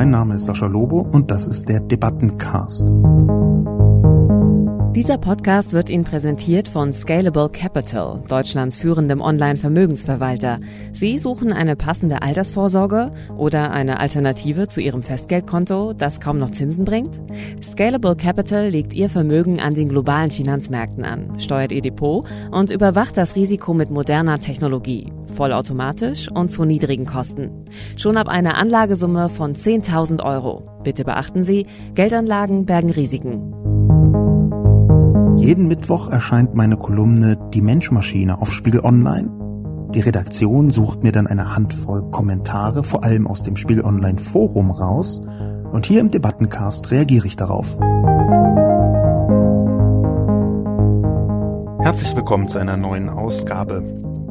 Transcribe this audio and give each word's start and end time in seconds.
Mein 0.00 0.08
Name 0.08 0.36
ist 0.36 0.46
Sascha 0.46 0.64
Lobo 0.64 1.00
und 1.02 1.30
das 1.30 1.46
ist 1.46 1.68
der 1.68 1.78
Debattencast. 1.78 2.86
Dieser 4.92 5.18
Podcast 5.18 5.72
wird 5.72 5.88
Ihnen 5.88 6.02
präsentiert 6.02 6.66
von 6.66 6.92
Scalable 6.92 7.48
Capital, 7.48 8.24
Deutschlands 8.26 8.76
führendem 8.76 9.20
Online-Vermögensverwalter. 9.20 10.58
Sie 10.92 11.16
suchen 11.16 11.52
eine 11.52 11.76
passende 11.76 12.22
Altersvorsorge 12.22 13.12
oder 13.38 13.70
eine 13.70 14.00
Alternative 14.00 14.66
zu 14.66 14.80
Ihrem 14.80 15.04
Festgeldkonto, 15.04 15.92
das 15.92 16.18
kaum 16.18 16.40
noch 16.40 16.50
Zinsen 16.50 16.84
bringt? 16.84 17.22
Scalable 17.62 18.16
Capital 18.16 18.68
legt 18.68 18.92
Ihr 18.92 19.08
Vermögen 19.08 19.60
an 19.60 19.74
den 19.74 19.90
globalen 19.90 20.32
Finanzmärkten 20.32 21.04
an, 21.04 21.38
steuert 21.38 21.70
Ihr 21.70 21.82
Depot 21.82 22.26
und 22.50 22.72
überwacht 22.72 23.16
das 23.16 23.36
Risiko 23.36 23.72
mit 23.74 23.92
moderner 23.92 24.40
Technologie, 24.40 25.12
vollautomatisch 25.36 26.28
und 26.32 26.50
zu 26.50 26.64
niedrigen 26.64 27.06
Kosten. 27.06 27.64
Schon 27.96 28.16
ab 28.16 28.26
einer 28.26 28.56
Anlagesumme 28.56 29.28
von 29.28 29.54
10.000 29.54 30.20
Euro. 30.24 30.64
Bitte 30.82 31.04
beachten 31.04 31.44
Sie, 31.44 31.66
Geldanlagen 31.94 32.66
bergen 32.66 32.90
Risiken. 32.90 33.59
Jeden 35.40 35.68
Mittwoch 35.68 36.10
erscheint 36.10 36.54
meine 36.54 36.76
Kolumne 36.76 37.38
Die 37.54 37.62
Menschmaschine 37.62 38.42
auf 38.42 38.52
Spiegel 38.52 38.84
Online. 38.84 39.88
Die 39.94 40.00
Redaktion 40.00 40.70
sucht 40.70 41.02
mir 41.02 41.12
dann 41.12 41.26
eine 41.26 41.56
Handvoll 41.56 42.10
Kommentare, 42.10 42.84
vor 42.84 43.04
allem 43.04 43.26
aus 43.26 43.42
dem 43.42 43.56
Spiegel 43.56 43.82
Online 43.82 44.18
Forum 44.18 44.70
raus, 44.70 45.22
und 45.72 45.86
hier 45.86 46.00
im 46.00 46.10
Debattencast 46.10 46.90
reagiere 46.90 47.26
ich 47.26 47.36
darauf. 47.36 47.80
Herzlich 51.82 52.14
willkommen 52.14 52.46
zu 52.46 52.58
einer 52.58 52.76
neuen 52.76 53.08
Ausgabe 53.08 53.80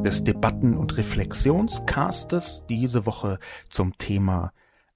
des 0.06 0.24
Debatten- 0.24 0.78
und 0.78 0.96
Reflexionscastes, 0.96 2.66
diese 2.70 3.08
Woche 3.08 3.40
zum 3.72 3.98
Thema 3.98 4.52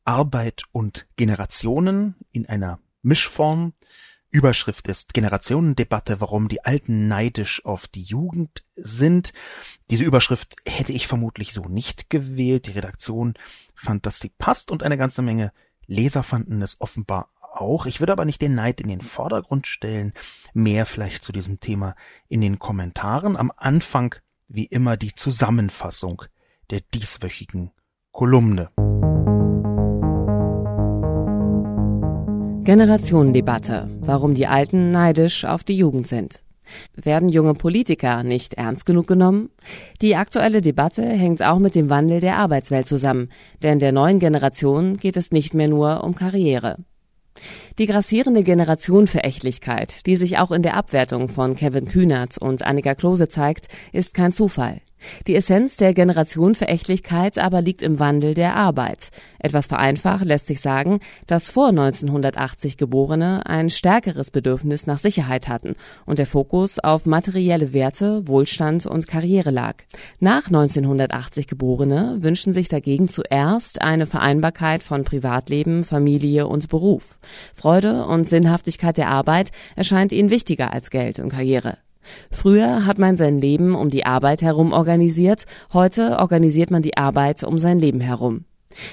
Arbeit 0.05 0.65
und 0.73 1.07
Generationen 1.15 2.13
in 2.31 2.47
einer 2.47 2.77
Mischform. 3.01 3.73
Überschrift 4.33 4.87
ist 4.87 5.13
Generationendebatte, 5.13 6.19
warum 6.19 6.47
die 6.47 6.65
Alten 6.65 7.07
neidisch 7.07 7.63
auf 7.65 7.87
die 7.87 8.01
Jugend 8.01 8.65
sind. 8.75 9.31
Diese 9.91 10.03
Überschrift 10.03 10.55
hätte 10.65 10.91
ich 10.91 11.05
vermutlich 11.05 11.53
so 11.53 11.65
nicht 11.65 12.09
gewählt. 12.09 12.65
Die 12.65 12.71
Redaktion 12.71 13.35
fand, 13.75 14.07
dass 14.07 14.19
sie 14.19 14.31
passt 14.35 14.71
und 14.71 14.81
eine 14.81 14.97
ganze 14.97 15.21
Menge 15.21 15.53
Leser 15.85 16.23
fanden 16.23 16.63
es 16.63 16.81
offenbar 16.81 17.29
auch. 17.41 17.85
Ich 17.85 17.99
würde 17.99 18.11
aber 18.11 18.25
nicht 18.25 18.41
den 18.41 18.55
Neid 18.55 18.81
in 18.81 18.89
den 18.89 19.01
Vordergrund 19.01 19.67
stellen. 19.67 20.13
Mehr 20.53 20.87
vielleicht 20.87 21.23
zu 21.23 21.31
diesem 21.31 21.59
Thema 21.59 21.95
in 22.27 22.41
den 22.41 22.57
Kommentaren. 22.57 23.37
Am 23.37 23.51
Anfang 23.55 24.15
wie 24.47 24.65
immer 24.65 24.97
die 24.97 25.13
Zusammenfassung 25.13 26.23
der 26.71 26.81
dieswöchigen 26.81 27.71
Kolumne. 28.11 28.71
Generationendebatte. 32.63 33.89
Warum 33.99 34.35
die 34.35 34.47
Alten 34.47 34.91
neidisch 34.91 35.43
auf 35.43 35.65
die 35.65 35.75
Jugend 35.75 36.07
sind. 36.07 36.41
Werden 36.95 37.27
junge 37.27 37.55
Politiker 37.55 38.23
nicht 38.23 38.53
ernst 38.53 38.85
genug 38.85 39.05
genommen? 39.05 39.49
Die 40.01 40.15
aktuelle 40.15 40.61
Debatte 40.61 41.03
hängt 41.03 41.43
auch 41.43 41.59
mit 41.59 41.75
dem 41.75 41.89
Wandel 41.89 42.21
der 42.21 42.37
Arbeitswelt 42.37 42.87
zusammen, 42.87 43.27
denn 43.61 43.79
der 43.79 43.91
neuen 43.91 44.19
Generation 44.19 44.95
geht 44.95 45.17
es 45.17 45.31
nicht 45.31 45.53
mehr 45.53 45.67
nur 45.67 46.05
um 46.05 46.15
Karriere. 46.15 46.77
Die 47.79 47.85
grassierende 47.85 48.43
Generationenverächtlichkeit, 48.43 50.05
die 50.05 50.15
sich 50.15 50.37
auch 50.37 50.51
in 50.51 50.61
der 50.61 50.77
Abwertung 50.77 51.27
von 51.27 51.57
Kevin 51.57 51.85
Kühnert 51.85 52.37
und 52.37 52.65
Annika 52.65 52.95
Klose 52.95 53.27
zeigt, 53.27 53.67
ist 53.91 54.13
kein 54.13 54.31
Zufall. 54.31 54.79
Die 55.27 55.35
Essenz 55.35 55.77
der 55.77 55.93
Generationenverächtlichkeit 55.93 57.37
aber 57.37 57.61
liegt 57.61 57.81
im 57.81 57.99
Wandel 57.99 58.33
der 58.33 58.55
Arbeit. 58.55 59.09
Etwas 59.39 59.67
vereinfacht 59.67 60.25
lässt 60.25 60.47
sich 60.47 60.61
sagen, 60.61 60.99
dass 61.27 61.49
vor 61.49 61.69
1980 61.69 62.77
Geborene 62.77 63.45
ein 63.45 63.69
stärkeres 63.69 64.31
Bedürfnis 64.31 64.87
nach 64.87 64.99
Sicherheit 64.99 65.47
hatten 65.47 65.73
und 66.05 66.19
der 66.19 66.27
Fokus 66.27 66.79
auf 66.79 67.05
materielle 67.05 67.73
Werte, 67.73 68.27
Wohlstand 68.27 68.85
und 68.85 69.07
Karriere 69.07 69.51
lag. 69.51 69.75
Nach 70.19 70.47
1980 70.47 71.47
Geborene 71.47 72.17
wünschen 72.19 72.53
sich 72.53 72.69
dagegen 72.69 73.09
zuerst 73.09 73.81
eine 73.81 74.07
Vereinbarkeit 74.07 74.83
von 74.83 75.03
Privatleben, 75.03 75.83
Familie 75.83 76.47
und 76.47 76.69
Beruf. 76.69 77.17
Freude 77.53 78.05
und 78.05 78.27
Sinnhaftigkeit 78.27 78.97
der 78.97 79.09
Arbeit 79.09 79.51
erscheint 79.75 80.11
ihnen 80.11 80.29
wichtiger 80.29 80.73
als 80.73 80.89
Geld 80.89 81.19
und 81.19 81.29
Karriere. 81.29 81.77
Früher 82.31 82.85
hat 82.85 82.99
man 82.99 83.15
sein 83.15 83.39
Leben 83.39 83.75
um 83.75 83.89
die 83.89 84.05
Arbeit 84.05 84.41
herum 84.41 84.73
organisiert, 84.73 85.45
heute 85.71 86.19
organisiert 86.19 86.71
man 86.71 86.81
die 86.81 86.97
Arbeit 86.97 87.43
um 87.43 87.59
sein 87.59 87.79
Leben 87.79 88.01
herum. 88.01 88.45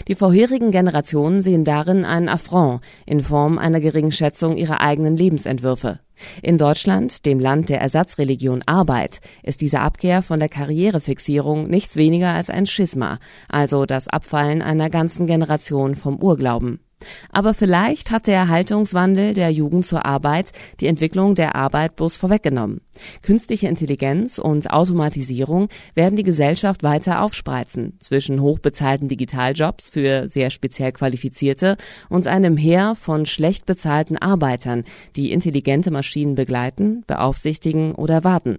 Die 0.08 0.14
vorherigen 0.14 0.70
Generationen 0.70 1.42
sehen 1.42 1.64
darin 1.64 2.04
einen 2.04 2.28
Affront 2.28 2.82
in 3.06 3.20
Form 3.20 3.58
einer 3.58 3.80
geringen 3.80 4.12
Schätzung 4.12 4.56
ihrer 4.56 4.80
eigenen 4.80 5.16
Lebensentwürfe. 5.16 6.00
In 6.42 6.58
Deutschland, 6.58 7.24
dem 7.24 7.40
Land 7.40 7.70
der 7.70 7.80
Ersatzreligion 7.80 8.62
Arbeit, 8.66 9.20
ist 9.42 9.62
diese 9.62 9.80
Abkehr 9.80 10.22
von 10.22 10.38
der 10.38 10.50
Karrierefixierung 10.50 11.68
nichts 11.68 11.96
weniger 11.96 12.34
als 12.34 12.50
ein 12.50 12.66
Schisma, 12.66 13.18
also 13.48 13.86
das 13.86 14.08
Abfallen 14.08 14.60
einer 14.60 14.90
ganzen 14.90 15.26
Generation 15.26 15.94
vom 15.94 16.22
Urglauben. 16.22 16.80
Aber 17.30 17.54
vielleicht 17.54 18.10
hat 18.10 18.26
der 18.26 18.48
Haltungswandel 18.48 19.32
der 19.32 19.50
Jugend 19.50 19.86
zur 19.86 20.04
Arbeit 20.04 20.52
die 20.80 20.86
Entwicklung 20.86 21.34
der 21.34 21.56
Arbeit 21.56 21.96
bloß 21.96 22.16
vorweggenommen. 22.16 22.80
Künstliche 23.22 23.68
Intelligenz 23.68 24.38
und 24.38 24.70
Automatisierung 24.70 25.68
werden 25.94 26.16
die 26.16 26.22
Gesellschaft 26.22 26.82
weiter 26.82 27.22
aufspreizen 27.22 27.98
zwischen 28.00 28.40
hochbezahlten 28.40 29.08
Digitaljobs 29.08 29.88
für 29.88 30.28
sehr 30.28 30.50
speziell 30.50 30.92
Qualifizierte 30.92 31.76
und 32.08 32.26
einem 32.26 32.56
Heer 32.56 32.94
von 32.94 33.26
schlecht 33.26 33.66
bezahlten 33.66 34.18
Arbeitern, 34.18 34.84
die 35.16 35.32
intelligente 35.32 35.90
Maschinen 35.90 36.34
begleiten, 36.34 37.04
beaufsichtigen 37.06 37.94
oder 37.94 38.24
warten. 38.24 38.58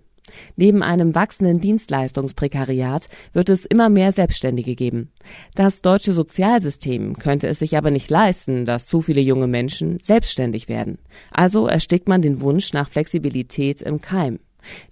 Neben 0.56 0.84
einem 0.84 1.16
wachsenden 1.16 1.60
Dienstleistungsprekariat 1.60 3.10
wird 3.34 3.50
es 3.50 3.66
immer 3.66 3.90
mehr 3.90 4.12
Selbstständige 4.12 4.76
geben. 4.76 5.12
Das 5.56 5.82
deutsche 5.82 6.14
Sozialsystem 6.14 7.18
könnte 7.18 7.48
es 7.48 7.60
sich 7.60 7.78
aber 7.78 7.92
nicht 7.92 8.10
leisten, 8.10 8.66
dass 8.66 8.86
zu 8.86 9.02
viele 9.02 9.22
junge 9.22 9.48
Menschen 9.48 10.00
selbstständig 10.00 10.70
werden. 10.70 11.00
Also 11.32 11.68
erstickt 11.68 12.08
man 12.08 12.22
den 12.22 12.42
Wunsch 12.42 12.74
nach 12.74 12.90
Flexibilität 12.90 13.82
im 13.82 14.02
Keim. 14.02 14.40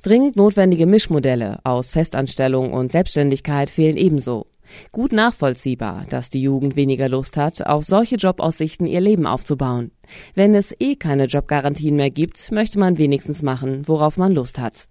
Dringend 0.03 0.35
notwendige 0.35 0.85
Mischmodelle 0.85 1.59
aus 1.63 1.91
Festanstellung 1.91 2.73
und 2.73 2.91
Selbstständigkeit 2.91 3.69
fehlen 3.69 3.97
ebenso. 3.97 4.47
Gut 4.91 5.11
nachvollziehbar, 5.11 6.05
dass 6.09 6.29
die 6.29 6.41
Jugend 6.41 6.75
weniger 6.75 7.09
Lust 7.09 7.37
hat, 7.37 7.65
auf 7.65 7.85
solche 7.85 8.15
Jobaussichten 8.15 8.87
ihr 8.87 9.01
Leben 9.01 9.25
aufzubauen. 9.25 9.91
Wenn 10.35 10.55
es 10.55 10.75
eh 10.79 10.95
keine 10.95 11.25
Jobgarantien 11.25 11.95
mehr 11.95 12.09
gibt, 12.09 12.51
möchte 12.51 12.79
man 12.79 12.97
wenigstens 12.97 13.41
machen, 13.41 13.87
worauf 13.87 14.17
man 14.17 14.33
Lust 14.33 14.59
hat. 14.59 14.87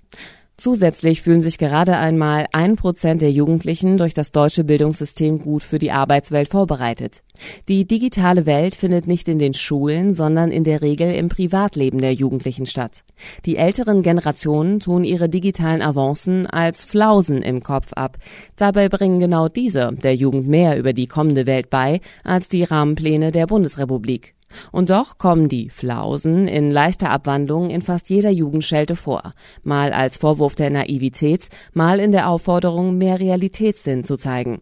Zusätzlich 0.61 1.23
fühlen 1.23 1.41
sich 1.41 1.57
gerade 1.57 1.97
einmal 1.97 2.49
ein 2.51 2.75
Prozent 2.75 3.23
der 3.23 3.31
Jugendlichen 3.31 3.97
durch 3.97 4.13
das 4.13 4.33
deutsche 4.33 4.65
Bildungssystem 4.65 5.39
gut 5.39 5.63
für 5.63 5.79
die 5.79 5.93
Arbeitswelt 5.93 6.49
vorbereitet. 6.49 7.23
Die 7.69 7.87
digitale 7.87 8.45
Welt 8.45 8.75
findet 8.75 9.07
nicht 9.07 9.29
in 9.29 9.39
den 9.39 9.55
Schulen, 9.55 10.13
sondern 10.13 10.51
in 10.51 10.65
der 10.65 10.83
Regel 10.83 11.15
im 11.15 11.29
Privatleben 11.29 12.01
der 12.01 12.13
Jugendlichen 12.13 12.67
statt. 12.67 13.05
Die 13.47 13.57
älteren 13.57 14.03
Generationen 14.03 14.81
tun 14.81 15.05
ihre 15.05 15.29
digitalen 15.29 15.81
Avancen 15.81 16.49
als 16.49 16.83
Flausen 16.83 17.43
im 17.43 17.63
Kopf 17.63 17.93
ab. 17.93 18.17
Dabei 18.57 18.89
bringen 18.89 19.21
genau 19.21 19.49
diese 19.49 19.93
der 19.93 20.17
Jugend 20.17 20.49
mehr 20.49 20.77
über 20.77 20.93
die 20.93 21.07
kommende 21.07 21.47
Welt 21.47 21.71
bei 21.71 22.01
als 22.25 22.49
die 22.49 22.65
Rahmenpläne 22.65 23.31
der 23.31 23.47
Bundesrepublik. 23.47 24.35
Und 24.73 24.91
doch 24.91 25.19
kommen 25.19 25.49
die 25.49 25.69
Flausen 25.69 26.49
in 26.49 26.71
leichter 26.71 27.11
Abwandlung 27.11 27.71
in 27.71 27.83
fast 27.83 28.09
jeder 28.11 28.31
Jugendschelte 28.31 28.97
vor, 28.97 29.35
mal 29.63 29.93
als 29.93 30.17
Vorwurf 30.17 30.55
der 30.55 30.71
Naivität, 30.71 31.49
mal 31.73 32.01
in 32.01 32.13
der 32.13 32.29
Aufforderung, 32.29 32.99
mehr 32.99 33.21
Realitätssinn 33.21 34.05
zu 34.05 34.17
zeigen. 34.17 34.61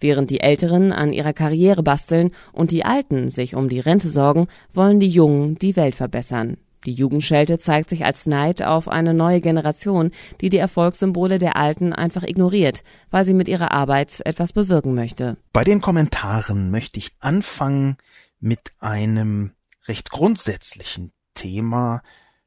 Während 0.00 0.30
die 0.30 0.40
Älteren 0.40 0.92
an 0.92 1.12
ihrer 1.12 1.32
Karriere 1.32 1.82
basteln 1.82 2.30
und 2.52 2.70
die 2.70 2.84
Alten 2.84 3.30
sich 3.30 3.54
um 3.54 3.68
die 3.68 3.80
Rente 3.80 4.08
sorgen, 4.08 4.48
wollen 4.72 5.00
die 5.00 5.08
Jungen 5.08 5.58
die 5.58 5.76
Welt 5.76 5.94
verbessern. 5.94 6.56
Die 6.86 6.92
Jugendschelte 6.92 7.58
zeigt 7.58 7.90
sich 7.90 8.04
als 8.04 8.26
Neid 8.26 8.62
auf 8.62 8.88
eine 8.88 9.12
neue 9.12 9.40
Generation, 9.40 10.12
die 10.40 10.48
die 10.48 10.58
Erfolgssymbole 10.58 11.38
der 11.38 11.56
Alten 11.56 11.92
einfach 11.92 12.22
ignoriert, 12.22 12.82
weil 13.10 13.24
sie 13.24 13.34
mit 13.34 13.48
ihrer 13.48 13.72
Arbeit 13.72 14.22
etwas 14.24 14.52
bewirken 14.52 14.94
möchte. 14.94 15.36
Bei 15.52 15.64
den 15.64 15.80
Kommentaren 15.80 16.70
möchte 16.70 16.98
ich 16.98 17.10
anfangen 17.18 17.96
mit 18.40 18.72
einem 18.78 19.52
recht 19.86 20.10
grundsätzlichen 20.10 21.12
Thema, 21.34 22.02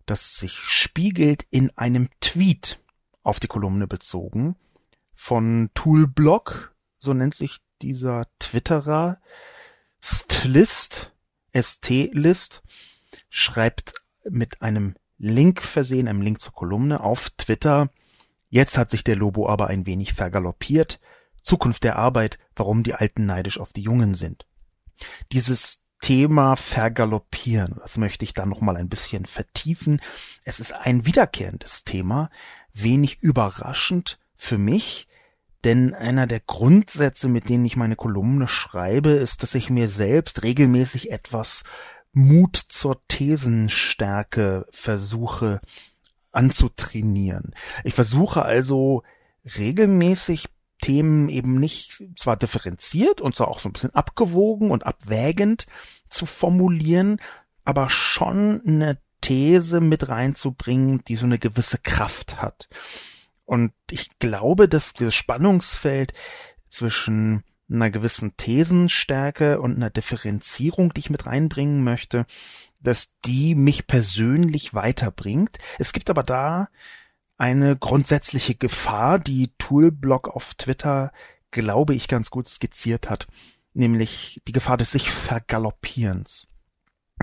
das 0.05 0.35
sich 0.35 0.53
spiegelt 0.53 1.45
in 1.49 1.75
einem 1.77 2.09
Tweet 2.19 2.79
auf 3.23 3.39
die 3.39 3.47
Kolumne 3.47 3.87
bezogen 3.87 4.55
von 5.13 5.69
Toolblock, 5.75 6.73
so 6.97 7.13
nennt 7.13 7.35
sich 7.35 7.59
dieser 7.81 8.27
Twitterer, 8.39 9.19
Stlist, 10.01 11.13
ST-List, 11.53 12.63
schreibt 13.29 13.93
mit 14.27 14.61
einem 14.63 14.95
Link 15.19 15.61
versehen, 15.61 16.07
einem 16.07 16.23
Link 16.23 16.41
zur 16.41 16.53
Kolumne 16.53 17.01
auf 17.01 17.29
Twitter. 17.31 17.91
Jetzt 18.49 18.77
hat 18.79 18.89
sich 18.89 19.03
der 19.03 19.15
Lobo 19.15 19.47
aber 19.47 19.67
ein 19.67 19.85
wenig 19.85 20.13
vergaloppiert. 20.13 20.99
Zukunft 21.43 21.83
der 21.83 21.97
Arbeit, 21.97 22.39
warum 22.55 22.81
die 22.81 22.95
Alten 22.95 23.27
neidisch 23.27 23.59
auf 23.59 23.73
die 23.73 23.81
Jungen 23.81 24.15
sind. 24.15 24.47
Dieses 25.31 25.81
Thema 26.01 26.55
vergaloppieren, 26.55 27.75
das 27.79 27.97
möchte 27.97 28.25
ich 28.25 28.33
dann 28.33 28.49
noch 28.49 28.61
mal 28.61 28.75
ein 28.75 28.89
bisschen 28.89 29.25
vertiefen. 29.25 30.01
Es 30.43 30.59
ist 30.59 30.73
ein 30.73 31.05
wiederkehrendes 31.05 31.83
Thema, 31.83 32.29
wenig 32.73 33.21
überraschend 33.21 34.19
für 34.35 34.57
mich, 34.57 35.07
denn 35.63 35.93
einer 35.93 36.25
der 36.25 36.39
Grundsätze, 36.39 37.27
mit 37.27 37.49
denen 37.49 37.65
ich 37.65 37.75
meine 37.75 37.95
Kolumne 37.95 38.47
schreibe, 38.47 39.11
ist, 39.11 39.43
dass 39.43 39.53
ich 39.53 39.69
mir 39.69 39.87
selbst 39.87 40.41
regelmäßig 40.41 41.11
etwas 41.11 41.63
Mut 42.13 42.57
zur 42.57 43.05
Thesenstärke 43.07 44.65
versuche 44.71 45.61
anzutrainieren. 46.31 47.53
Ich 47.83 47.93
versuche 47.93 48.41
also 48.43 49.03
regelmäßig 49.57 50.47
Themen 50.81 51.29
eben 51.29 51.55
nicht 51.55 52.03
zwar 52.15 52.35
differenziert 52.35 53.21
und 53.21 53.35
zwar 53.35 53.47
auch 53.47 53.59
so 53.59 53.69
ein 53.69 53.73
bisschen 53.73 53.95
abgewogen 53.95 54.71
und 54.71 54.85
abwägend 54.85 55.67
zu 56.09 56.25
formulieren, 56.25 57.19
aber 57.63 57.89
schon 57.89 58.61
eine 58.65 58.97
These 59.21 59.79
mit 59.79 60.09
reinzubringen, 60.09 61.03
die 61.05 61.15
so 61.15 61.25
eine 61.25 61.39
gewisse 61.39 61.77
Kraft 61.77 62.41
hat. 62.41 62.67
Und 63.45 63.71
ich 63.89 64.19
glaube, 64.19 64.67
dass 64.67 64.93
dieses 64.93 65.15
Spannungsfeld 65.15 66.13
zwischen 66.69 67.43
einer 67.69 67.89
gewissen 67.89 68.35
Thesenstärke 68.35 69.61
und 69.61 69.75
einer 69.75 69.89
Differenzierung, 69.89 70.93
die 70.93 71.01
ich 71.01 71.09
mit 71.09 71.25
reinbringen 71.25 71.83
möchte, 71.83 72.25
dass 72.79 73.13
die 73.25 73.55
mich 73.55 73.87
persönlich 73.87 74.73
weiterbringt. 74.73 75.57
Es 75.79 75.93
gibt 75.93 76.09
aber 76.09 76.23
da 76.23 76.67
eine 77.41 77.75
grundsätzliche 77.75 78.53
Gefahr, 78.53 79.17
die 79.17 79.51
Toolblock 79.57 80.27
auf 80.27 80.53
Twitter, 80.53 81.11
glaube 81.49 81.95
ich, 81.95 82.07
ganz 82.07 82.29
gut 82.29 82.47
skizziert 82.47 83.09
hat, 83.09 83.25
nämlich 83.73 84.43
die 84.47 84.51
Gefahr 84.51 84.77
des 84.77 84.91
sich 84.91 85.09
Vergaloppierens, 85.09 86.47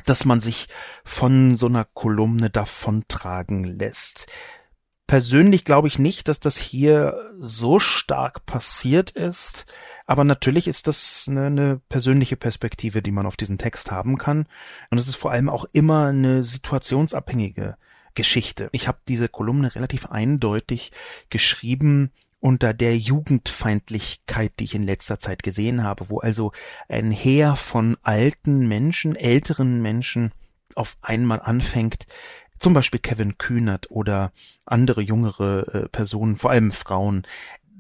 dass 0.06 0.24
man 0.24 0.40
sich 0.40 0.66
von 1.04 1.56
so 1.56 1.66
einer 1.66 1.84
Kolumne 1.84 2.50
davontragen 2.50 3.62
lässt. 3.62 4.26
Persönlich 5.06 5.64
glaube 5.64 5.86
ich 5.86 6.00
nicht, 6.00 6.26
dass 6.26 6.40
das 6.40 6.56
hier 6.56 7.30
so 7.38 7.78
stark 7.78 8.44
passiert 8.44 9.12
ist, 9.12 9.66
aber 10.04 10.24
natürlich 10.24 10.66
ist 10.66 10.88
das 10.88 11.26
eine, 11.28 11.46
eine 11.46 11.80
persönliche 11.88 12.36
Perspektive, 12.36 13.02
die 13.02 13.12
man 13.12 13.24
auf 13.24 13.36
diesen 13.36 13.56
Text 13.56 13.92
haben 13.92 14.18
kann. 14.18 14.48
Und 14.90 14.98
es 14.98 15.06
ist 15.06 15.16
vor 15.16 15.30
allem 15.30 15.48
auch 15.48 15.64
immer 15.72 16.06
eine 16.06 16.42
situationsabhängige 16.42 17.76
Geschichte. 18.18 18.68
Ich 18.72 18.88
habe 18.88 18.98
diese 19.06 19.28
Kolumne 19.28 19.76
relativ 19.76 20.06
eindeutig 20.06 20.90
geschrieben 21.30 22.10
unter 22.40 22.74
der 22.74 22.98
Jugendfeindlichkeit, 22.98 24.54
die 24.58 24.64
ich 24.64 24.74
in 24.74 24.82
letzter 24.82 25.20
Zeit 25.20 25.44
gesehen 25.44 25.84
habe, 25.84 26.10
wo 26.10 26.18
also 26.18 26.50
ein 26.88 27.12
Heer 27.12 27.54
von 27.54 27.96
alten 28.02 28.66
Menschen, 28.66 29.14
älteren 29.14 29.80
Menschen 29.82 30.32
auf 30.74 30.96
einmal 31.00 31.40
anfängt, 31.40 32.06
zum 32.58 32.74
Beispiel 32.74 32.98
Kevin 32.98 33.38
Kühnert 33.38 33.88
oder 33.88 34.32
andere 34.64 35.00
jüngere 35.00 35.72
äh, 35.72 35.88
Personen, 35.88 36.34
vor 36.34 36.50
allem 36.50 36.72
Frauen, 36.72 37.24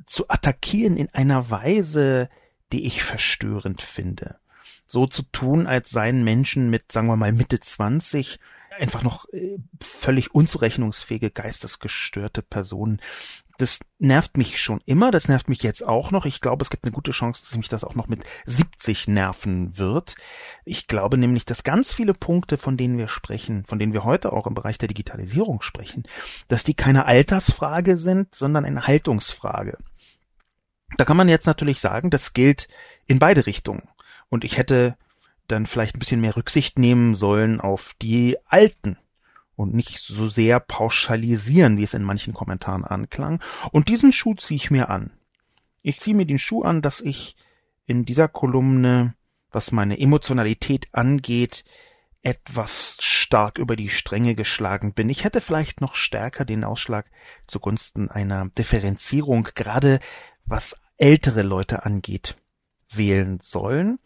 zu 0.06 0.28
attackieren 0.28 0.96
in 0.96 1.08
einer 1.12 1.50
Weise, 1.50 2.28
die 2.72 2.86
ich 2.86 3.02
verstörend 3.02 3.82
finde. 3.82 4.36
So 4.86 5.06
zu 5.06 5.24
tun, 5.32 5.66
als 5.66 5.90
seien 5.90 6.22
Menschen 6.22 6.70
mit, 6.70 6.92
sagen 6.92 7.08
wir 7.08 7.16
mal, 7.16 7.32
Mitte 7.32 7.58
20 7.58 8.38
einfach 8.78 9.02
noch 9.02 9.28
äh, 9.32 9.58
völlig 9.80 10.34
unzurechnungsfähige, 10.34 11.30
geistesgestörte 11.30 12.42
Personen. 12.42 13.00
Das 13.58 13.80
nervt 13.98 14.36
mich 14.36 14.60
schon 14.60 14.80
immer, 14.86 15.10
das 15.10 15.26
nervt 15.26 15.48
mich 15.48 15.64
jetzt 15.64 15.84
auch 15.84 16.12
noch. 16.12 16.26
Ich 16.26 16.40
glaube, 16.40 16.62
es 16.62 16.70
gibt 16.70 16.84
eine 16.84 16.92
gute 16.92 17.10
Chance, 17.10 17.42
dass 17.42 17.56
mich 17.56 17.68
das 17.68 17.82
auch 17.82 17.96
noch 17.96 18.06
mit 18.06 18.22
70 18.46 19.08
nerven 19.08 19.76
wird. 19.76 20.14
Ich 20.64 20.86
glaube 20.86 21.18
nämlich, 21.18 21.44
dass 21.44 21.64
ganz 21.64 21.92
viele 21.92 22.14
Punkte, 22.14 22.56
von 22.56 22.76
denen 22.76 22.98
wir 22.98 23.08
sprechen, 23.08 23.64
von 23.64 23.80
denen 23.80 23.92
wir 23.92 24.04
heute 24.04 24.32
auch 24.32 24.46
im 24.46 24.54
Bereich 24.54 24.78
der 24.78 24.88
Digitalisierung 24.88 25.60
sprechen, 25.60 26.04
dass 26.46 26.62
die 26.62 26.74
keine 26.74 27.06
Altersfrage 27.06 27.96
sind, 27.96 28.34
sondern 28.34 28.64
eine 28.64 28.86
Haltungsfrage. 28.86 29.78
Da 30.96 31.04
kann 31.04 31.16
man 31.16 31.28
jetzt 31.28 31.46
natürlich 31.46 31.80
sagen, 31.80 32.10
das 32.10 32.32
gilt 32.32 32.68
in 33.06 33.18
beide 33.18 33.46
Richtungen. 33.46 33.88
Und 34.28 34.44
ich 34.44 34.56
hätte 34.56 34.96
dann 35.48 35.66
vielleicht 35.66 35.96
ein 35.96 35.98
bisschen 35.98 36.20
mehr 36.20 36.36
Rücksicht 36.36 36.78
nehmen 36.78 37.14
sollen 37.14 37.60
auf 37.60 37.94
die 38.00 38.36
Alten 38.46 38.96
und 39.56 39.74
nicht 39.74 39.98
so 39.98 40.28
sehr 40.28 40.60
pauschalisieren, 40.60 41.78
wie 41.78 41.82
es 41.82 41.94
in 41.94 42.04
manchen 42.04 42.32
Kommentaren 42.32 42.84
anklang. 42.84 43.42
Und 43.72 43.88
diesen 43.88 44.12
Schuh 44.12 44.34
ziehe 44.34 44.56
ich 44.56 44.70
mir 44.70 44.88
an. 44.88 45.10
Ich 45.82 45.98
ziehe 46.00 46.14
mir 46.14 46.26
den 46.26 46.38
Schuh 46.38 46.62
an, 46.62 46.82
dass 46.82 47.00
ich 47.00 47.34
in 47.86 48.04
dieser 48.04 48.28
Kolumne, 48.28 49.14
was 49.50 49.72
meine 49.72 49.98
Emotionalität 49.98 50.86
angeht, 50.92 51.64
etwas 52.22 52.98
stark 53.00 53.58
über 53.58 53.74
die 53.74 53.88
Stränge 53.88 54.34
geschlagen 54.34 54.92
bin. 54.92 55.08
Ich 55.08 55.24
hätte 55.24 55.40
vielleicht 55.40 55.80
noch 55.80 55.94
stärker 55.94 56.44
den 56.44 56.64
Ausschlag 56.64 57.06
zugunsten 57.46 58.10
einer 58.10 58.48
Differenzierung, 58.50 59.48
gerade 59.54 60.00
was 60.44 60.76
ältere 60.98 61.42
Leute 61.42 61.84
angeht, 61.84 62.36
wählen 62.92 63.38
sollen. 63.40 63.98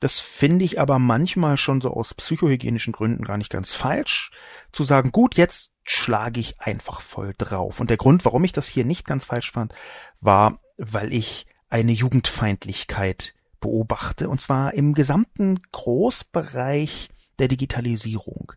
Das 0.00 0.20
finde 0.20 0.64
ich 0.64 0.80
aber 0.80 0.98
manchmal 0.98 1.56
schon 1.56 1.80
so 1.80 1.90
aus 1.90 2.14
psychohygienischen 2.14 2.92
Gründen 2.92 3.24
gar 3.24 3.38
nicht 3.38 3.50
ganz 3.50 3.72
falsch, 3.72 4.30
zu 4.72 4.84
sagen, 4.84 5.12
gut, 5.12 5.36
jetzt 5.36 5.72
schlage 5.84 6.40
ich 6.40 6.60
einfach 6.60 7.00
voll 7.00 7.34
drauf. 7.38 7.80
Und 7.80 7.90
der 7.90 7.96
Grund, 7.96 8.24
warum 8.24 8.44
ich 8.44 8.52
das 8.52 8.68
hier 8.68 8.84
nicht 8.84 9.06
ganz 9.06 9.24
falsch 9.24 9.52
fand, 9.52 9.74
war, 10.20 10.60
weil 10.76 11.12
ich 11.12 11.46
eine 11.68 11.92
Jugendfeindlichkeit 11.92 13.34
beobachte, 13.60 14.28
und 14.28 14.40
zwar 14.40 14.74
im 14.74 14.92
gesamten 14.92 15.60
Großbereich 15.72 17.10
der 17.38 17.48
Digitalisierung. 17.48 18.52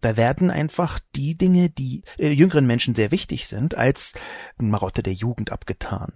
Da 0.00 0.16
werden 0.16 0.50
einfach 0.50 0.98
die 1.14 1.34
Dinge, 1.34 1.70
die 1.70 2.02
äh, 2.18 2.30
jüngeren 2.30 2.66
Menschen 2.66 2.94
sehr 2.94 3.10
wichtig 3.10 3.46
sind, 3.46 3.74
als 3.76 4.14
Marotte 4.58 5.02
der 5.02 5.12
Jugend 5.12 5.52
abgetan. 5.52 6.14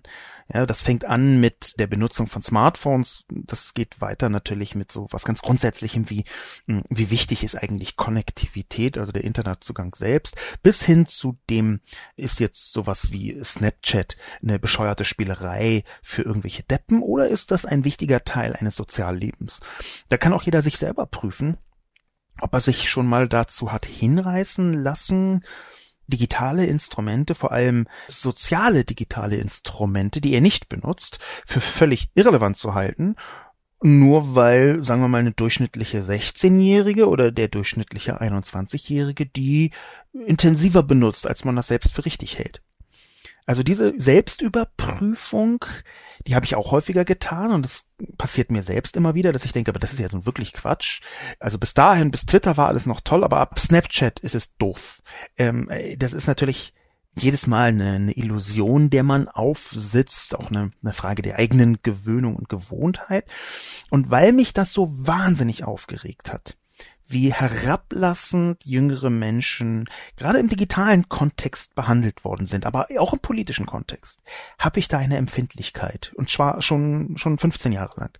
Ja, 0.52 0.66
das 0.66 0.82
fängt 0.82 1.06
an 1.06 1.40
mit 1.40 1.78
der 1.78 1.86
Benutzung 1.86 2.26
von 2.26 2.42
Smartphones. 2.42 3.24
Das 3.30 3.72
geht 3.72 4.00
weiter 4.02 4.28
natürlich 4.28 4.74
mit 4.74 4.92
so 4.92 5.06
was 5.10 5.24
ganz 5.24 5.40
Grundsätzlichem 5.40 6.10
wie, 6.10 6.24
hm, 6.66 6.82
wie 6.90 7.10
wichtig 7.10 7.44
ist 7.44 7.56
eigentlich 7.56 7.96
Konnektivität, 7.96 8.98
also 8.98 9.10
der 9.10 9.24
Internetzugang 9.24 9.94
selbst, 9.94 10.36
bis 10.62 10.82
hin 10.82 11.06
zu 11.06 11.38
dem 11.48 11.80
ist 12.16 12.40
jetzt 12.40 12.72
sowas 12.72 13.10
wie 13.10 13.42
Snapchat 13.42 14.16
eine 14.42 14.58
bescheuerte 14.58 15.04
Spielerei 15.04 15.82
für 16.02 16.22
irgendwelche 16.22 16.62
Deppen 16.62 17.02
oder 17.02 17.28
ist 17.28 17.50
das 17.50 17.64
ein 17.64 17.84
wichtiger 17.84 18.24
Teil 18.24 18.54
eines 18.54 18.76
Soziallebens? 18.76 19.60
Da 20.10 20.18
kann 20.18 20.34
auch 20.34 20.42
jeder 20.42 20.60
sich 20.60 20.76
selber 20.76 21.06
prüfen, 21.06 21.56
ob 22.44 22.52
er 22.52 22.60
sich 22.60 22.90
schon 22.90 23.06
mal 23.06 23.26
dazu 23.26 23.72
hat 23.72 23.86
hinreißen 23.86 24.74
lassen, 24.84 25.44
digitale 26.08 26.66
Instrumente, 26.66 27.34
vor 27.34 27.52
allem 27.52 27.88
soziale 28.06 28.84
digitale 28.84 29.36
Instrumente, 29.36 30.20
die 30.20 30.34
er 30.34 30.42
nicht 30.42 30.68
benutzt, 30.68 31.18
für 31.46 31.62
völlig 31.62 32.10
irrelevant 32.14 32.58
zu 32.58 32.74
halten, 32.74 33.16
nur 33.82 34.34
weil, 34.34 34.84
sagen 34.84 35.00
wir 35.00 35.08
mal, 35.08 35.18
eine 35.18 35.32
durchschnittliche 35.32 36.02
16-Jährige 36.02 37.08
oder 37.08 37.32
der 37.32 37.48
durchschnittliche 37.48 38.20
21-Jährige 38.20 39.24
die 39.24 39.70
intensiver 40.12 40.82
benutzt, 40.82 41.26
als 41.26 41.46
man 41.46 41.56
das 41.56 41.68
selbst 41.68 41.94
für 41.94 42.04
richtig 42.04 42.38
hält. 42.38 42.60
Also 43.46 43.62
diese 43.62 43.92
Selbstüberprüfung, 43.98 45.64
die 46.26 46.34
habe 46.34 46.46
ich 46.46 46.54
auch 46.54 46.70
häufiger 46.70 47.04
getan 47.04 47.52
und 47.52 47.64
das 47.64 47.84
passiert 48.16 48.50
mir 48.50 48.62
selbst 48.62 48.96
immer 48.96 49.14
wieder, 49.14 49.32
dass 49.32 49.44
ich 49.44 49.52
denke, 49.52 49.70
aber 49.70 49.78
das 49.78 49.92
ist 49.92 49.98
ja 49.98 50.08
nun 50.10 50.24
wirklich 50.24 50.54
Quatsch. 50.54 51.02
Also 51.40 51.58
bis 51.58 51.74
dahin, 51.74 52.10
bis 52.10 52.24
Twitter 52.24 52.56
war 52.56 52.68
alles 52.68 52.86
noch 52.86 53.02
toll, 53.02 53.22
aber 53.22 53.38
ab 53.38 53.58
Snapchat 53.58 54.20
ist 54.20 54.34
es 54.34 54.56
doof. 54.56 55.02
Ähm, 55.36 55.68
das 55.98 56.14
ist 56.14 56.26
natürlich 56.26 56.72
jedes 57.16 57.46
Mal 57.46 57.68
eine, 57.68 57.92
eine 57.92 58.12
Illusion, 58.12 58.90
der 58.90 59.02
man 59.02 59.28
aufsitzt, 59.28 60.34
auch 60.34 60.50
eine, 60.50 60.70
eine 60.82 60.92
Frage 60.92 61.22
der 61.22 61.38
eigenen 61.38 61.78
Gewöhnung 61.82 62.36
und 62.36 62.48
Gewohnheit. 62.48 63.26
Und 63.90 64.10
weil 64.10 64.32
mich 64.32 64.52
das 64.52 64.72
so 64.72 64.88
wahnsinnig 65.06 65.64
aufgeregt 65.64 66.32
hat, 66.32 66.56
wie 67.06 67.32
herablassend 67.32 68.64
jüngere 68.64 69.10
Menschen 69.10 69.88
gerade 70.16 70.38
im 70.38 70.48
digitalen 70.48 71.08
Kontext 71.08 71.74
behandelt 71.74 72.24
worden 72.24 72.46
sind, 72.46 72.66
aber 72.66 72.86
auch 72.98 73.12
im 73.12 73.20
politischen 73.20 73.66
Kontext, 73.66 74.22
habe 74.58 74.78
ich 74.78 74.88
da 74.88 74.98
eine 74.98 75.16
Empfindlichkeit. 75.16 76.12
Und 76.16 76.30
zwar 76.30 76.62
schon, 76.62 77.16
schon 77.16 77.38
15 77.38 77.72
Jahre 77.72 78.00
lang 78.00 78.18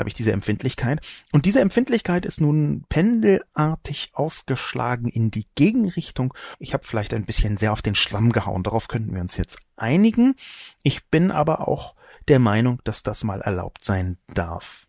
habe 0.00 0.08
ich 0.08 0.14
diese 0.14 0.32
Empfindlichkeit. 0.32 1.06
Und 1.32 1.44
diese 1.44 1.60
Empfindlichkeit 1.60 2.24
ist 2.24 2.40
nun 2.40 2.84
pendelartig 2.88 4.10
ausgeschlagen 4.14 5.08
in 5.08 5.30
die 5.30 5.46
Gegenrichtung. 5.54 6.34
Ich 6.58 6.74
habe 6.74 6.84
vielleicht 6.84 7.14
ein 7.14 7.26
bisschen 7.26 7.56
sehr 7.56 7.72
auf 7.72 7.82
den 7.82 7.94
Schlamm 7.94 8.32
gehauen. 8.32 8.64
Darauf 8.64 8.88
könnten 8.88 9.14
wir 9.14 9.20
uns 9.20 9.36
jetzt 9.36 9.60
einigen. 9.76 10.34
Ich 10.82 11.06
bin 11.06 11.30
aber 11.30 11.68
auch 11.68 11.94
der 12.28 12.38
Meinung, 12.38 12.80
dass 12.84 13.02
das 13.02 13.22
mal 13.24 13.40
erlaubt 13.40 13.84
sein 13.84 14.18
darf. 14.34 14.86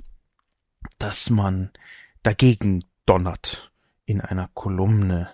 Dass 0.97 1.29
man 1.29 1.71
dagegen 2.23 2.83
donnert 3.11 3.73
in 4.05 4.21
einer 4.21 4.49
Kolumne. 4.53 5.29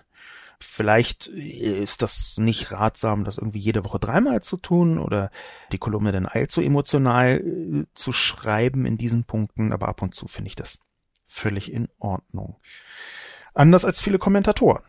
Vielleicht 0.58 1.28
ist 1.28 2.02
das 2.02 2.36
nicht 2.38 2.72
ratsam, 2.72 3.24
das 3.24 3.38
irgendwie 3.38 3.60
jede 3.60 3.84
Woche 3.84 4.00
dreimal 4.00 4.42
zu 4.42 4.56
tun 4.56 4.98
oder 4.98 5.30
die 5.70 5.78
Kolumne 5.78 6.10
dann 6.10 6.26
allzu 6.26 6.60
emotional 6.60 7.38
äh, 7.38 7.86
zu 7.94 8.10
schreiben 8.10 8.84
in 8.84 8.98
diesen 8.98 9.22
Punkten, 9.22 9.72
aber 9.72 9.88
ab 9.88 10.02
und 10.02 10.12
zu 10.12 10.26
finde 10.26 10.48
ich 10.48 10.56
das 10.56 10.80
völlig 11.28 11.72
in 11.72 11.88
Ordnung. 12.00 12.56
Anders 13.54 13.84
als 13.84 14.02
viele 14.02 14.18
Kommentatoren. 14.18 14.82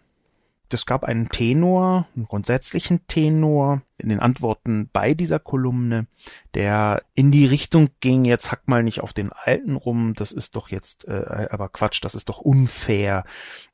Es 0.73 0.85
gab 0.85 1.03
einen 1.03 1.29
Tenor, 1.29 2.07
einen 2.15 2.27
grundsätzlichen 2.27 3.05
Tenor 3.07 3.81
in 3.97 4.09
den 4.09 4.19
Antworten 4.19 4.89
bei 4.91 5.13
dieser 5.13 5.39
Kolumne, 5.39 6.07
der 6.53 7.03
in 7.15 7.31
die 7.31 7.45
Richtung 7.45 7.89
ging, 7.99 8.25
jetzt 8.25 8.51
hack 8.51 8.67
mal 8.67 8.83
nicht 8.83 9.01
auf 9.01 9.13
den 9.13 9.31
Alten 9.31 9.75
rum, 9.75 10.13
das 10.13 10.31
ist 10.31 10.55
doch 10.55 10.69
jetzt 10.69 11.07
äh, 11.07 11.47
aber 11.49 11.69
Quatsch, 11.69 12.03
das 12.03 12.15
ist 12.15 12.29
doch 12.29 12.39
unfair. 12.39 13.25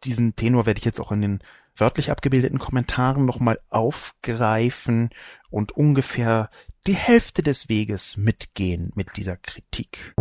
Diesen 0.03 0.35
Tenor 0.35 0.65
werde 0.65 0.79
ich 0.79 0.85
jetzt 0.85 0.99
auch 0.99 1.11
in 1.11 1.21
den 1.21 1.39
wörtlich 1.75 2.11
abgebildeten 2.11 2.59
Kommentaren 2.59 3.25
nochmal 3.25 3.59
aufgreifen 3.69 5.09
und 5.49 5.73
ungefähr 5.73 6.49
die 6.87 6.93
Hälfte 6.93 7.43
des 7.43 7.69
Weges 7.69 8.17
mitgehen 8.17 8.91
mit 8.95 9.17
dieser 9.17 9.37
Kritik. 9.37 10.15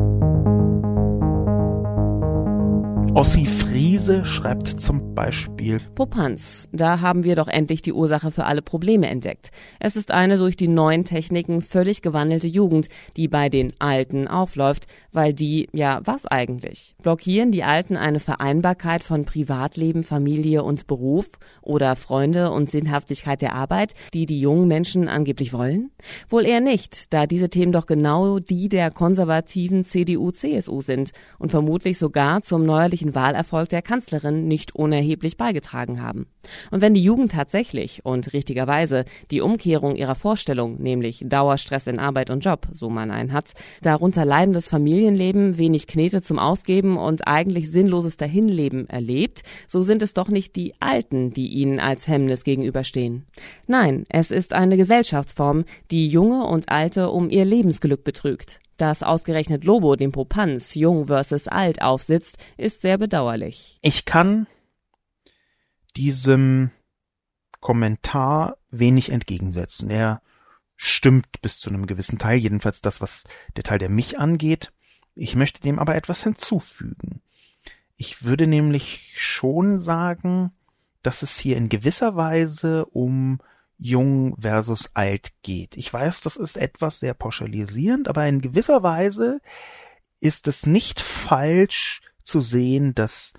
Ossi 3.14 3.46
Friese 3.46 4.24
schreibt 4.24 4.66
zum 4.66 5.14
Beispiel 5.14 5.78
Popanz, 5.94 6.68
da 6.72 7.00
haben 7.00 7.22
wir 7.22 7.36
doch 7.36 7.46
endlich 7.46 7.80
die 7.80 7.92
Ursache 7.92 8.32
für 8.32 8.44
alle 8.44 8.60
Probleme 8.60 9.08
entdeckt. 9.08 9.52
Es 9.78 9.94
ist 9.94 10.10
eine 10.10 10.36
durch 10.36 10.56
die 10.56 10.66
neuen 10.66 11.04
Techniken 11.04 11.62
völlig 11.62 12.02
gewandelte 12.02 12.48
Jugend, 12.48 12.88
die 13.16 13.28
bei 13.28 13.48
den 13.48 13.72
Alten 13.78 14.26
aufläuft, 14.26 14.88
weil 15.12 15.32
die, 15.32 15.68
ja, 15.72 16.00
was 16.04 16.26
eigentlich? 16.26 16.96
Blockieren 17.02 17.52
die 17.52 17.62
Alten 17.62 17.96
eine 17.96 18.18
Vereinbarkeit 18.18 19.04
von 19.04 19.24
Privatleben, 19.24 20.02
Familie 20.02 20.64
und 20.64 20.88
Beruf 20.88 21.30
oder 21.62 21.94
Freunde 21.94 22.50
und 22.50 22.68
Sinnhaftigkeit 22.68 23.42
der 23.42 23.54
Arbeit, 23.54 23.94
die 24.12 24.26
die 24.26 24.40
jungen 24.40 24.66
Menschen 24.66 25.08
angeblich 25.08 25.52
wollen? 25.52 25.92
Wohl 26.28 26.44
eher 26.46 26.60
nicht, 26.60 27.12
da 27.14 27.28
diese 27.28 27.48
Themen 27.48 27.70
doch 27.70 27.86
genau 27.86 28.40
die 28.40 28.68
der 28.68 28.90
konservativen 28.90 29.84
CDU-CSU 29.84 30.80
sind 30.80 31.12
und 31.38 31.50
vermutlich 31.50 31.96
sogar 31.96 32.42
zum 32.42 32.66
neuerlichen 32.66 33.03
möglichen 33.04 33.14
Wahlerfolg 33.14 33.68
der 33.68 33.82
Kanzlerin 33.82 34.46
nicht 34.48 34.74
unerheblich 34.74 35.36
beigetragen 35.36 36.02
haben. 36.02 36.26
Und 36.70 36.80
wenn 36.80 36.94
die 36.94 37.02
Jugend 37.02 37.32
tatsächlich 37.32 38.04
und 38.04 38.32
richtigerweise 38.32 39.04
die 39.30 39.40
Umkehrung 39.40 39.96
ihrer 39.96 40.14
Vorstellung, 40.14 40.80
nämlich 40.80 41.22
Dauerstress 41.24 41.86
in 41.86 41.98
Arbeit 41.98 42.30
und 42.30 42.44
Job, 42.44 42.68
so 42.70 42.90
man 42.90 43.10
einen 43.10 43.32
hat, 43.32 43.52
darunter 43.82 44.24
leidendes 44.24 44.68
Familienleben, 44.68 45.58
wenig 45.58 45.86
Knete 45.86 46.22
zum 46.22 46.38
Ausgeben 46.38 46.96
und 46.96 47.26
eigentlich 47.26 47.70
sinnloses 47.70 48.16
Dahinleben 48.16 48.88
erlebt, 48.88 49.42
so 49.66 49.82
sind 49.82 50.02
es 50.02 50.14
doch 50.14 50.28
nicht 50.28 50.56
die 50.56 50.74
Alten, 50.80 51.32
die 51.32 51.48
ihnen 51.48 51.80
als 51.80 52.08
Hemmnis 52.08 52.44
gegenüberstehen. 52.44 53.24
Nein, 53.66 54.04
es 54.08 54.30
ist 54.30 54.52
eine 54.52 54.76
Gesellschaftsform, 54.76 55.64
die 55.90 56.08
Junge 56.08 56.44
und 56.44 56.68
Alte 56.68 57.10
um 57.10 57.30
ihr 57.30 57.44
Lebensglück 57.44 58.04
betrügt. 58.04 58.60
Dass 58.76 59.02
ausgerechnet 59.02 59.64
Lobo 59.64 59.96
dem 59.96 60.12
Popanz 60.12 60.74
Jung 60.74 61.06
versus 61.06 61.48
Alt 61.48 61.80
aufsitzt, 61.82 62.38
ist 62.56 62.82
sehr 62.82 62.98
bedauerlich. 62.98 63.78
Ich 63.82 64.04
kann 64.04 64.46
diesem 65.96 66.70
Kommentar 67.60 68.58
wenig 68.70 69.10
entgegensetzen. 69.10 69.90
Er 69.90 70.22
stimmt 70.76 71.40
bis 71.40 71.60
zu 71.60 71.70
einem 71.70 71.86
gewissen 71.86 72.18
Teil, 72.18 72.38
jedenfalls 72.38 72.80
das, 72.80 73.00
was 73.00 73.24
der 73.56 73.62
Teil, 73.62 73.78
der 73.78 73.88
mich 73.88 74.18
angeht. 74.18 74.72
Ich 75.14 75.36
möchte 75.36 75.60
dem 75.60 75.78
aber 75.78 75.94
etwas 75.94 76.22
hinzufügen. 76.22 77.22
Ich 77.96 78.24
würde 78.24 78.46
nämlich 78.46 79.12
schon 79.16 79.80
sagen, 79.80 80.52
dass 81.02 81.22
es 81.22 81.38
hier 81.38 81.56
in 81.56 81.68
gewisser 81.68 82.16
Weise 82.16 82.86
um 82.86 83.40
jung 83.78 84.36
versus 84.40 84.90
alt 84.94 85.32
geht. 85.42 85.76
Ich 85.76 85.92
weiß, 85.92 86.20
das 86.22 86.36
ist 86.36 86.56
etwas 86.56 87.00
sehr 87.00 87.14
pauschalisierend, 87.14 88.08
aber 88.08 88.26
in 88.26 88.40
gewisser 88.40 88.82
Weise 88.82 89.40
ist 90.20 90.48
es 90.48 90.66
nicht 90.66 91.00
falsch 91.00 92.00
zu 92.24 92.40
sehen, 92.40 92.94
dass 92.94 93.32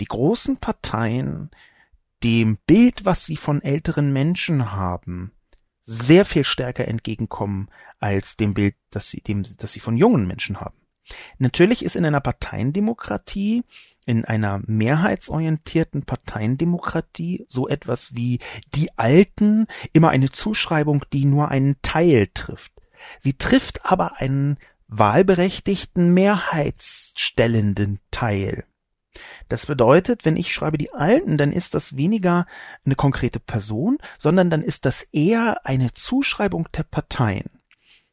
die 0.00 0.06
großen 0.06 0.56
Parteien 0.56 1.50
dem 2.22 2.58
Bild, 2.66 3.04
was 3.04 3.24
sie 3.24 3.36
von 3.36 3.62
älteren 3.62 4.12
Menschen 4.12 4.72
haben, 4.72 5.32
sehr 5.82 6.24
viel 6.24 6.44
stärker 6.44 6.86
entgegenkommen 6.86 7.70
als 7.98 8.36
dem 8.36 8.54
Bild, 8.54 8.76
das 8.90 9.10
sie, 9.10 9.20
dem, 9.20 9.44
das 9.58 9.72
sie 9.72 9.80
von 9.80 9.96
jungen 9.96 10.26
Menschen 10.26 10.60
haben. 10.60 10.76
Natürlich 11.38 11.84
ist 11.84 11.96
in 11.96 12.04
einer 12.04 12.20
Parteiendemokratie 12.20 13.64
in 14.06 14.24
einer 14.24 14.60
mehrheitsorientierten 14.66 16.02
Parteiendemokratie 16.04 17.46
so 17.48 17.68
etwas 17.68 18.14
wie 18.14 18.38
die 18.74 18.96
Alten 18.98 19.66
immer 19.92 20.10
eine 20.10 20.30
Zuschreibung, 20.30 21.04
die 21.12 21.24
nur 21.24 21.48
einen 21.50 21.76
Teil 21.82 22.28
trifft. 22.32 22.72
Sie 23.20 23.34
trifft 23.34 23.84
aber 23.84 24.20
einen 24.20 24.58
wahlberechtigten 24.88 26.12
mehrheitsstellenden 26.12 28.00
Teil. 28.10 28.64
Das 29.48 29.66
bedeutet, 29.66 30.24
wenn 30.24 30.36
ich 30.36 30.52
schreibe 30.52 30.78
die 30.78 30.92
Alten, 30.92 31.36
dann 31.36 31.52
ist 31.52 31.74
das 31.74 31.96
weniger 31.96 32.46
eine 32.84 32.94
konkrete 32.94 33.40
Person, 33.40 33.98
sondern 34.18 34.50
dann 34.50 34.62
ist 34.62 34.86
das 34.86 35.02
eher 35.12 35.66
eine 35.66 35.92
Zuschreibung 35.92 36.68
der 36.76 36.84
Parteien. 36.84 37.50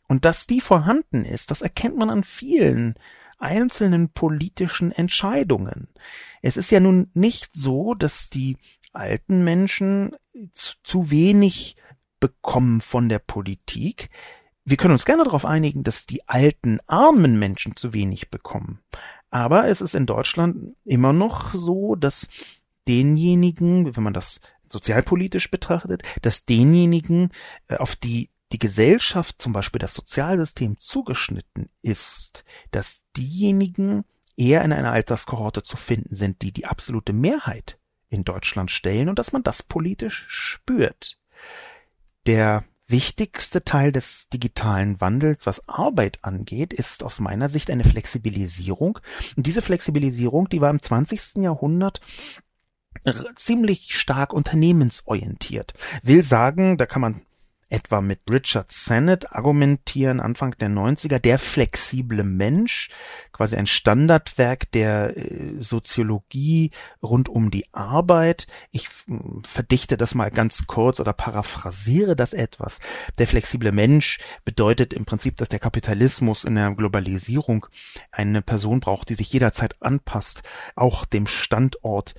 Und 0.07 0.25
dass 0.25 0.47
die 0.47 0.61
vorhanden 0.61 1.25
ist, 1.25 1.51
das 1.51 1.61
erkennt 1.61 1.97
man 1.97 2.09
an 2.09 2.23
vielen 2.23 2.95
einzelnen 3.37 4.09
politischen 4.09 4.91
Entscheidungen. 4.91 5.89
Es 6.41 6.57
ist 6.57 6.71
ja 6.71 6.79
nun 6.79 7.09
nicht 7.13 7.49
so, 7.53 7.93
dass 7.93 8.29
die 8.29 8.57
alten 8.93 9.43
Menschen 9.43 10.15
zu 10.53 11.11
wenig 11.11 11.75
bekommen 12.19 12.81
von 12.81 13.09
der 13.09 13.19
Politik. 13.19 14.09
Wir 14.65 14.77
können 14.77 14.93
uns 14.93 15.05
gerne 15.05 15.23
darauf 15.23 15.45
einigen, 15.45 15.83
dass 15.83 16.05
die 16.05 16.27
alten 16.27 16.79
armen 16.87 17.39
Menschen 17.39 17.75
zu 17.75 17.93
wenig 17.93 18.29
bekommen. 18.29 18.79
Aber 19.29 19.67
es 19.67 19.81
ist 19.81 19.95
in 19.95 20.05
Deutschland 20.05 20.75
immer 20.83 21.13
noch 21.13 21.53
so, 21.53 21.95
dass 21.95 22.27
denjenigen, 22.87 23.95
wenn 23.95 24.03
man 24.03 24.13
das 24.13 24.39
sozialpolitisch 24.69 25.51
betrachtet, 25.51 26.03
dass 26.21 26.45
denjenigen, 26.45 27.31
äh, 27.67 27.77
auf 27.77 27.95
die 27.95 28.29
die 28.51 28.59
Gesellschaft, 28.59 29.41
zum 29.41 29.53
Beispiel 29.53 29.79
das 29.79 29.93
Sozialsystem, 29.93 30.77
zugeschnitten 30.79 31.69
ist, 31.81 32.45
dass 32.71 33.01
diejenigen 33.15 34.05
eher 34.37 34.63
in 34.63 34.71
einer 34.71 34.91
Alterskohorte 34.91 35.63
zu 35.63 35.77
finden 35.77 36.15
sind, 36.15 36.41
die 36.41 36.51
die 36.51 36.65
absolute 36.65 37.13
Mehrheit 37.13 37.79
in 38.09 38.23
Deutschland 38.23 38.71
stellen 38.71 39.09
und 39.09 39.19
dass 39.19 39.33
man 39.33 39.43
das 39.43 39.63
politisch 39.63 40.25
spürt. 40.29 41.17
Der 42.25 42.63
wichtigste 42.87 43.63
Teil 43.63 43.91
des 43.91 44.29
digitalen 44.29 45.01
Wandels, 45.01 45.45
was 45.45 45.67
Arbeit 45.67 46.23
angeht, 46.23 46.71
ist 46.71 47.03
aus 47.03 47.19
meiner 47.19 47.49
Sicht 47.49 47.69
eine 47.69 47.83
Flexibilisierung. 47.83 48.99
Und 49.35 49.45
diese 49.45 49.61
Flexibilisierung, 49.61 50.47
die 50.47 50.61
war 50.61 50.69
im 50.69 50.81
20. 50.81 51.43
Jahrhundert 51.43 51.99
ziemlich 53.35 53.95
stark 53.95 54.33
unternehmensorientiert. 54.33 55.73
Will 56.03 56.23
sagen, 56.23 56.77
da 56.77 56.85
kann 56.85 57.01
man 57.01 57.21
etwa 57.69 58.01
mit 58.01 58.21
Richard 58.29 58.71
Sennett 58.71 59.31
argumentieren, 59.33 60.19
Anfang 60.19 60.55
der 60.57 60.69
90er, 60.69 61.19
der 61.19 61.37
flexible 61.37 62.23
Mensch, 62.23 62.89
quasi 63.31 63.55
ein 63.55 63.67
Standardwerk 63.67 64.71
der 64.71 65.15
äh, 65.17 65.61
Soziologie 65.61 66.71
rund 67.03 67.29
um 67.29 67.51
die 67.51 67.65
Arbeit. 67.73 68.47
Ich 68.71 68.87
hm, 69.05 69.43
verdichte 69.43 69.97
das 69.97 70.15
mal 70.15 70.31
ganz 70.31 70.65
kurz 70.67 70.99
oder 70.99 71.13
paraphrasiere 71.13 72.15
das 72.15 72.33
etwas. 72.33 72.79
Der 73.19 73.27
flexible 73.27 73.71
Mensch 73.71 74.19
bedeutet 74.45 74.93
im 74.93 75.05
Prinzip, 75.05 75.37
dass 75.37 75.49
der 75.49 75.59
Kapitalismus 75.59 76.45
in 76.45 76.55
der 76.55 76.71
Globalisierung 76.71 77.67
eine 78.11 78.41
Person 78.41 78.79
braucht, 78.79 79.09
die 79.09 79.15
sich 79.15 79.31
jederzeit 79.31 79.75
anpasst, 79.81 80.43
auch 80.75 81.05
dem 81.05 81.27
Standort 81.27 82.15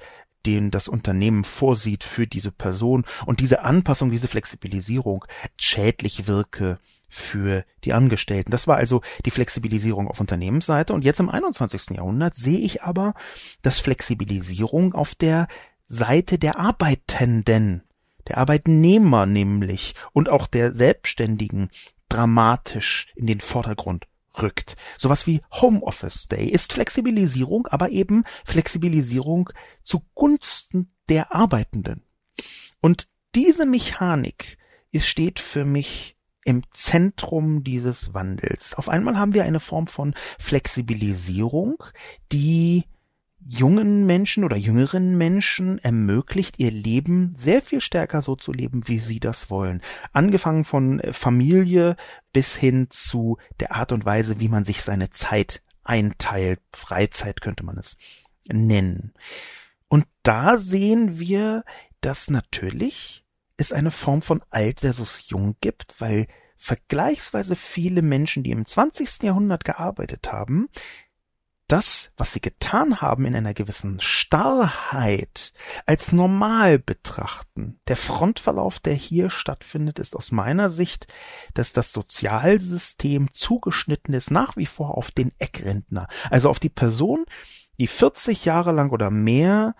den 0.46 0.70
das 0.70 0.88
Unternehmen 0.88 1.44
vorsieht 1.44 2.04
für 2.04 2.26
diese 2.26 2.52
Person 2.52 3.04
und 3.26 3.40
diese 3.40 3.62
Anpassung, 3.62 4.10
diese 4.10 4.28
Flexibilisierung 4.28 5.24
schädlich 5.56 6.26
wirke 6.26 6.78
für 7.08 7.64
die 7.84 7.92
Angestellten. 7.92 8.50
Das 8.50 8.66
war 8.66 8.76
also 8.76 9.02
die 9.24 9.30
Flexibilisierung 9.30 10.08
auf 10.08 10.20
Unternehmensseite 10.20 10.92
und 10.92 11.04
jetzt 11.04 11.20
im 11.20 11.30
21. 11.30 11.96
Jahrhundert 11.96 12.36
sehe 12.36 12.58
ich 12.58 12.82
aber, 12.82 13.14
dass 13.62 13.78
Flexibilisierung 13.78 14.94
auf 14.94 15.14
der 15.14 15.48
Seite 15.86 16.38
der 16.38 16.58
Arbeitenden, 16.58 17.82
der 18.26 18.38
Arbeitnehmer 18.38 19.24
nämlich 19.24 19.94
und 20.12 20.28
auch 20.28 20.46
der 20.46 20.74
Selbstständigen 20.74 21.70
dramatisch 22.08 23.06
in 23.16 23.26
den 23.26 23.40
Vordergrund 23.40 24.07
rückt. 24.42 24.76
Sowas 24.96 25.26
wie 25.26 25.40
Homeoffice 25.52 26.26
Day 26.28 26.48
ist 26.48 26.72
Flexibilisierung, 26.72 27.66
aber 27.66 27.90
eben 27.90 28.24
Flexibilisierung 28.44 29.50
zugunsten 29.82 30.92
der 31.08 31.34
Arbeitenden. 31.34 32.02
Und 32.80 33.08
diese 33.34 33.66
Mechanik 33.66 34.58
ist, 34.90 35.06
steht 35.06 35.40
für 35.40 35.64
mich 35.64 36.16
im 36.44 36.62
Zentrum 36.72 37.62
dieses 37.62 38.14
Wandels. 38.14 38.74
Auf 38.74 38.88
einmal 38.88 39.18
haben 39.18 39.34
wir 39.34 39.44
eine 39.44 39.60
Form 39.60 39.86
von 39.86 40.14
Flexibilisierung, 40.38 41.82
die 42.32 42.84
jungen 43.50 44.04
Menschen 44.04 44.44
oder 44.44 44.56
jüngeren 44.56 45.16
Menschen 45.16 45.78
ermöglicht, 45.78 46.58
ihr 46.58 46.70
Leben 46.70 47.34
sehr 47.34 47.62
viel 47.62 47.80
stärker 47.80 48.20
so 48.20 48.36
zu 48.36 48.52
leben, 48.52 48.86
wie 48.88 48.98
sie 48.98 49.20
das 49.20 49.48
wollen. 49.48 49.80
Angefangen 50.12 50.64
von 50.64 51.00
Familie 51.12 51.96
bis 52.34 52.54
hin 52.54 52.88
zu 52.90 53.38
der 53.58 53.74
Art 53.74 53.92
und 53.92 54.04
Weise, 54.04 54.38
wie 54.38 54.48
man 54.48 54.66
sich 54.66 54.82
seine 54.82 55.08
Zeit 55.10 55.62
einteilt. 55.82 56.60
Freizeit 56.76 57.40
könnte 57.40 57.64
man 57.64 57.78
es 57.78 57.96
nennen. 58.52 59.14
Und 59.88 60.04
da 60.22 60.58
sehen 60.58 61.18
wir, 61.18 61.64
dass 62.02 62.28
natürlich 62.28 63.24
es 63.56 63.72
eine 63.72 63.90
Form 63.90 64.20
von 64.20 64.42
alt 64.50 64.80
versus 64.80 65.30
jung 65.30 65.56
gibt, 65.62 65.94
weil 66.00 66.26
vergleichsweise 66.58 67.56
viele 67.56 68.02
Menschen, 68.02 68.42
die 68.42 68.50
im 68.50 68.66
20. 68.66 69.22
Jahrhundert 69.22 69.64
gearbeitet 69.64 70.30
haben, 70.30 70.68
das, 71.68 72.10
was 72.16 72.32
sie 72.32 72.40
getan 72.40 73.00
haben, 73.00 73.26
in 73.26 73.36
einer 73.36 73.54
gewissen 73.54 74.00
Starrheit 74.00 75.52
als 75.86 76.12
normal 76.12 76.78
betrachten. 76.78 77.78
Der 77.86 77.96
Frontverlauf, 77.96 78.80
der 78.80 78.94
hier 78.94 79.30
stattfindet, 79.30 79.98
ist 79.98 80.16
aus 80.16 80.32
meiner 80.32 80.70
Sicht, 80.70 81.12
dass 81.54 81.72
das 81.72 81.92
Sozialsystem 81.92 83.32
zugeschnitten 83.32 84.14
ist 84.14 84.30
nach 84.30 84.56
wie 84.56 84.66
vor 84.66 84.96
auf 84.96 85.10
den 85.10 85.32
Eckrentner, 85.38 86.08
also 86.30 86.48
auf 86.48 86.58
die 86.58 86.70
Person, 86.70 87.24
die 87.78 87.86
40 87.86 88.44
Jahre 88.44 88.72
lang 88.72 88.90
oder 88.90 89.10
mehr 89.10 89.74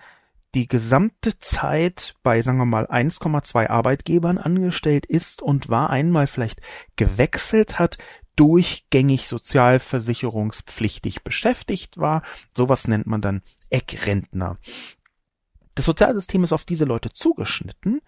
die 0.54 0.68
gesamte 0.68 1.38
Zeit 1.38 2.14
bei, 2.22 2.42
sagen 2.42 2.58
wir 2.58 2.64
mal, 2.64 2.86
1,2 2.86 3.68
Arbeitgebern 3.68 4.38
angestellt 4.38 5.04
ist 5.04 5.42
und 5.42 5.68
war 5.68 5.90
einmal 5.90 6.26
vielleicht 6.26 6.60
gewechselt 6.96 7.78
hat, 7.78 7.98
durchgängig 8.38 9.26
sozialversicherungspflichtig 9.26 11.24
beschäftigt 11.24 11.98
war. 11.98 12.22
Sowas 12.56 12.86
nennt 12.86 13.06
man 13.06 13.20
dann 13.20 13.42
Eckrentner. 13.68 14.58
Das 15.74 15.86
Sozialsystem 15.86 16.44
ist 16.44 16.52
auf 16.52 16.64
diese 16.64 16.84
Leute 16.84 17.12
zugeschnitten 17.12 18.00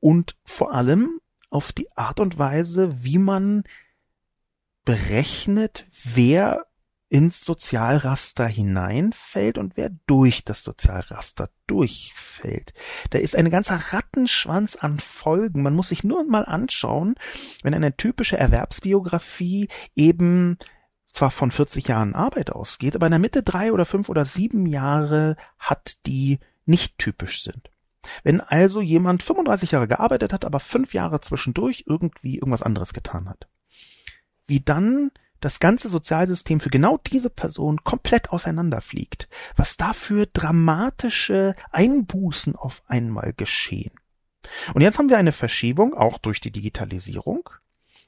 und 0.00 0.36
vor 0.44 0.72
allem 0.72 1.20
auf 1.50 1.72
die 1.72 1.90
Art 1.96 2.20
und 2.20 2.38
Weise, 2.38 3.04
wie 3.04 3.18
man 3.18 3.64
berechnet, 4.84 5.86
wer 5.90 6.66
ins 7.14 7.44
Sozialraster 7.44 8.48
hineinfällt 8.48 9.56
und 9.56 9.76
wer 9.76 9.90
durch 10.08 10.44
das 10.44 10.64
Sozialraster 10.64 11.48
durchfällt. 11.68 12.74
Da 13.10 13.20
ist 13.20 13.36
ein 13.36 13.50
ganzer 13.50 13.76
Rattenschwanz 13.76 14.74
an 14.74 14.98
Folgen. 14.98 15.62
Man 15.62 15.76
muss 15.76 15.90
sich 15.90 16.02
nur 16.02 16.24
mal 16.24 16.44
anschauen, 16.44 17.14
wenn 17.62 17.72
eine 17.72 17.96
typische 17.96 18.36
Erwerbsbiografie 18.36 19.68
eben 19.94 20.58
zwar 21.08 21.30
von 21.30 21.52
40 21.52 21.86
Jahren 21.86 22.16
Arbeit 22.16 22.50
ausgeht, 22.50 22.96
aber 22.96 23.06
in 23.06 23.12
der 23.12 23.20
Mitte 23.20 23.44
drei 23.44 23.72
oder 23.72 23.84
fünf 23.84 24.08
oder 24.08 24.24
sieben 24.24 24.66
Jahre 24.66 25.36
hat, 25.60 26.04
die 26.06 26.40
nicht 26.64 26.98
typisch 26.98 27.44
sind. 27.44 27.70
Wenn 28.24 28.40
also 28.40 28.80
jemand 28.80 29.22
35 29.22 29.70
Jahre 29.70 29.86
gearbeitet 29.86 30.32
hat, 30.32 30.44
aber 30.44 30.58
fünf 30.58 30.94
Jahre 30.94 31.20
zwischendurch 31.20 31.84
irgendwie 31.86 32.38
irgendwas 32.38 32.64
anderes 32.64 32.92
getan 32.92 33.28
hat. 33.28 33.46
Wie 34.48 34.58
dann 34.58 35.12
das 35.44 35.60
ganze 35.60 35.90
Sozialsystem 35.90 36.58
für 36.58 36.70
genau 36.70 36.98
diese 36.98 37.28
Person 37.28 37.84
komplett 37.84 38.30
auseinanderfliegt, 38.30 39.28
was 39.56 39.76
dafür 39.76 40.26
dramatische 40.26 41.54
Einbußen 41.70 42.56
auf 42.56 42.82
einmal 42.86 43.34
geschehen. 43.34 43.92
Und 44.72 44.80
jetzt 44.80 44.98
haben 44.98 45.10
wir 45.10 45.18
eine 45.18 45.32
Verschiebung, 45.32 45.94
auch 45.94 46.16
durch 46.16 46.40
die 46.40 46.50
Digitalisierung, 46.50 47.50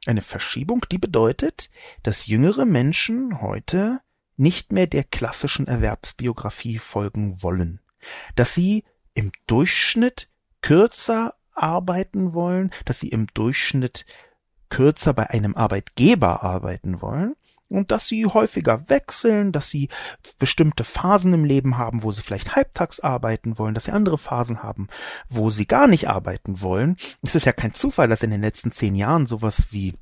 eine 0.07 0.23
Verschiebung, 0.23 0.87
die 0.91 0.99
bedeutet, 0.99 1.71
dass 2.03 2.27
jüngere 2.27 2.65
Menschen 2.65 3.43
heute 3.43 4.01
nicht 4.37 4.73
mehr 4.73 4.87
der 4.87 5.05
klassischen 5.05 5.67
Erwerbsbiografie 5.67 6.79
folgen 6.79 7.43
wollen, 7.43 7.81
dass 8.35 8.55
sie 8.55 8.85
im 9.13 9.33
Durchschnitt 9.47 10.31
kürzer 10.63 11.35
arbeiten 11.53 12.33
wollen, 12.33 12.71
dass 12.85 13.01
sie 13.01 13.09
im 13.09 13.27
Durchschnitt 13.29 14.07
kürzer 14.69 15.15
bei 15.15 15.31
einem 15.31 15.57
Arbeitgeber 15.57 16.43
arbeiten 16.43 17.01
wollen 17.01 17.35
und 17.69 17.91
dass 17.91 18.07
sie 18.07 18.27
häufiger 18.27 18.89
wechseln, 18.89 19.53
dass 19.53 19.71
sie 19.71 19.89
bestimmte 20.39 20.85
Phasen 20.85 21.33
im 21.33 21.45
Leben 21.45 21.79
haben, 21.79 22.03
wo 22.03 22.13
sie 22.13 22.23
vielleicht 22.23 22.55
halbtags 22.55 23.01
arbeiten 23.01 23.59
wollen, 23.59 23.75
dass 23.75 23.85
sie 23.85 23.93
andere 23.93 24.19
Phasen 24.19 24.63
haben, 24.63 24.89
wo 25.29 25.51
sie 25.51 25.67
gar 25.67 25.87
nicht 25.87 26.09
arbeiten 26.09 26.61
wollen. 26.61 26.97
Es 27.23 27.35
ist 27.35 27.47
ja 27.47 27.53
kein 27.53 27.75
Zufall, 27.75 28.09
dass 28.09 28.23
in 28.23 28.31
den 28.31 28.41
letzten 28.41 28.71
zehn 28.71 28.95
Jahren 28.95 29.27
sowas 29.27 29.69
wie 29.71 29.95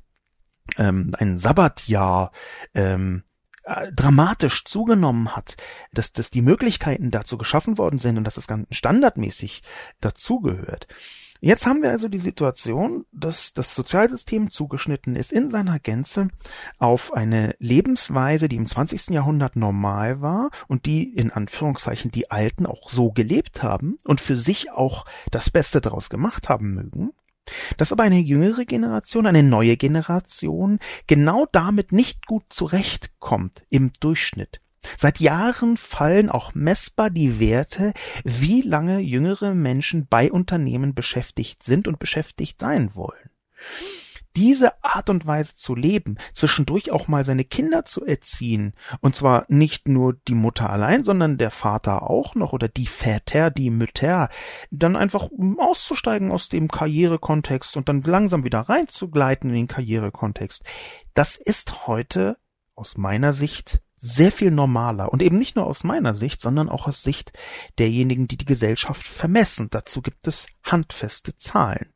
ähm, 0.77 1.11
ein 1.17 1.37
Sabbatjahr 1.37 2.31
ähm, 2.73 3.23
äh, 3.63 3.91
dramatisch 3.91 4.63
zugenommen 4.65 5.35
hat, 5.35 5.57
dass, 5.91 6.13
dass 6.13 6.29
die 6.29 6.41
Möglichkeiten 6.41 7.11
dazu 7.11 7.37
geschaffen 7.37 7.77
worden 7.77 7.99
sind 7.99 8.17
und 8.17 8.23
dass 8.23 8.37
es 8.37 8.47
ganz 8.47 8.67
standardmäßig 8.75 9.63
dazugehört. 10.01 10.87
Jetzt 11.41 11.65
haben 11.65 11.83
wir 11.83 11.91
also 11.91 12.07
die 12.07 12.19
Situation, 12.19 13.05
dass 13.11 13.53
das 13.53 13.75
Sozialsystem 13.75 14.51
zugeschnitten 14.51 15.15
ist 15.15 15.33
in 15.33 15.51
seiner 15.51 15.79
Gänze 15.79 16.29
auf 16.77 17.13
eine 17.13 17.55
Lebensweise, 17.59 18.47
die 18.47 18.55
im 18.55 18.65
20. 18.65 19.09
Jahrhundert 19.09 19.55
normal 19.55 20.21
war 20.21 20.49
und 20.67 20.85
die 20.85 21.13
in 21.13 21.31
Anführungszeichen 21.31 22.09
die 22.11 22.31
Alten 22.31 22.65
auch 22.65 22.89
so 22.89 23.11
gelebt 23.11 23.63
haben 23.63 23.97
und 24.05 24.21
für 24.21 24.37
sich 24.37 24.71
auch 24.71 25.05
das 25.29 25.49
Beste 25.49 25.81
daraus 25.81 26.09
gemacht 26.09 26.47
haben 26.47 26.73
mögen. 26.73 27.11
Dass 27.77 27.91
aber 27.91 28.03
eine 28.03 28.19
jüngere 28.19 28.65
Generation, 28.65 29.27
eine 29.27 29.43
neue 29.43 29.77
Generation 29.77 30.79
genau 31.05 31.45
damit 31.51 31.91
nicht 31.91 32.25
gut 32.25 32.45
zurechtkommt 32.49 33.65
im 33.69 33.91
Durchschnitt. 33.99 34.61
Seit 34.97 35.19
Jahren 35.19 35.77
fallen 35.77 36.29
auch 36.29 36.53
messbar 36.53 37.09
die 37.09 37.39
Werte, 37.39 37.93
wie 38.23 38.61
lange 38.61 38.99
jüngere 38.99 39.53
Menschen 39.53 40.07
bei 40.07 40.31
Unternehmen 40.31 40.93
beschäftigt 40.93 41.63
sind 41.63 41.87
und 41.87 41.99
beschäftigt 41.99 42.61
sein 42.61 42.95
wollen. 42.95 43.29
Diese 44.35 44.83
Art 44.83 45.09
und 45.09 45.25
Weise 45.25 45.55
zu 45.55 45.75
leben, 45.75 46.17
zwischendurch 46.33 46.91
auch 46.91 47.07
mal 47.07 47.23
seine 47.23 47.45
Kinder 47.45 47.85
zu 47.85 48.05
erziehen, 48.05 48.73
und 48.99 49.15
zwar 49.15 49.45
nicht 49.47 49.87
nur 49.87 50.17
die 50.27 50.35
Mutter 50.35 50.69
allein, 50.69 51.05
sondern 51.05 51.37
der 51.37 51.51
Vater 51.51 52.09
auch 52.09 52.35
noch 52.35 52.51
oder 52.51 52.67
die 52.67 52.87
Väter, 52.87 53.49
die 53.49 53.69
Mütter, 53.69 54.27
dann 54.71 54.97
einfach 54.97 55.29
auszusteigen 55.57 56.31
aus 56.31 56.49
dem 56.49 56.67
Karrierekontext 56.67 57.77
und 57.77 57.87
dann 57.87 58.01
langsam 58.01 58.43
wieder 58.43 58.59
reinzugleiten 58.59 59.51
in 59.51 59.55
den 59.55 59.67
Karrierekontext, 59.67 60.65
das 61.13 61.37
ist 61.37 61.87
heute 61.87 62.37
aus 62.75 62.97
meiner 62.97 63.31
Sicht 63.31 63.79
sehr 63.97 64.31
viel 64.31 64.51
normaler 64.51 65.11
und 65.11 65.21
eben 65.21 65.37
nicht 65.37 65.55
nur 65.55 65.65
aus 65.65 65.83
meiner 65.83 66.13
Sicht, 66.13 66.41
sondern 66.41 66.69
auch 66.69 66.87
aus 66.87 67.01
Sicht 67.01 67.33
derjenigen, 67.79 68.27
die 68.27 68.37
die 68.37 68.45
Gesellschaft 68.45 69.07
vermessen. 69.07 69.69
Dazu 69.71 70.01
gibt 70.01 70.27
es 70.27 70.47
handfeste 70.63 71.37
Zahlen. 71.37 71.91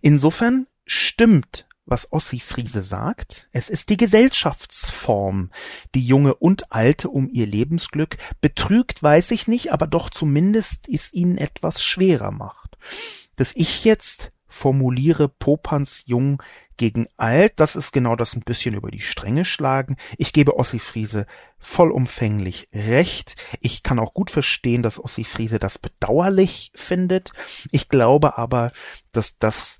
Insofern 0.00 0.66
stimmt, 0.84 1.66
was 1.84 2.12
Ossi 2.12 2.40
Friese 2.40 2.82
sagt. 2.82 3.48
Es 3.52 3.68
ist 3.68 3.88
die 3.88 3.96
Gesellschaftsform, 3.96 5.50
die 5.94 6.06
Junge 6.06 6.34
und 6.34 6.72
Alte 6.72 7.08
um 7.08 7.28
ihr 7.28 7.46
Lebensglück 7.46 8.16
betrügt, 8.40 9.02
weiß 9.02 9.30
ich 9.32 9.48
nicht, 9.48 9.72
aber 9.72 9.86
doch 9.86 10.10
zumindest 10.10 10.88
es 10.88 11.12
ihnen 11.12 11.38
etwas 11.38 11.82
schwerer 11.82 12.30
macht. 12.30 12.76
Dass 13.36 13.54
ich 13.56 13.84
jetzt 13.84 14.32
formuliere 14.46 15.28
Popanz 15.28 16.02
jung 16.06 16.42
gegen 16.82 17.06
alt, 17.16 17.60
das 17.60 17.76
ist 17.76 17.92
genau 17.92 18.16
das 18.16 18.34
ein 18.34 18.40
bisschen 18.40 18.74
über 18.74 18.90
die 18.90 19.00
Stränge 19.00 19.44
schlagen. 19.44 19.96
Ich 20.18 20.32
gebe 20.32 20.58
Ossi 20.58 20.80
Friese 20.80 21.26
vollumfänglich 21.60 22.70
recht. 22.74 23.36
Ich 23.60 23.84
kann 23.84 24.00
auch 24.00 24.14
gut 24.14 24.32
verstehen, 24.32 24.82
dass 24.82 24.98
Ossi 24.98 25.22
Friese 25.22 25.60
das 25.60 25.78
bedauerlich 25.78 26.72
findet. 26.74 27.30
Ich 27.70 27.88
glaube 27.88 28.36
aber, 28.36 28.72
dass 29.12 29.38
das, 29.38 29.78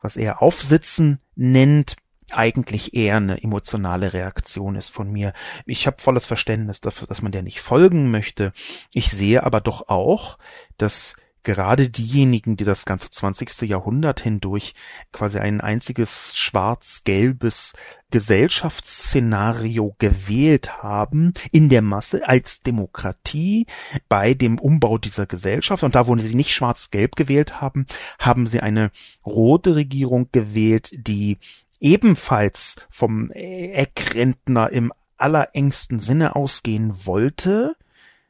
was 0.00 0.16
er 0.16 0.42
Aufsitzen 0.42 1.18
nennt, 1.34 1.96
eigentlich 2.30 2.94
eher 2.94 3.16
eine 3.16 3.42
emotionale 3.42 4.12
Reaktion 4.12 4.76
ist 4.76 4.90
von 4.90 5.10
mir. 5.10 5.32
Ich 5.66 5.88
habe 5.88 6.00
volles 6.00 6.24
Verständnis 6.24 6.80
dafür, 6.80 7.08
dass 7.08 7.20
man 7.20 7.32
der 7.32 7.42
nicht 7.42 7.60
folgen 7.62 8.12
möchte. 8.12 8.52
Ich 8.92 9.10
sehe 9.10 9.42
aber 9.42 9.60
doch 9.60 9.88
auch, 9.88 10.38
dass 10.78 11.16
gerade 11.44 11.88
diejenigen, 11.88 12.56
die 12.56 12.64
das 12.64 12.84
ganze 12.84 13.10
20. 13.10 13.62
Jahrhundert 13.62 14.20
hindurch 14.20 14.74
quasi 15.12 15.38
ein 15.38 15.60
einziges 15.60 16.36
schwarz-gelbes 16.36 17.74
Gesellschaftsszenario 18.10 19.94
gewählt 19.98 20.82
haben 20.82 21.34
in 21.52 21.68
der 21.68 21.82
Masse 21.82 22.28
als 22.28 22.62
Demokratie 22.62 23.66
bei 24.08 24.34
dem 24.34 24.58
Umbau 24.58 24.98
dieser 24.98 25.26
Gesellschaft. 25.26 25.84
Und 25.84 25.94
da, 25.94 26.06
wo 26.06 26.16
sie 26.16 26.34
nicht 26.34 26.52
schwarz-gelb 26.52 27.16
gewählt 27.16 27.60
haben, 27.60 27.86
haben 28.18 28.46
sie 28.46 28.60
eine 28.60 28.90
rote 29.24 29.76
Regierung 29.76 30.28
gewählt, 30.32 30.90
die 30.92 31.38
ebenfalls 31.80 32.76
vom 32.88 33.30
Eckrentner 33.30 34.70
im 34.70 34.92
allerengsten 35.16 36.00
Sinne 36.00 36.36
ausgehen 36.36 37.06
wollte. 37.06 37.76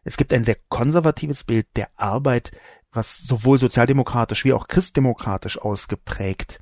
Es 0.03 0.17
gibt 0.17 0.33
ein 0.33 0.45
sehr 0.45 0.57
konservatives 0.69 1.45
Bild 1.45 1.67
der 1.77 1.89
Arbeit 1.97 2.53
was 2.95 3.19
sowohl 3.19 3.59
sozialdemokratisch 3.59 4.45
wie 4.45 4.53
auch 4.53 4.69
christdemokratisch 4.69 5.59
ausgeprägt 5.59 6.61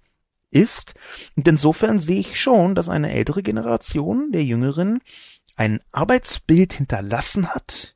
ist. 0.50 0.94
Und 1.36 1.46
insofern 1.48 2.00
sehe 2.00 2.20
ich 2.20 2.40
schon, 2.40 2.74
dass 2.74 2.88
eine 2.88 3.12
ältere 3.12 3.42
Generation 3.42 4.32
der 4.32 4.44
Jüngeren 4.44 5.00
ein 5.56 5.80
Arbeitsbild 5.92 6.72
hinterlassen 6.72 7.48
hat, 7.48 7.94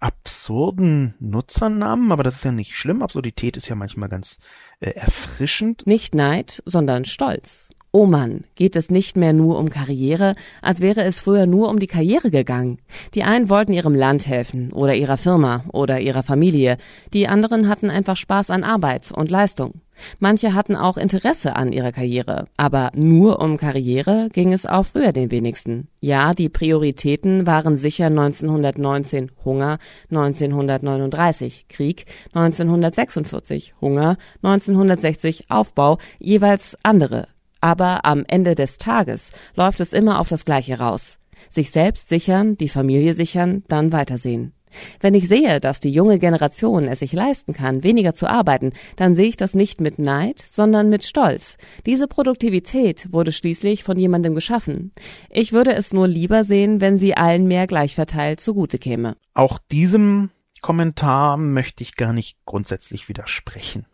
absurden 0.00 1.14
Nutzernamen, 1.20 2.10
aber 2.10 2.22
das 2.22 2.36
ist 2.36 2.44
ja 2.44 2.52
nicht 2.52 2.74
schlimm. 2.74 3.02
Absurdität 3.02 3.56
ist 3.56 3.68
ja 3.68 3.76
manchmal 3.76 4.08
ganz 4.08 4.38
äh, 4.80 4.90
erfrischend. 4.90 5.86
Nicht 5.86 6.14
Neid, 6.14 6.62
sondern 6.64 7.04
Stolz. 7.04 7.70
Oh 7.92 8.06
Mann, 8.06 8.44
geht 8.54 8.76
es 8.76 8.88
nicht 8.88 9.16
mehr 9.16 9.32
nur 9.32 9.58
um 9.58 9.68
Karriere, 9.68 10.36
als 10.62 10.78
wäre 10.78 11.02
es 11.02 11.18
früher 11.18 11.46
nur 11.46 11.68
um 11.68 11.80
die 11.80 11.88
Karriere 11.88 12.30
gegangen. 12.30 12.78
Die 13.14 13.24
einen 13.24 13.48
wollten 13.48 13.72
ihrem 13.72 13.96
Land 13.96 14.28
helfen 14.28 14.72
oder 14.72 14.94
ihrer 14.94 15.16
Firma 15.16 15.64
oder 15.72 15.98
ihrer 15.98 16.22
Familie, 16.22 16.76
die 17.12 17.26
anderen 17.26 17.68
hatten 17.68 17.90
einfach 17.90 18.16
Spaß 18.16 18.50
an 18.50 18.62
Arbeit 18.62 19.10
und 19.10 19.28
Leistung. 19.28 19.80
Manche 20.20 20.54
hatten 20.54 20.76
auch 20.76 20.98
Interesse 20.98 21.56
an 21.56 21.72
ihrer 21.72 21.90
Karriere, 21.90 22.46
aber 22.56 22.92
nur 22.94 23.40
um 23.40 23.56
Karriere 23.56 24.28
ging 24.32 24.52
es 24.52 24.66
auch 24.66 24.86
früher 24.86 25.12
den 25.12 25.32
wenigsten. 25.32 25.88
Ja, 25.98 26.32
die 26.32 26.48
Prioritäten 26.48 27.44
waren 27.44 27.76
sicher 27.76 28.06
1919 28.06 29.32
Hunger, 29.44 29.78
1939 30.10 31.66
Krieg, 31.68 32.06
1946 32.34 33.74
Hunger, 33.80 34.16
1960 34.44 35.50
Aufbau, 35.50 35.98
jeweils 36.20 36.76
andere 36.84 37.26
aber 37.60 38.04
am 38.04 38.24
Ende 38.26 38.54
des 38.54 38.78
Tages 38.78 39.32
läuft 39.54 39.80
es 39.80 39.92
immer 39.92 40.18
auf 40.18 40.28
das 40.28 40.44
Gleiche 40.44 40.78
raus. 40.78 41.18
Sich 41.48 41.70
selbst 41.70 42.08
sichern, 42.08 42.56
die 42.56 42.68
Familie 42.68 43.14
sichern, 43.14 43.64
dann 43.68 43.92
weitersehen. 43.92 44.52
Wenn 45.00 45.14
ich 45.14 45.28
sehe, 45.28 45.60
dass 45.60 45.80
die 45.80 45.90
junge 45.90 46.18
Generation 46.18 46.84
es 46.84 47.00
sich 47.00 47.12
leisten 47.12 47.52
kann, 47.52 47.82
weniger 47.82 48.14
zu 48.14 48.28
arbeiten, 48.28 48.72
dann 48.96 49.16
sehe 49.16 49.28
ich 49.28 49.36
das 49.36 49.54
nicht 49.54 49.80
mit 49.80 49.98
Neid, 49.98 50.44
sondern 50.48 50.88
mit 50.88 51.04
Stolz. 51.04 51.56
Diese 51.86 52.06
Produktivität 52.06 53.12
wurde 53.12 53.32
schließlich 53.32 53.82
von 53.82 53.98
jemandem 53.98 54.34
geschaffen. 54.34 54.92
Ich 55.28 55.52
würde 55.52 55.74
es 55.74 55.92
nur 55.92 56.06
lieber 56.06 56.44
sehen, 56.44 56.80
wenn 56.80 56.98
sie 56.98 57.16
allen 57.16 57.46
mehr 57.46 57.66
gleichverteilt 57.66 58.40
zugute 58.40 58.78
käme. 58.78 59.16
Auch 59.34 59.58
diesem 59.70 60.30
Kommentar 60.60 61.36
möchte 61.36 61.82
ich 61.82 61.96
gar 61.96 62.12
nicht 62.12 62.36
grundsätzlich 62.44 63.08
widersprechen. 63.08 63.86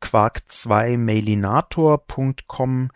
Quark2mailinator.com 0.00 2.90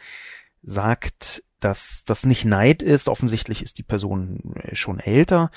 sagt, 0.63 1.43
dass 1.61 2.05
das 2.05 2.25
nicht 2.25 2.45
Neid 2.45 2.83
ist. 2.83 3.09
Offensichtlich 3.09 3.63
ist 3.63 3.79
die 3.79 3.83
Person 3.83 4.55
äh, 4.57 4.75
schon 4.75 5.01
älter 5.01 5.51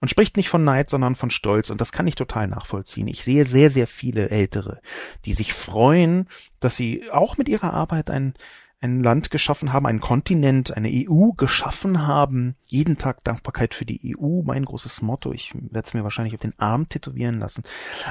und 0.00 0.08
spricht 0.08 0.36
nicht 0.36 0.48
von 0.48 0.64
Neid, 0.64 0.90
sondern 0.90 1.16
von 1.16 1.30
Stolz. 1.30 1.70
Und 1.70 1.80
das 1.80 1.92
kann 1.92 2.06
ich 2.06 2.14
total 2.14 2.48
nachvollziehen. 2.48 3.08
Ich 3.08 3.24
sehe 3.24 3.46
sehr, 3.46 3.70
sehr 3.70 3.86
viele 3.86 4.28
Ältere, 4.28 4.80
die 5.24 5.32
sich 5.32 5.52
freuen, 5.52 6.28
dass 6.60 6.76
sie 6.76 7.10
auch 7.10 7.38
mit 7.38 7.48
ihrer 7.48 7.72
Arbeit 7.72 8.10
ein 8.10 8.34
ein 8.80 9.02
Land 9.02 9.30
geschaffen 9.30 9.72
haben, 9.72 9.86
einen 9.86 10.00
Kontinent, 10.00 10.76
eine 10.76 10.90
EU 10.90 11.32
geschaffen 11.32 12.06
haben. 12.06 12.56
Jeden 12.66 12.98
Tag 12.98 13.24
Dankbarkeit 13.24 13.74
für 13.74 13.86
die 13.86 14.16
EU, 14.16 14.42
mein 14.42 14.64
großes 14.64 15.00
Motto. 15.00 15.32
Ich 15.32 15.54
werde 15.54 15.86
es 15.86 15.94
mir 15.94 16.04
wahrscheinlich 16.04 16.34
auf 16.34 16.40
den 16.40 16.58
Arm 16.58 16.88
tätowieren 16.88 17.38
lassen. 17.38 17.62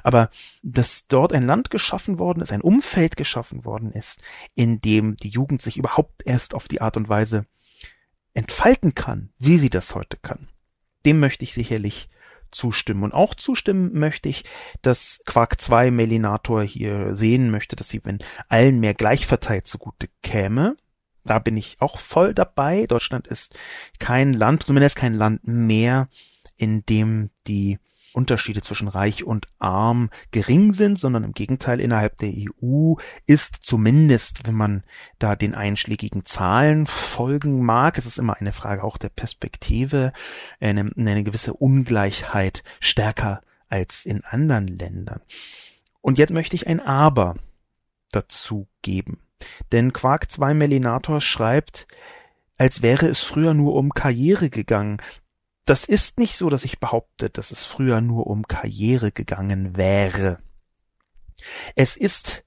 Aber 0.04 0.30
dass 0.64 1.08
dort 1.08 1.34
ein 1.34 1.46
Land 1.46 1.70
geschaffen 1.70 2.18
worden 2.18 2.42
ist, 2.42 2.52
ein 2.52 2.62
Umfeld 2.62 3.16
geschaffen 3.16 3.64
worden 3.64 3.92
ist, 3.92 4.24
in 4.56 4.82
dem 4.82 5.18
die 5.18 5.30
Jugend 5.30 5.62
sich 5.62 5.78
überhaupt 5.78 6.24
erst 6.26 6.56
auf 6.56 6.68
die 6.68 6.82
Art 6.82 6.98
und 6.98 7.10
Weise 7.10 7.46
entfalten 8.34 8.96
kann, 8.96 9.30
wie 9.38 9.58
sie 9.60 9.70
das 9.70 9.94
heute 9.94 10.18
kann. 10.18 10.48
Dem 11.06 11.20
möchte 11.20 11.44
ich 11.44 11.54
sicherlich 11.54 12.10
zustimmen. 12.56 13.04
Und 13.04 13.14
auch 13.14 13.36
zustimmen 13.36 13.94
möchte 13.94 14.30
ich, 14.30 14.44
dass 14.82 15.22
Quark 15.26 15.62
2 15.62 15.92
Melinator 15.92 16.64
hier 16.64 17.16
sehen 17.16 17.52
möchte, 17.52 17.76
dass 17.76 17.90
sie 17.90 18.02
wenn 18.04 18.20
allen 18.50 18.80
mehr 18.80 18.94
gleichverteilt 18.94 19.68
zugute 19.68 20.10
käme. 20.24 20.76
Da 21.24 21.40
bin 21.40 21.58
ich 21.58 21.78
auch 21.80 22.00
voll 22.00 22.34
dabei. 22.34 22.86
Deutschland 22.86 23.28
ist 23.28 23.58
kein 24.00 24.34
Land, 24.34 24.64
zumindest 24.64 24.96
kein 24.96 25.14
Land 25.14 25.48
mehr, 25.48 26.08
in 26.56 26.86
dem 26.86 27.32
die 27.48 27.80
Unterschiede 28.16 28.62
zwischen 28.62 28.88
reich 28.88 29.24
und 29.24 29.48
arm 29.60 30.10
gering 30.32 30.74
sind, 30.74 30.98
sondern 30.98 31.24
im 31.24 31.34
Gegenteil 31.34 31.80
innerhalb 31.80 32.18
der 32.18 32.32
EU 32.32 32.96
ist 33.26 33.60
zumindest, 33.62 34.48
wenn 34.48 34.56
man 34.56 34.84
da 35.20 35.36
den 35.36 35.54
einschlägigen 35.54 36.26
Zahlen 36.26 36.88
folgen 36.88 37.64
mag, 37.64 37.98
es 37.98 38.06
ist 38.06 38.18
immer 38.18 38.38
eine 38.38 38.54
Frage 38.54 38.84
auch 38.84 38.98
der 38.98 39.10
Perspektive, 39.10 40.14
eine, 40.60 40.92
eine 40.96 41.24
gewisse 41.24 41.54
Ungleichheit 41.54 42.64
stärker 42.80 43.42
als 43.70 44.06
in 44.06 44.24
anderen 44.24 44.68
Ländern. 44.68 45.22
Und 46.02 46.18
jetzt 46.18 46.34
möchte 46.34 46.56
ich 46.56 46.68
ein 46.68 46.80
Aber 46.80 47.36
dazu 48.12 48.68
geben. 48.82 49.20
Denn 49.72 49.92
Quark 49.92 50.32
2 50.32 50.54
Melinator 50.54 51.20
schreibt, 51.20 51.88
als 52.58 52.82
wäre 52.82 53.08
es 53.08 53.22
früher 53.22 53.54
nur 53.54 53.74
um 53.76 53.94
Karriere 53.94 54.50
gegangen 54.50 55.02
das 55.66 55.86
ist 55.86 56.20
nicht 56.20 56.38
so, 56.38 56.50
dass 56.50 56.64
ich 56.64 56.80
behaupte, 56.80 57.30
dass 57.30 57.52
es 57.52 57.64
früher 57.64 58.00
nur 58.00 58.28
um 58.28 58.48
Karriere 58.48 59.12
gegangen 59.12 59.76
wäre. 59.76 60.40
Es 61.76 61.98
ist 61.98 62.44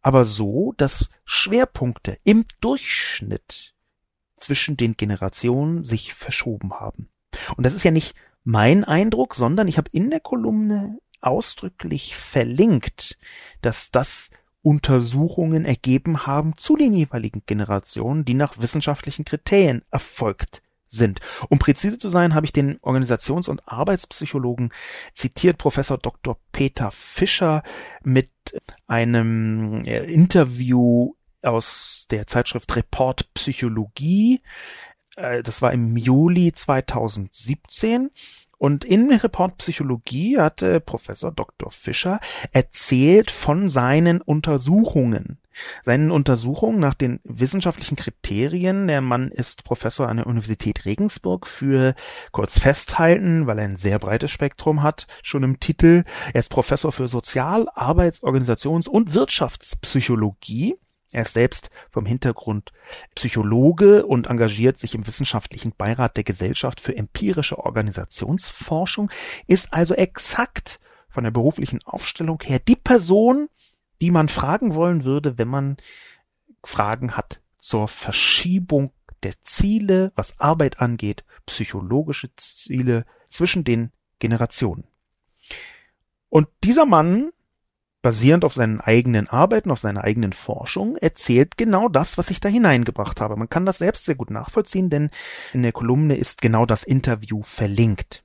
aber 0.00 0.24
so, 0.24 0.72
dass 0.76 1.10
Schwerpunkte 1.24 2.18
im 2.24 2.44
Durchschnitt 2.60 3.74
zwischen 4.36 4.76
den 4.76 4.96
Generationen 4.96 5.84
sich 5.84 6.14
verschoben 6.14 6.74
haben. 6.74 7.08
Und 7.56 7.64
das 7.64 7.74
ist 7.74 7.84
ja 7.84 7.90
nicht 7.90 8.14
mein 8.44 8.84
Eindruck, 8.84 9.34
sondern 9.34 9.68
ich 9.68 9.78
habe 9.78 9.90
in 9.92 10.10
der 10.10 10.20
Kolumne 10.20 10.98
ausdrücklich 11.20 12.16
verlinkt, 12.16 13.18
dass 13.62 13.90
das 13.90 14.30
Untersuchungen 14.62 15.64
ergeben 15.64 16.26
haben 16.26 16.56
zu 16.56 16.76
den 16.76 16.94
jeweiligen 16.94 17.42
Generationen, 17.46 18.24
die 18.24 18.34
nach 18.34 18.60
wissenschaftlichen 18.60 19.24
Kriterien 19.24 19.82
erfolgt 19.90 20.62
sind. 20.88 21.20
Um 21.48 21.58
präzise 21.58 21.98
zu 21.98 22.08
sein, 22.08 22.34
habe 22.34 22.46
ich 22.46 22.52
den 22.52 22.78
Organisations- 22.80 23.48
und 23.48 23.66
Arbeitspsychologen 23.66 24.72
zitiert, 25.12 25.58
Professor 25.58 25.98
Dr. 25.98 26.38
Peter 26.52 26.90
Fischer 26.90 27.62
mit 28.02 28.30
einem 28.86 29.82
äh, 29.84 30.04
Interview 30.04 31.14
aus 31.42 32.06
der 32.10 32.26
Zeitschrift 32.26 32.74
Report 32.76 33.32
Psychologie. 33.34 34.40
Äh, 35.16 35.42
das 35.42 35.62
war 35.62 35.72
im 35.72 35.96
Juli 35.96 36.52
2017. 36.52 38.10
Und 38.56 38.84
in 38.84 39.12
Report 39.12 39.58
Psychologie 39.58 40.38
hatte 40.38 40.80
Professor 40.80 41.32
Dr. 41.32 41.70
Fischer 41.70 42.20
erzählt 42.52 43.30
von 43.30 43.68
seinen 43.68 44.22
Untersuchungen 44.22 45.38
seinen 45.84 46.10
Untersuchungen 46.10 46.78
nach 46.78 46.94
den 46.94 47.20
wissenschaftlichen 47.24 47.96
Kriterien, 47.96 48.86
der 48.86 49.00
Mann 49.00 49.30
ist 49.30 49.64
Professor 49.64 50.08
an 50.08 50.18
der 50.18 50.26
Universität 50.26 50.84
Regensburg 50.84 51.46
für 51.46 51.94
kurz 52.32 52.58
festhalten, 52.58 53.46
weil 53.46 53.58
er 53.58 53.64
ein 53.64 53.76
sehr 53.76 53.98
breites 53.98 54.30
Spektrum 54.30 54.82
hat, 54.82 55.06
schon 55.22 55.42
im 55.42 55.60
Titel. 55.60 56.04
Er 56.32 56.40
ist 56.40 56.50
Professor 56.50 56.92
für 56.92 57.08
Sozial-, 57.08 57.68
Arbeits-, 57.74 58.22
Organisations- 58.22 58.88
und 58.88 59.14
Wirtschaftspsychologie. 59.14 60.76
Er 61.12 61.22
ist 61.22 61.34
selbst 61.34 61.70
vom 61.90 62.06
Hintergrund 62.06 62.72
Psychologe 63.14 64.04
und 64.04 64.26
engagiert 64.26 64.78
sich 64.78 64.96
im 64.96 65.06
wissenschaftlichen 65.06 65.72
Beirat 65.76 66.16
der 66.16 66.24
Gesellschaft 66.24 66.80
für 66.80 66.96
empirische 66.96 67.58
Organisationsforschung, 67.58 69.10
ist 69.46 69.72
also 69.72 69.94
exakt 69.94 70.80
von 71.08 71.22
der 71.22 71.30
beruflichen 71.30 71.78
Aufstellung 71.84 72.42
her 72.42 72.58
die 72.58 72.74
Person, 72.74 73.48
die 74.00 74.10
man 74.10 74.28
fragen 74.28 74.74
wollen 74.74 75.04
würde, 75.04 75.38
wenn 75.38 75.48
man 75.48 75.76
Fragen 76.62 77.16
hat 77.16 77.40
zur 77.58 77.88
Verschiebung 77.88 78.92
der 79.22 79.32
Ziele, 79.42 80.12
was 80.16 80.38
Arbeit 80.40 80.80
angeht, 80.80 81.24
psychologische 81.46 82.34
Ziele 82.36 83.06
zwischen 83.28 83.64
den 83.64 83.90
Generationen. 84.18 84.84
Und 86.28 86.48
dieser 86.62 86.86
Mann, 86.86 87.30
basierend 88.02 88.44
auf 88.44 88.54
seinen 88.54 88.80
eigenen 88.80 89.28
Arbeiten, 89.28 89.70
auf 89.70 89.80
seiner 89.80 90.04
eigenen 90.04 90.32
Forschung, 90.32 90.96
erzählt 90.96 91.56
genau 91.56 91.88
das, 91.88 92.18
was 92.18 92.30
ich 92.30 92.40
da 92.40 92.48
hineingebracht 92.48 93.20
habe. 93.20 93.36
Man 93.36 93.48
kann 93.48 93.64
das 93.64 93.78
selbst 93.78 94.04
sehr 94.04 94.14
gut 94.14 94.30
nachvollziehen, 94.30 94.90
denn 94.90 95.10
in 95.52 95.62
der 95.62 95.72
Kolumne 95.72 96.16
ist 96.16 96.42
genau 96.42 96.66
das 96.66 96.82
Interview 96.82 97.42
verlinkt. 97.42 98.24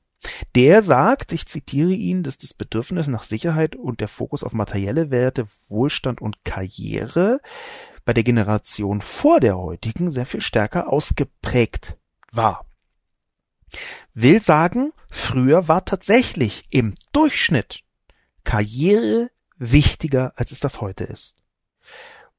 Der 0.55 0.81
sagt, 0.83 1.31
ich 1.31 1.47
zitiere 1.47 1.91
ihn, 1.91 2.23
dass 2.23 2.37
das 2.37 2.53
Bedürfnis 2.53 3.07
nach 3.07 3.23
Sicherheit 3.23 3.75
und 3.75 4.01
der 4.01 4.07
Fokus 4.07 4.43
auf 4.43 4.53
materielle 4.53 5.11
Werte, 5.11 5.47
Wohlstand 5.69 6.21
und 6.21 6.43
Karriere 6.43 7.39
bei 8.05 8.13
der 8.13 8.23
Generation 8.23 9.01
vor 9.01 9.39
der 9.39 9.57
heutigen 9.57 10.11
sehr 10.11 10.25
viel 10.25 10.41
stärker 10.41 10.91
ausgeprägt 10.91 11.95
war. 12.31 12.65
Will 14.13 14.41
sagen, 14.41 14.93
früher 15.09 15.67
war 15.67 15.85
tatsächlich 15.85 16.63
im 16.71 16.95
Durchschnitt 17.11 17.81
Karriere 18.43 19.29
wichtiger, 19.57 20.33
als 20.35 20.51
es 20.51 20.59
das 20.59 20.81
heute 20.81 21.03
ist. 21.03 21.35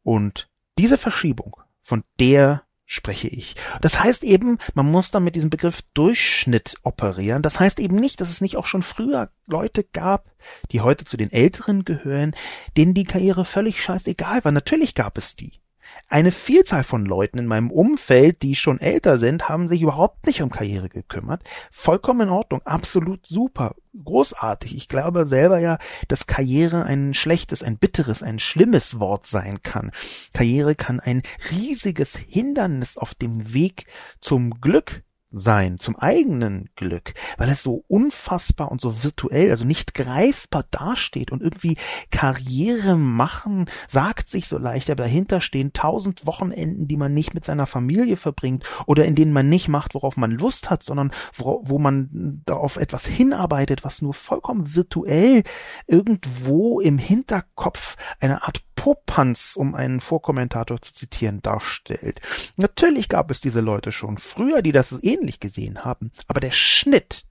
Und 0.03 0.51
diese 0.77 0.99
Verschiebung, 0.99 1.57
von 1.83 2.05
der 2.19 2.65
spreche 2.91 3.29
ich. 3.29 3.55
Das 3.81 4.01
heißt 4.01 4.25
eben, 4.25 4.59
man 4.75 4.91
muss 4.91 5.13
dann 5.13 5.23
mit 5.23 5.37
diesem 5.37 5.49
Begriff 5.49 5.83
Durchschnitt 5.95 6.75
operieren. 6.83 7.41
Das 7.41 7.61
heißt 7.61 7.79
eben 7.79 7.95
nicht, 7.95 8.21
dass 8.21 8.31
es 8.31 8.41
nicht 8.41 8.57
auch 8.57 8.67
schon 8.67 8.83
früher 8.83 9.31
Leute 9.47 9.85
gab, 9.85 10.29
die 10.73 10.81
heute 10.81 11.05
zu 11.05 11.17
den 11.17 11.31
Älteren 11.31 11.85
gehören, 11.85 12.35
denen 12.77 12.93
die 12.93 13.05
Karriere 13.05 13.45
völlig 13.45 13.81
scheißegal 13.81 14.45
war. 14.45 14.51
Natürlich 14.51 14.97
gab 14.97 15.19
es 15.19 15.37
die. 15.37 15.60
Eine 16.09 16.33
Vielzahl 16.33 16.83
von 16.83 17.05
Leuten 17.05 17.39
in 17.39 17.47
meinem 17.47 17.71
Umfeld, 17.71 18.43
die 18.43 18.57
schon 18.57 18.81
älter 18.81 19.17
sind, 19.17 19.49
haben 19.49 19.69
sich 19.69 19.83
überhaupt 19.83 20.27
nicht 20.27 20.43
um 20.43 20.51
Karriere 20.51 20.89
gekümmert. 20.89 21.43
Vollkommen 21.71 22.23
in 22.23 22.29
Ordnung, 22.31 22.63
absolut 22.65 23.27
super, 23.27 23.77
großartig. 24.05 24.75
Ich 24.77 24.89
glaube 24.89 25.27
selber 25.27 25.61
ja, 25.61 25.79
dass 26.09 26.27
Karriere 26.27 26.85
ein 26.85 27.15
schlechtes, 27.15 27.63
ein 27.63 27.79
bitteres, 27.79 28.23
ein 28.25 28.41
schlimmes 28.41 28.99
Wort 28.99 29.29
sein 29.29 29.63
kann. 29.63 29.93
Karriere 30.33 30.75
kann 30.75 30.99
ein 30.99 31.23
riesiges 31.53 32.17
Hindernis 32.17 32.97
auf 32.97 33.15
dem 33.15 33.55
Weg 33.55 33.87
zum 34.21 34.61
Glück 34.61 35.03
sein, 35.31 35.79
zum 35.79 35.97
eigenen 35.97 36.71
Glück, 36.77 37.15
weil 37.39 37.49
es 37.51 37.63
so 37.63 37.85
unfassbar 37.89 38.71
und 38.71 38.81
so 38.81 39.05
virtuell, 39.05 39.51
also 39.51 39.65
nicht 39.65 39.95
greifbar 39.95 40.65
dasteht 40.71 41.31
und 41.31 41.43
irgendwie 41.43 41.77
Karriere 42.11 42.97
machen 42.97 43.67
sagt 43.89 44.29
sich 44.29 44.49
so 44.49 44.59
leicht, 44.59 44.91
aber 44.91 45.05
dahinter 45.05 45.41
stehen 45.41 45.73
tausend 45.73 46.27
Wochenenden, 46.27 46.89
die 46.89 46.97
man 46.97 47.15
nicht 47.15 47.35
mit 47.35 47.45
seiner 47.45 47.67
Familie 47.67 48.17
verbringt 48.17 48.65
oder 48.87 49.05
in 49.05 49.15
denen 49.15 49.33
man 49.33 49.49
nicht 49.49 49.69
macht, 49.69 49.95
worauf 49.95 50.17
man 50.17 50.31
Lust 50.31 50.71
hat, 50.71 50.83
sondern 50.83 51.11
wo, 51.35 51.63
wo 51.65 51.79
man 51.79 52.43
darauf 52.45 52.77
etwas 52.77 53.07
hinarbeitet, 53.07 53.85
was 53.85 54.03
nur 54.03 54.15
vollkommen 54.15 54.75
virtuell 54.75 55.43
irgendwo 55.87 56.81
im 56.81 56.99
Hinterkopf 56.99 57.97
eine 58.21 58.43
Art 58.43 58.63
Popanz, 58.81 59.57
um 59.57 59.75
einen 59.75 60.01
Vorkommentator 60.01 60.81
zu 60.81 60.95
zitieren, 60.95 61.43
darstellt. 61.43 62.23
Natürlich 62.57 63.11
gab 63.11 63.31
es 63.31 63.43
diese 63.43 63.61
Leute 63.61 63.93
schon 63.93 64.17
früher, 64.17 64.63
die 64.63 64.73
das 64.73 64.93
ähnlich 65.21 65.41
gesehen 65.41 65.85
haben, 65.85 66.13
aber 66.27 66.41
der 66.41 66.51
Schnitt, 66.51 67.27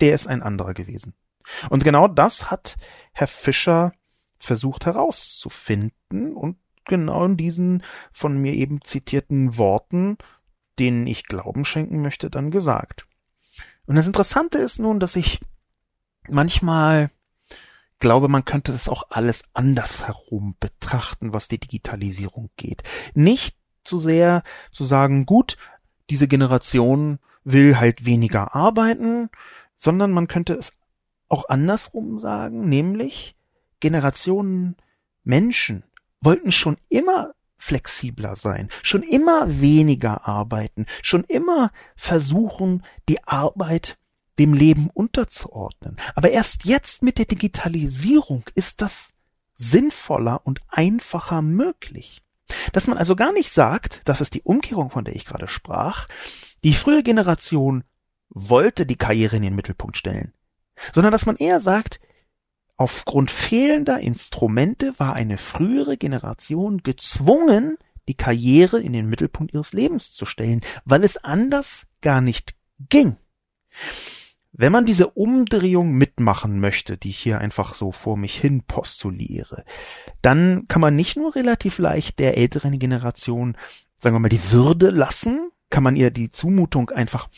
der 0.00 0.14
ist 0.14 0.26
ein 0.26 0.42
anderer 0.42 0.74
gewesen. 0.74 1.14
Und 1.70 1.84
genau 1.84 2.08
das 2.08 2.50
hat 2.50 2.76
Herr 3.12 3.28
Fischer 3.28 3.92
versucht 4.38 4.86
herauszufinden 4.86 6.34
und 6.34 6.56
genau 6.84 7.24
in 7.24 7.36
diesen 7.36 7.82
von 8.12 8.36
mir 8.38 8.52
eben 8.52 8.82
zitierten 8.82 9.56
Worten, 9.56 10.18
denen 10.78 11.06
ich 11.06 11.24
Glauben 11.24 11.64
schenken 11.64 12.02
möchte, 12.02 12.30
dann 12.30 12.50
gesagt. 12.50 13.06
Und 13.86 13.96
das 13.96 14.06
Interessante 14.06 14.58
ist 14.58 14.78
nun, 14.78 15.00
dass 15.00 15.16
ich 15.16 15.40
manchmal 16.28 17.10
glaube, 17.98 18.28
man 18.28 18.44
könnte 18.44 18.72
das 18.72 18.88
auch 18.88 19.04
alles 19.10 19.44
anders 19.54 20.06
herum 20.06 20.56
betrachten, 20.60 21.32
was 21.32 21.48
die 21.48 21.58
Digitalisierung 21.58 22.50
geht. 22.56 22.82
Nicht 23.14 23.56
zu 23.84 23.98
sehr 23.98 24.42
zu 24.72 24.84
sagen, 24.84 25.24
gut, 25.24 25.56
diese 26.10 26.28
Generation 26.28 27.18
will 27.44 27.78
halt 27.78 28.04
weniger 28.04 28.54
arbeiten, 28.54 29.30
sondern 29.76 30.12
man 30.12 30.28
könnte 30.28 30.54
es 30.54 30.72
auch 31.28 31.48
andersrum 31.48 32.18
sagen, 32.18 32.68
nämlich 32.68 33.36
Generationen 33.80 34.76
Menschen 35.24 35.84
wollten 36.20 36.52
schon 36.52 36.76
immer 36.88 37.32
flexibler 37.58 38.36
sein, 38.36 38.68
schon 38.82 39.02
immer 39.02 39.60
weniger 39.60 40.26
arbeiten, 40.26 40.86
schon 41.02 41.24
immer 41.24 41.70
versuchen, 41.96 42.84
die 43.08 43.24
Arbeit 43.24 43.98
dem 44.38 44.52
Leben 44.52 44.90
unterzuordnen. 44.92 45.96
Aber 46.14 46.30
erst 46.30 46.64
jetzt 46.64 47.02
mit 47.02 47.18
der 47.18 47.24
Digitalisierung 47.24 48.44
ist 48.54 48.82
das 48.82 49.14
sinnvoller 49.54 50.42
und 50.44 50.60
einfacher 50.68 51.42
möglich. 51.42 52.22
Dass 52.72 52.86
man 52.86 52.98
also 52.98 53.16
gar 53.16 53.32
nicht 53.32 53.50
sagt, 53.50 54.02
das 54.04 54.20
ist 54.20 54.34
die 54.34 54.42
Umkehrung, 54.42 54.90
von 54.90 55.04
der 55.04 55.16
ich 55.16 55.24
gerade 55.24 55.48
sprach, 55.48 56.08
die 56.64 56.74
frühe 56.74 57.02
Generation 57.02 57.84
wollte 58.28 58.86
die 58.86 58.96
Karriere 58.96 59.36
in 59.36 59.42
den 59.42 59.54
Mittelpunkt 59.54 59.96
stellen, 59.96 60.32
sondern 60.94 61.12
dass 61.12 61.26
man 61.26 61.36
eher 61.36 61.60
sagt, 61.60 62.00
aufgrund 62.76 63.30
fehlender 63.30 64.00
Instrumente 64.00 64.98
war 64.98 65.14
eine 65.14 65.38
frühere 65.38 65.96
Generation 65.96 66.82
gezwungen, 66.82 67.78
die 68.08 68.14
Karriere 68.14 68.80
in 68.80 68.92
den 68.92 69.08
Mittelpunkt 69.08 69.54
ihres 69.54 69.72
Lebens 69.72 70.12
zu 70.12 70.26
stellen, 70.26 70.60
weil 70.84 71.04
es 71.04 71.16
anders 71.16 71.86
gar 72.02 72.20
nicht 72.20 72.56
ging. 72.88 73.16
Wenn 74.58 74.72
man 74.72 74.86
diese 74.86 75.08
Umdrehung 75.08 75.92
mitmachen 75.92 76.60
möchte, 76.60 76.96
die 76.96 77.10
ich 77.10 77.18
hier 77.18 77.38
einfach 77.38 77.74
so 77.74 77.92
vor 77.92 78.16
mich 78.16 78.40
hin 78.40 78.62
postuliere, 78.62 79.64
dann 80.22 80.66
kann 80.66 80.80
man 80.80 80.96
nicht 80.96 81.16
nur 81.16 81.34
relativ 81.34 81.78
leicht 81.78 82.18
der 82.18 82.38
älteren 82.38 82.78
Generation, 82.78 83.58
sagen 83.96 84.16
wir 84.16 84.20
mal, 84.20 84.30
die 84.30 84.52
Würde 84.52 84.88
lassen, 84.88 85.50
kann 85.68 85.82
man 85.82 85.94
ihr 85.94 86.10
die 86.10 86.30
Zumutung 86.30 86.88
einfach 86.88 87.28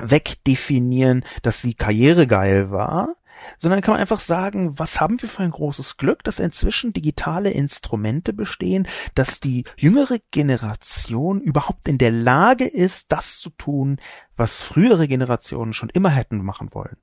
wegdefinieren, 0.00 1.24
dass 1.42 1.60
sie 1.60 1.74
karrieregeil 1.74 2.70
war, 2.70 3.16
sondern 3.58 3.80
kann 3.80 3.92
man 3.92 4.00
einfach 4.00 4.20
sagen, 4.20 4.78
was 4.78 5.00
haben 5.00 5.20
wir 5.20 5.28
für 5.28 5.42
ein 5.42 5.50
großes 5.50 5.96
Glück, 5.96 6.24
dass 6.24 6.38
inzwischen 6.38 6.92
digitale 6.92 7.50
Instrumente 7.50 8.32
bestehen, 8.32 8.86
dass 9.14 9.40
die 9.40 9.64
jüngere 9.76 10.18
Generation 10.30 11.40
überhaupt 11.40 11.88
in 11.88 11.98
der 11.98 12.10
Lage 12.10 12.66
ist, 12.66 13.12
das 13.12 13.38
zu 13.38 13.50
tun, 13.50 13.98
was 14.36 14.62
frühere 14.62 15.08
Generationen 15.08 15.72
schon 15.72 15.90
immer 15.90 16.10
hätten 16.10 16.44
machen 16.44 16.68
wollen. 16.72 16.96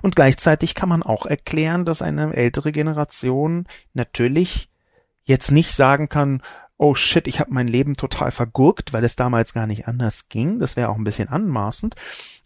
Und 0.00 0.16
gleichzeitig 0.16 0.74
kann 0.74 0.88
man 0.88 1.02
auch 1.02 1.26
erklären, 1.26 1.84
dass 1.84 2.02
eine 2.02 2.34
ältere 2.34 2.72
Generation 2.72 3.66
natürlich 3.94 4.70
jetzt 5.24 5.50
nicht 5.50 5.72
sagen 5.72 6.08
kann, 6.08 6.42
oh 6.82 6.96
shit, 6.96 7.28
ich 7.28 7.38
habe 7.38 7.54
mein 7.54 7.68
Leben 7.68 7.96
total 7.96 8.32
vergurkt, 8.32 8.92
weil 8.92 9.04
es 9.04 9.14
damals 9.14 9.54
gar 9.54 9.68
nicht 9.68 9.86
anders 9.86 10.28
ging. 10.28 10.58
Das 10.58 10.74
wäre 10.74 10.88
auch 10.88 10.96
ein 10.96 11.04
bisschen 11.04 11.28
anmaßend. 11.28 11.94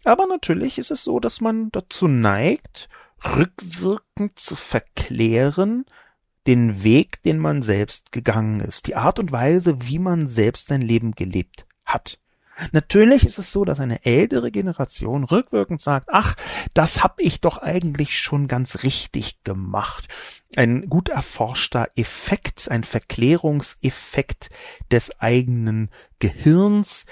Aber 0.03 0.27
natürlich 0.27 0.77
ist 0.77 0.91
es 0.91 1.03
so, 1.03 1.19
dass 1.19 1.41
man 1.41 1.71
dazu 1.71 2.07
neigt, 2.07 2.87
rückwirkend 3.25 4.37
zu 4.37 4.55
verklären, 4.55 5.85
den 6.45 6.83
Weg, 6.83 7.23
den 7.23 7.39
man 7.39 7.63
selbst 7.63 8.11
gegangen 8.11 8.59
ist, 8.59 8.85
die 8.85 8.95
Art 8.95 9.17
und 9.17 9.31
Weise, 9.31 9.81
wie 9.81 9.97
man 9.97 10.27
selbst 10.27 10.67
sein 10.67 10.81
Leben 10.81 11.13
gelebt 11.13 11.65
hat. 11.83 12.19
Natürlich 12.71 13.25
ist 13.25 13.37
es 13.37 13.51
so, 13.51 13.65
dass 13.65 13.79
eine 13.79 14.05
ältere 14.05 14.51
Generation 14.51 15.23
rückwirkend 15.23 15.81
sagt, 15.81 16.09
ach, 16.11 16.35
das 16.73 17.03
hab 17.03 17.19
ich 17.19 17.41
doch 17.41 17.59
eigentlich 17.59 18.17
schon 18.17 18.47
ganz 18.47 18.83
richtig 18.83 19.43
gemacht. 19.43 20.07
Ein 20.55 20.87
gut 20.87 21.09
erforschter 21.09 21.89
Effekt, 21.95 22.69
ein 22.71 22.83
Verklärungseffekt 22.83 24.49
des 24.91 25.19
eigenen 25.19 25.89
Gehirns, 26.19 27.05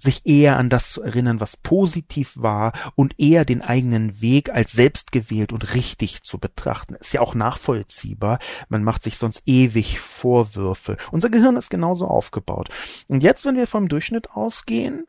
sich 0.00 0.26
eher 0.26 0.56
an 0.56 0.68
das 0.68 0.90
zu 0.90 1.02
erinnern, 1.02 1.40
was 1.40 1.56
positiv 1.56 2.34
war 2.36 2.72
und 2.94 3.18
eher 3.18 3.44
den 3.44 3.62
eigenen 3.62 4.20
Weg 4.20 4.50
als 4.50 4.72
selbstgewählt 4.72 5.52
und 5.52 5.74
richtig 5.74 6.22
zu 6.22 6.38
betrachten. 6.38 6.94
Ist 6.94 7.12
ja 7.12 7.20
auch 7.20 7.34
nachvollziehbar. 7.34 8.38
Man 8.68 8.82
macht 8.82 9.02
sich 9.02 9.18
sonst 9.18 9.42
ewig 9.46 10.00
Vorwürfe. 10.00 10.96
Unser 11.10 11.30
Gehirn 11.30 11.56
ist 11.56 11.70
genauso 11.70 12.06
aufgebaut. 12.06 12.70
Und 13.08 13.22
jetzt, 13.22 13.44
wenn 13.44 13.56
wir 13.56 13.66
vom 13.66 13.88
Durchschnitt 13.88 14.30
ausgehen, 14.32 15.06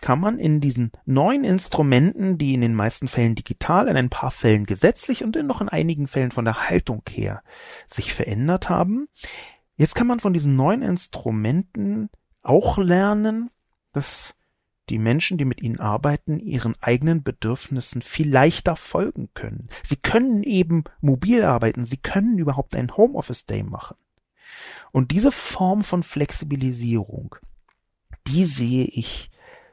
kann 0.00 0.18
man 0.18 0.38
in 0.38 0.60
diesen 0.60 0.90
neuen 1.06 1.44
Instrumenten, 1.44 2.36
die 2.36 2.54
in 2.54 2.60
den 2.60 2.74
meisten 2.74 3.08
Fällen 3.08 3.36
digital, 3.36 3.86
in 3.86 3.96
ein 3.96 4.10
paar 4.10 4.32
Fällen 4.32 4.66
gesetzlich 4.66 5.22
und 5.22 5.36
in 5.36 5.46
noch 5.46 5.60
in 5.60 5.68
einigen 5.68 6.08
Fällen 6.08 6.32
von 6.32 6.44
der 6.44 6.68
Haltung 6.68 7.02
her 7.08 7.42
sich 7.86 8.12
verändert 8.12 8.68
haben, 8.68 9.08
jetzt 9.76 9.94
kann 9.94 10.08
man 10.08 10.20
von 10.20 10.32
diesen 10.32 10.56
neuen 10.56 10.82
Instrumenten 10.82 12.10
auch 12.42 12.78
lernen, 12.78 13.50
dass 13.92 14.34
die 14.88 14.98
Menschen, 14.98 15.38
die 15.38 15.44
mit 15.44 15.62
ihnen 15.62 15.80
arbeiten, 15.80 16.40
ihren 16.40 16.74
eigenen 16.80 17.22
Bedürfnissen 17.22 18.02
viel 18.02 18.28
leichter 18.28 18.76
folgen 18.76 19.30
können. 19.34 19.68
Sie 19.84 19.96
können 19.96 20.42
eben 20.42 20.84
mobil 21.00 21.44
arbeiten, 21.44 21.86
sie 21.86 21.96
können 21.96 22.38
überhaupt 22.38 22.74
einen 22.74 22.96
Homeoffice 22.96 23.46
Day 23.46 23.62
machen. 23.62 23.96
Und 24.90 25.10
diese 25.12 25.32
Form 25.32 25.84
von 25.84 26.02
Flexibilisierung, 26.02 27.36
die 28.26 28.44
sehe 28.44 28.84
ich, 28.84 29.30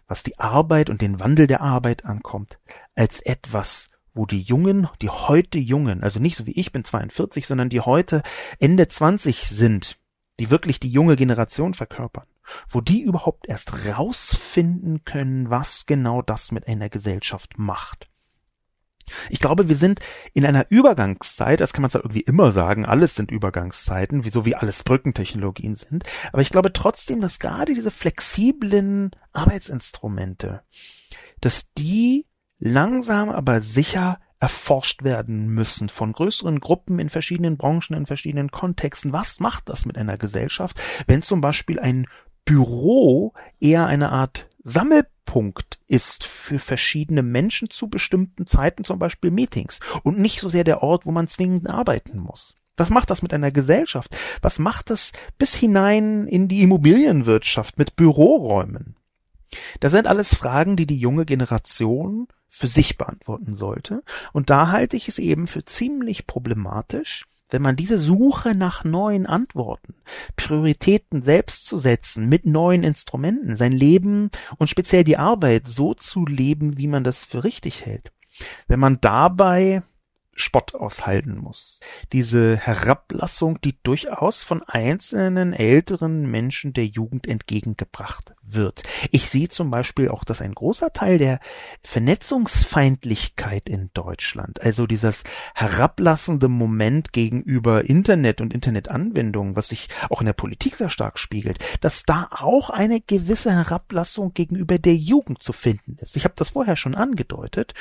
was 0.07 0.23
die 0.23 0.39
Arbeit 0.39 0.89
und 0.89 1.01
den 1.01 1.19
Wandel 1.19 1.47
der 1.47 1.61
Arbeit 1.61 2.05
ankommt, 2.05 2.59
als 2.95 3.19
etwas, 3.19 3.89
wo 4.13 4.25
die 4.25 4.41
Jungen, 4.41 4.87
die 5.01 5.09
heute 5.09 5.59
Jungen, 5.59 6.03
also 6.03 6.19
nicht 6.19 6.35
so 6.35 6.45
wie 6.45 6.51
ich 6.59 6.71
bin 6.71 6.83
42, 6.83 7.45
sondern 7.45 7.69
die 7.69 7.81
heute 7.81 8.23
Ende 8.59 8.87
20 8.87 9.47
sind, 9.47 9.97
die 10.39 10.49
wirklich 10.49 10.79
die 10.79 10.89
junge 10.89 11.15
Generation 11.15 11.73
verkörpern, 11.73 12.25
wo 12.67 12.81
die 12.81 13.01
überhaupt 13.01 13.47
erst 13.47 13.87
rausfinden 13.87 15.03
können, 15.03 15.49
was 15.49 15.85
genau 15.85 16.21
das 16.21 16.51
mit 16.51 16.67
einer 16.67 16.89
Gesellschaft 16.89 17.57
macht. 17.57 18.09
Ich 19.29 19.39
glaube, 19.39 19.69
wir 19.69 19.75
sind 19.75 19.99
in 20.33 20.45
einer 20.45 20.67
Übergangszeit, 20.69 21.61
das 21.61 21.73
kann 21.73 21.81
man 21.81 21.91
zwar 21.91 22.03
irgendwie 22.03 22.21
immer 22.21 22.51
sagen, 22.51 22.85
alles 22.85 23.15
sind 23.15 23.31
Übergangszeiten, 23.31 24.23
so 24.23 24.45
wie 24.45 24.55
alles 24.55 24.83
Brückentechnologien 24.83 25.75
sind, 25.75 26.03
aber 26.31 26.41
ich 26.41 26.51
glaube 26.51 26.73
trotzdem, 26.73 27.21
dass 27.21 27.39
gerade 27.39 27.73
diese 27.73 27.91
flexiblen 27.91 29.11
Arbeitsinstrumente, 29.33 30.61
dass 31.41 31.73
die 31.73 32.27
langsam 32.59 33.29
aber 33.29 33.61
sicher 33.61 34.19
erforscht 34.39 35.03
werden 35.03 35.47
müssen 35.49 35.89
von 35.89 36.13
größeren 36.13 36.59
Gruppen 36.61 36.99
in 36.99 37.09
verschiedenen 37.09 37.57
Branchen, 37.57 37.93
in 37.95 38.05
verschiedenen 38.05 38.51
Kontexten. 38.51 39.11
Was 39.11 39.41
macht 39.41 39.67
das 39.67 39.85
mit 39.85 39.97
einer 39.97 40.17
Gesellschaft, 40.17 40.81
wenn 41.07 41.21
zum 41.21 41.41
Beispiel 41.41 41.77
ein 41.77 42.07
Büro 42.49 43.33
eher 43.59 43.85
eine 43.85 44.11
Art 44.11 44.49
Sammelpunkt 44.63 45.77
ist 45.85 46.23
für 46.23 46.57
verschiedene 46.57 47.21
Menschen 47.21 47.69
zu 47.69 47.89
bestimmten 47.89 48.47
Zeiten, 48.47 48.83
zum 48.83 48.97
Beispiel 48.97 49.29
Meetings, 49.29 49.79
und 50.01 50.17
nicht 50.17 50.39
so 50.39 50.49
sehr 50.49 50.63
der 50.63 50.81
Ort, 50.81 51.05
wo 51.05 51.11
man 51.11 51.27
zwingend 51.27 51.69
arbeiten 51.69 52.17
muss. 52.17 52.55
Was 52.75 52.89
macht 52.89 53.11
das 53.11 53.21
mit 53.21 53.35
einer 53.35 53.51
Gesellschaft? 53.51 54.17
Was 54.41 54.57
macht 54.57 54.89
das 54.89 55.11
bis 55.37 55.53
hinein 55.53 56.25
in 56.25 56.47
die 56.47 56.63
Immobilienwirtschaft 56.63 57.77
mit 57.77 57.95
Büroräumen? 57.95 58.95
Das 59.79 59.91
sind 59.91 60.07
alles 60.07 60.33
Fragen, 60.33 60.75
die 60.75 60.87
die 60.87 60.97
junge 60.97 61.25
Generation 61.25 62.27
für 62.47 62.67
sich 62.67 62.97
beantworten 62.97 63.53
sollte. 63.53 64.01
Und 64.33 64.49
da 64.49 64.71
halte 64.71 64.97
ich 64.97 65.07
es 65.07 65.19
eben 65.19 65.45
für 65.45 65.65
ziemlich 65.65 66.25
problematisch, 66.25 67.25
wenn 67.49 67.61
man 67.61 67.75
diese 67.75 67.99
Suche 67.99 68.55
nach 68.55 68.83
neuen 68.83 69.25
Antworten, 69.25 69.95
Prioritäten 70.35 71.23
selbst 71.23 71.65
zu 71.65 71.77
setzen, 71.77 72.29
mit 72.29 72.45
neuen 72.45 72.83
Instrumenten, 72.83 73.55
sein 73.55 73.71
Leben 73.71 74.29
und 74.57 74.69
speziell 74.69 75.03
die 75.03 75.17
Arbeit 75.17 75.67
so 75.67 75.93
zu 75.93 76.25
leben, 76.25 76.77
wie 76.77 76.87
man 76.87 77.03
das 77.03 77.25
für 77.25 77.43
richtig 77.43 77.85
hält. 77.85 78.11
Wenn 78.67 78.79
man 78.79 78.99
dabei 79.01 79.83
Spott 80.41 80.75
aushalten 80.75 81.37
muss. 81.37 81.79
Diese 82.13 82.55
Herablassung, 82.57 83.59
die 83.61 83.77
durchaus 83.83 84.43
von 84.43 84.63
einzelnen 84.63 85.53
älteren 85.53 86.29
Menschen 86.29 86.73
der 86.73 86.85
Jugend 86.85 87.27
entgegengebracht 87.27 88.33
wird. 88.41 88.83
Ich 89.11 89.29
sehe 89.29 89.49
zum 89.49 89.69
Beispiel 89.69 90.09
auch, 90.09 90.23
dass 90.23 90.41
ein 90.41 90.53
großer 90.53 90.93
Teil 90.93 91.17
der 91.17 91.39
Vernetzungsfeindlichkeit 91.83 93.69
in 93.69 93.91
Deutschland, 93.93 94.61
also 94.61 94.87
dieses 94.87 95.23
herablassende 95.53 96.47
Moment 96.47 97.13
gegenüber 97.13 97.85
Internet 97.85 98.41
und 98.41 98.53
Internetanwendungen, 98.53 99.55
was 99.55 99.69
sich 99.69 99.89
auch 100.09 100.21
in 100.21 100.25
der 100.25 100.33
Politik 100.33 100.75
sehr 100.75 100.89
stark 100.89 101.19
spiegelt, 101.19 101.59
dass 101.81 102.03
da 102.03 102.27
auch 102.31 102.69
eine 102.69 103.01
gewisse 103.01 103.51
Herablassung 103.51 104.33
gegenüber 104.33 104.79
der 104.79 104.95
Jugend 104.95 105.43
zu 105.43 105.53
finden 105.53 105.97
ist. 105.99 106.15
Ich 106.15 106.23
habe 106.23 106.35
das 106.37 106.51
vorher 106.51 106.75
schon 106.75 106.95
angedeutet. 106.95 107.73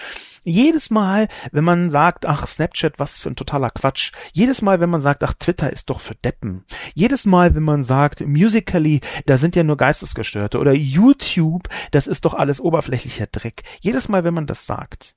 Jedes 0.45 0.91
Mal, 0.91 1.29
wenn 1.53 1.65
man 1.65 1.91
sagt, 1.91 2.27
ach, 2.27 2.48
Snapchat, 2.49 2.99
was 2.99 3.19
für 3.19 3.31
ein 3.31 3.37
totaler 3.37 3.71
Quatsch. 3.71 4.13
Jedes 4.33 4.63
Mal, 4.63 4.81
wenn 4.81 4.91
man 4.91 5.01
sagt, 5.01 5.23
ach, 5.25 5.35
Twitter 5.35 5.73
ist 5.73 5.91
doch 5.91 6.01
für 6.01 6.15
Deppen. 6.15 6.65
Jedes 6.95 7.27
Mal, 7.27 7.55
wenn 7.55 7.63
man 7.63 7.83
sagt, 7.83 8.27
Musically, 8.27 9.01
da 9.27 9.39
sind 9.39 9.57
ja 9.57 9.63
nur 9.63 9.77
Geistesgestörte 9.77 10.59
oder 10.59 10.73
YouTube, 10.73 11.69
das 11.91 12.07
ist 12.07 12.25
doch 12.25 12.35
alles 12.35 12.61
oberflächlicher 12.61 13.27
Dreck. 13.27 13.63
Jedes 13.81 14.09
Mal, 14.09 14.25
wenn 14.25 14.35
man 14.35 14.47
das 14.47 14.67
sagt, 14.67 15.17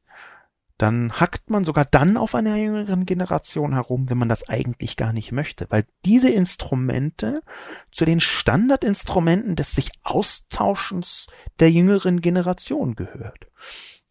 dann 0.82 1.12
hackt 1.14 1.52
man 1.52 1.64
sogar 1.64 1.86
dann 1.86 2.18
auf 2.18 2.34
einer 2.34 2.56
jüngeren 2.56 3.06
Generation 3.06 3.74
herum, 3.74 4.10
wenn 4.10 4.18
man 4.18 4.30
das 4.30 4.50
eigentlich 4.50 4.98
gar 4.98 5.14
nicht 5.14 5.32
möchte, 5.32 5.68
weil 5.70 5.86
diese 6.06 6.30
Instrumente 6.30 7.44
zu 7.92 8.04
den 8.04 8.20
Standardinstrumenten 8.20 9.56
des 9.56 9.74
sich 9.74 9.92
Austauschens 10.02 11.28
der 11.60 11.70
jüngeren 11.70 12.22
Generation 12.22 12.96
gehört. 12.96 13.46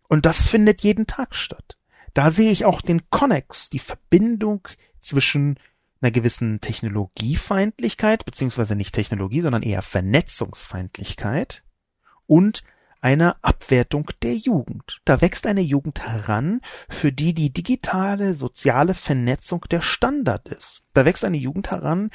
Und 0.06 0.26
das 0.26 0.46
findet 0.46 0.82
jeden 0.82 1.08
Tag 1.08 1.34
statt. 1.34 1.76
Da 2.14 2.30
sehe 2.30 2.50
ich 2.50 2.64
auch 2.64 2.80
den 2.80 3.08
Connex, 3.10 3.70
die 3.70 3.78
Verbindung 3.78 4.66
zwischen 5.00 5.58
einer 6.00 6.10
gewissen 6.10 6.60
Technologiefeindlichkeit, 6.60 8.24
beziehungsweise 8.24 8.74
nicht 8.74 8.94
Technologie, 8.94 9.40
sondern 9.40 9.62
eher 9.62 9.82
Vernetzungsfeindlichkeit 9.82 11.64
und 12.26 12.62
einer 13.00 13.36
Abwertung 13.42 14.10
der 14.22 14.36
Jugend. 14.36 15.00
Da 15.04 15.20
wächst 15.20 15.46
eine 15.46 15.62
Jugend 15.62 16.00
heran, 16.00 16.60
für 16.88 17.12
die 17.12 17.34
die 17.34 17.52
digitale 17.52 18.34
soziale 18.34 18.94
Vernetzung 18.94 19.64
der 19.70 19.80
Standard 19.80 20.48
ist. 20.48 20.82
Da 20.92 21.04
wächst 21.04 21.24
eine 21.24 21.38
Jugend 21.38 21.70
heran, 21.70 22.10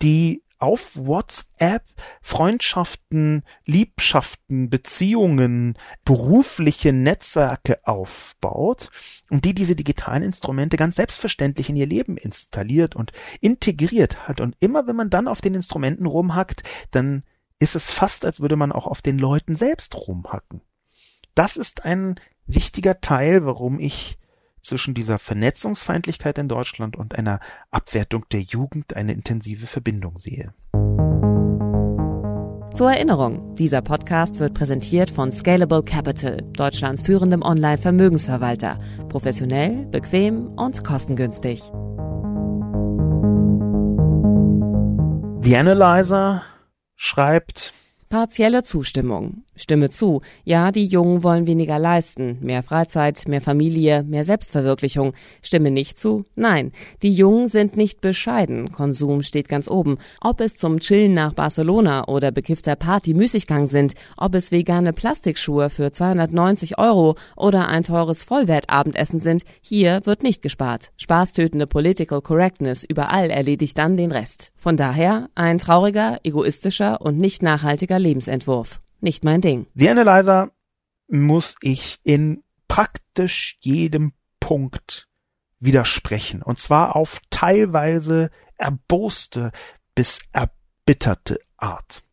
die 0.00 0.42
auf 0.62 0.96
WhatsApp 0.96 1.82
Freundschaften, 2.20 3.42
Liebschaften, 3.66 4.70
Beziehungen, 4.70 5.76
berufliche 6.04 6.92
Netzwerke 6.92 7.80
aufbaut 7.84 8.90
und 9.28 9.44
die 9.44 9.54
diese 9.54 9.74
digitalen 9.74 10.22
Instrumente 10.22 10.76
ganz 10.76 10.96
selbstverständlich 10.96 11.68
in 11.68 11.74
ihr 11.74 11.86
Leben 11.86 12.16
installiert 12.16 12.94
und 12.94 13.10
integriert 13.40 14.28
hat. 14.28 14.40
Und 14.40 14.56
immer 14.60 14.86
wenn 14.86 14.94
man 14.94 15.10
dann 15.10 15.26
auf 15.26 15.40
den 15.40 15.54
Instrumenten 15.54 16.06
rumhackt, 16.06 16.62
dann 16.92 17.24
ist 17.58 17.74
es 17.74 17.90
fast, 17.90 18.24
als 18.24 18.40
würde 18.40 18.56
man 18.56 18.70
auch 18.70 18.86
auf 18.86 19.02
den 19.02 19.18
Leuten 19.18 19.56
selbst 19.56 19.96
rumhacken. 19.96 20.60
Das 21.34 21.56
ist 21.56 21.84
ein 21.84 22.16
wichtiger 22.46 23.00
Teil, 23.00 23.44
warum 23.44 23.80
ich 23.80 24.16
zwischen 24.62 24.94
dieser 24.94 25.18
Vernetzungsfeindlichkeit 25.18 26.38
in 26.38 26.48
Deutschland 26.48 26.96
und 26.96 27.18
einer 27.18 27.40
Abwertung 27.70 28.24
der 28.30 28.40
Jugend 28.40 28.94
eine 28.94 29.12
intensive 29.12 29.66
Verbindung 29.66 30.18
sehe. 30.18 30.54
Zur 32.74 32.90
Erinnerung, 32.90 33.54
dieser 33.56 33.82
Podcast 33.82 34.40
wird 34.40 34.54
präsentiert 34.54 35.10
von 35.10 35.30
Scalable 35.30 35.82
Capital, 35.82 36.38
Deutschlands 36.54 37.02
führendem 37.02 37.42
Online-Vermögensverwalter. 37.42 38.78
Professionell, 39.10 39.84
bequem 39.90 40.46
und 40.56 40.82
kostengünstig. 40.82 41.60
The 45.42 45.56
Analyzer 45.56 46.44
schreibt, 46.96 47.74
Partielle 48.08 48.62
Zustimmung. 48.62 49.41
Stimme 49.62 49.90
zu. 49.90 50.20
Ja, 50.44 50.72
die 50.72 50.84
Jungen 50.84 51.22
wollen 51.22 51.46
weniger 51.46 51.78
leisten. 51.78 52.38
Mehr 52.40 52.62
Freizeit, 52.62 53.26
mehr 53.28 53.40
Familie, 53.40 54.02
mehr 54.02 54.24
Selbstverwirklichung. 54.24 55.12
Stimme 55.40 55.70
nicht 55.70 55.98
zu? 55.98 56.24
Nein. 56.34 56.72
Die 57.02 57.12
Jungen 57.12 57.48
sind 57.48 57.76
nicht 57.76 58.00
bescheiden. 58.00 58.72
Konsum 58.72 59.22
steht 59.22 59.48
ganz 59.48 59.68
oben. 59.68 59.98
Ob 60.20 60.40
es 60.40 60.56
zum 60.56 60.80
Chillen 60.80 61.14
nach 61.14 61.32
Barcelona 61.32 62.08
oder 62.08 62.30
bekiffter 62.32 62.76
Party 62.76 63.14
Müßiggang 63.14 63.68
sind, 63.68 63.94
ob 64.16 64.34
es 64.34 64.52
vegane 64.52 64.92
Plastikschuhe 64.92 65.70
für 65.70 65.92
290 65.92 66.78
Euro 66.78 67.14
oder 67.36 67.68
ein 67.68 67.84
teures 67.84 68.24
Vollwertabendessen 68.24 69.20
sind, 69.20 69.42
hier 69.60 70.00
wird 70.04 70.22
nicht 70.22 70.42
gespart. 70.42 70.90
Spaßtötende 70.96 71.66
Political 71.66 72.20
Correctness 72.20 72.84
überall 72.84 73.30
erledigt 73.30 73.78
dann 73.78 73.96
den 73.96 74.12
Rest. 74.12 74.52
Von 74.56 74.76
daher 74.76 75.28
ein 75.34 75.58
trauriger, 75.58 76.18
egoistischer 76.24 77.00
und 77.00 77.18
nicht 77.18 77.42
nachhaltiger 77.42 77.98
Lebensentwurf. 77.98 78.80
Nicht 79.02 79.24
mein 79.24 79.40
Ding. 79.40 79.66
The 79.74 79.90
Analyzer 79.90 80.52
muss 81.08 81.56
ich 81.60 81.98
in 82.04 82.44
praktisch 82.68 83.58
jedem 83.60 84.12
Punkt 84.38 85.08
widersprechen. 85.58 86.40
Und 86.40 86.60
zwar 86.60 86.94
auf 86.94 87.20
teilweise 87.28 88.30
erboste 88.56 89.50
bis 89.96 90.20
erbitterte 90.32 91.40
Art. 91.56 92.04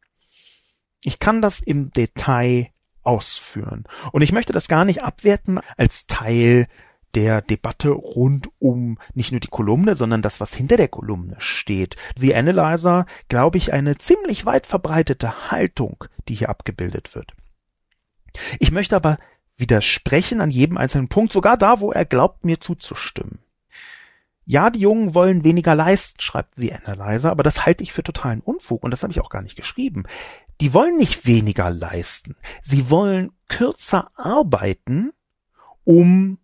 Ich 1.03 1.19
kann 1.19 1.43
das 1.43 1.59
im 1.59 1.91
Detail 1.91 2.71
ausführen. 3.03 3.85
Und 4.11 4.23
ich 4.23 4.31
möchte 4.31 4.51
das 4.51 4.67
gar 4.67 4.83
nicht 4.83 5.03
abwerten 5.03 5.59
als 5.77 6.07
Teil 6.07 6.67
der 7.15 7.41
Debatte 7.41 7.89
rund 7.89 8.49
um 8.59 8.99
nicht 9.13 9.31
nur 9.31 9.39
die 9.39 9.47
Kolumne, 9.47 9.95
sondern 9.95 10.21
das, 10.21 10.39
was 10.39 10.53
hinter 10.53 10.77
der 10.77 10.87
Kolumne 10.87 11.35
steht. 11.39 11.95
The 12.17 12.35
Analyzer, 12.35 13.05
glaube 13.27 13.57
ich, 13.57 13.73
eine 13.73 13.97
ziemlich 13.97 14.45
weit 14.45 14.67
verbreitete 14.67 15.51
Haltung, 15.51 16.03
die 16.27 16.35
hier 16.35 16.49
abgebildet 16.49 17.15
wird. 17.15 17.33
Ich 18.59 18.71
möchte 18.71 18.95
aber 18.95 19.17
widersprechen 19.57 20.41
an 20.41 20.51
jedem 20.51 20.77
einzelnen 20.77 21.09
Punkt, 21.09 21.33
sogar 21.33 21.57
da, 21.57 21.79
wo 21.79 21.91
er 21.91 22.05
glaubt, 22.05 22.45
mir 22.45 22.59
zuzustimmen. 22.59 23.39
Ja, 24.45 24.69
die 24.69 24.79
Jungen 24.79 25.13
wollen 25.13 25.43
weniger 25.43 25.75
leisten, 25.75 26.21
schreibt 26.21 26.55
The 26.57 26.73
Analyzer, 26.73 27.29
aber 27.29 27.43
das 27.43 27.65
halte 27.65 27.83
ich 27.83 27.93
für 27.93 28.01
totalen 28.01 28.39
Unfug 28.39 28.83
und 28.83 28.91
das 28.91 29.03
habe 29.03 29.11
ich 29.11 29.19
auch 29.19 29.29
gar 29.29 29.43
nicht 29.43 29.55
geschrieben. 29.55 30.05
Die 30.61 30.73
wollen 30.73 30.97
nicht 30.97 31.27
weniger 31.27 31.69
leisten. 31.69 32.35
Sie 32.63 32.89
wollen 32.89 33.31
kürzer 33.47 34.11
arbeiten, 34.15 35.11
um 35.83 36.39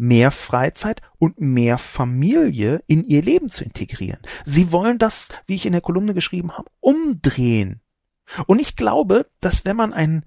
mehr 0.00 0.30
Freizeit 0.30 1.02
und 1.18 1.38
mehr 1.38 1.76
Familie 1.76 2.80
in 2.86 3.04
ihr 3.04 3.20
Leben 3.20 3.50
zu 3.50 3.64
integrieren. 3.64 4.20
Sie 4.46 4.72
wollen 4.72 4.96
das, 4.96 5.28
wie 5.46 5.56
ich 5.56 5.66
in 5.66 5.72
der 5.72 5.82
Kolumne 5.82 6.14
geschrieben 6.14 6.56
habe, 6.56 6.70
umdrehen. 6.80 7.82
Und 8.46 8.60
ich 8.60 8.76
glaube, 8.76 9.26
dass 9.40 9.66
wenn 9.66 9.76
man 9.76 9.92
ein 9.92 10.24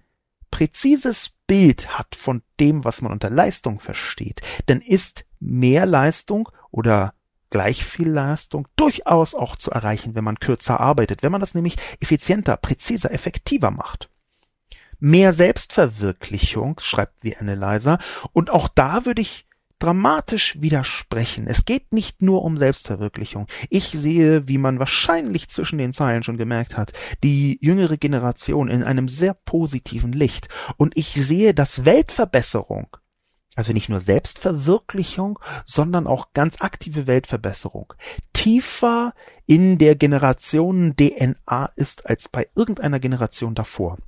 präzises 0.51 1.31
Bild 1.47 1.97
hat 1.97 2.15
von 2.15 2.43
dem, 2.59 2.85
was 2.85 3.01
man 3.01 3.11
unter 3.11 3.31
Leistung 3.31 3.79
versteht, 3.79 4.41
dann 4.67 4.79
ist 4.79 5.25
mehr 5.39 5.87
Leistung 5.87 6.49
oder 6.69 7.15
gleich 7.49 7.83
viel 7.83 8.09
Leistung 8.09 8.67
durchaus 8.75 9.33
auch 9.33 9.55
zu 9.55 9.71
erreichen, 9.71 10.13
wenn 10.13 10.23
man 10.23 10.39
kürzer 10.39 10.79
arbeitet, 10.79 11.23
wenn 11.23 11.31
man 11.31 11.41
das 11.41 11.55
nämlich 11.55 11.77
effizienter, 11.99 12.57
präziser, 12.57 13.11
effektiver 13.11 13.71
macht 13.71 14.11
mehr 14.99 15.33
Selbstverwirklichung, 15.33 16.79
schreibt 16.79 17.23
wie 17.23 17.35
Analyzer. 17.35 17.97
Und 18.31 18.49
auch 18.49 18.69
da 18.69 19.05
würde 19.05 19.21
ich 19.21 19.45
dramatisch 19.83 20.61
widersprechen. 20.61 21.45
Es 21.45 21.65
geht 21.65 21.91
nicht 21.91 22.21
nur 22.21 22.43
um 22.43 22.57
Selbstverwirklichung. 22.57 23.47
Ich 23.69 23.89
sehe, 23.89 24.47
wie 24.47 24.57
man 24.57 24.79
wahrscheinlich 24.79 25.49
zwischen 25.49 25.77
den 25.77 25.93
Zeilen 25.93 26.23
schon 26.23 26.37
gemerkt 26.37 26.77
hat, 26.77 26.93
die 27.23 27.57
jüngere 27.61 27.97
Generation 27.97 28.69
in 28.69 28.83
einem 28.83 29.09
sehr 29.09 29.33
positiven 29.33 30.13
Licht. 30.13 30.47
Und 30.77 30.95
ich 30.95 31.09
sehe, 31.13 31.53
dass 31.53 31.85
Weltverbesserung 31.85 32.87
also 33.55 33.71
nicht 33.71 33.89
nur 33.89 33.99
Selbstverwirklichung, 33.99 35.37
sondern 35.65 36.07
auch 36.07 36.33
ganz 36.33 36.61
aktive 36.61 37.05
Weltverbesserung, 37.05 37.93
tiefer 38.33 39.13
in 39.45 39.77
der 39.77 39.95
Generationen 39.95 40.95
DNA 40.95 41.71
ist 41.75 42.07
als 42.07 42.29
bei 42.29 42.47
irgendeiner 42.55 42.99
Generation 42.99 43.53
davor. 43.53 43.99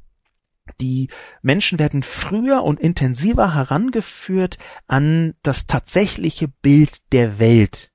Die 0.82 1.10
Menschen 1.42 1.80
werden 1.80 2.04
früher 2.04 2.64
und 2.64 2.80
intensiver 2.80 3.54
herangeführt 3.54 4.58
an 4.88 5.36
das 5.44 5.68
tatsächliche 5.68 6.48
Bild 6.48 7.12
der 7.12 7.40
Welt. 7.40 7.92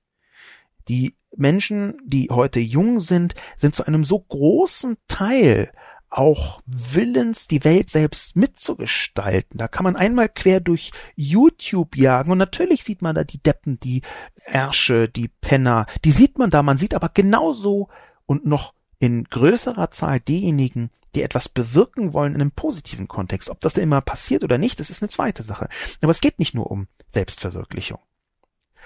Die 0.88 1.14
Menschen, 1.36 1.96
die 2.04 2.28
heute 2.30 2.60
jung 2.60 3.00
sind, 3.00 3.34
sind 3.58 3.74
zu 3.74 3.86
einem 3.86 4.04
so 4.04 4.18
großen 4.18 4.96
Teil 5.08 5.72
auch 6.10 6.60
willens, 6.66 7.46
die 7.46 7.62
Welt 7.62 7.88
selbst 7.88 8.34
mitzugestalten. 8.34 9.58
Da 9.58 9.68
kann 9.68 9.84
man 9.84 9.94
einmal 9.94 10.28
quer 10.28 10.58
durch 10.58 10.90
YouTube 11.14 11.96
jagen 11.96 12.32
und 12.32 12.38
natürlich 12.38 12.82
sieht 12.82 13.00
man 13.00 13.14
da 13.14 13.22
die 13.22 13.38
Deppen, 13.38 13.78
die 13.78 14.02
Ärsche, 14.44 15.08
die 15.08 15.28
Penner, 15.28 15.86
die 16.04 16.10
sieht 16.10 16.36
man 16.36 16.50
da, 16.50 16.64
man 16.64 16.78
sieht 16.78 16.94
aber 16.94 17.10
genauso 17.14 17.88
und 18.26 18.44
noch 18.44 18.74
in 18.98 19.24
größerer 19.24 19.92
Zahl 19.92 20.18
diejenigen, 20.18 20.90
die 21.14 21.22
etwas 21.22 21.48
bewirken 21.48 22.12
wollen 22.12 22.34
in 22.34 22.40
einem 22.40 22.52
positiven 22.52 23.08
Kontext. 23.08 23.50
Ob 23.50 23.60
das 23.60 23.76
immer 23.76 24.00
passiert 24.00 24.44
oder 24.44 24.58
nicht, 24.58 24.80
das 24.80 24.90
ist 24.90 25.02
eine 25.02 25.08
zweite 25.08 25.42
Sache. 25.42 25.68
Aber 26.00 26.10
es 26.10 26.20
geht 26.20 26.38
nicht 26.38 26.54
nur 26.54 26.70
um 26.70 26.88
Selbstverwirklichung. 27.12 27.98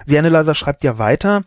The 0.06 0.18
Analyzer 0.18 0.54
schreibt 0.54 0.84
ja 0.84 0.98
weiter, 0.98 1.44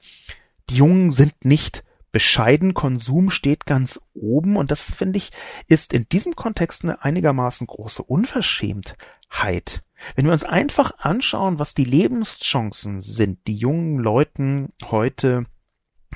die 0.70 0.78
Jungen 0.78 1.12
sind 1.12 1.34
nicht 1.44 1.84
bescheiden, 2.12 2.74
Konsum 2.74 3.30
steht 3.30 3.66
ganz 3.66 4.00
oben 4.14 4.56
und 4.56 4.72
das 4.72 4.82
finde 4.82 5.18
ich 5.18 5.32
ist 5.68 5.94
in 5.94 6.08
diesem 6.10 6.36
Kontext 6.36 6.84
eine 6.84 7.04
einigermaßen 7.04 7.68
große 7.68 8.02
Unverschämtheit. 8.02 9.84
Wenn 10.16 10.26
wir 10.26 10.32
uns 10.32 10.44
einfach 10.44 11.00
anschauen, 11.00 11.60
was 11.60 11.74
die 11.74 11.84
Lebenschancen 11.84 13.02
sind, 13.02 13.46
die 13.48 13.58
jungen 13.58 14.00
Leuten 14.00 14.74
heute 14.86 15.46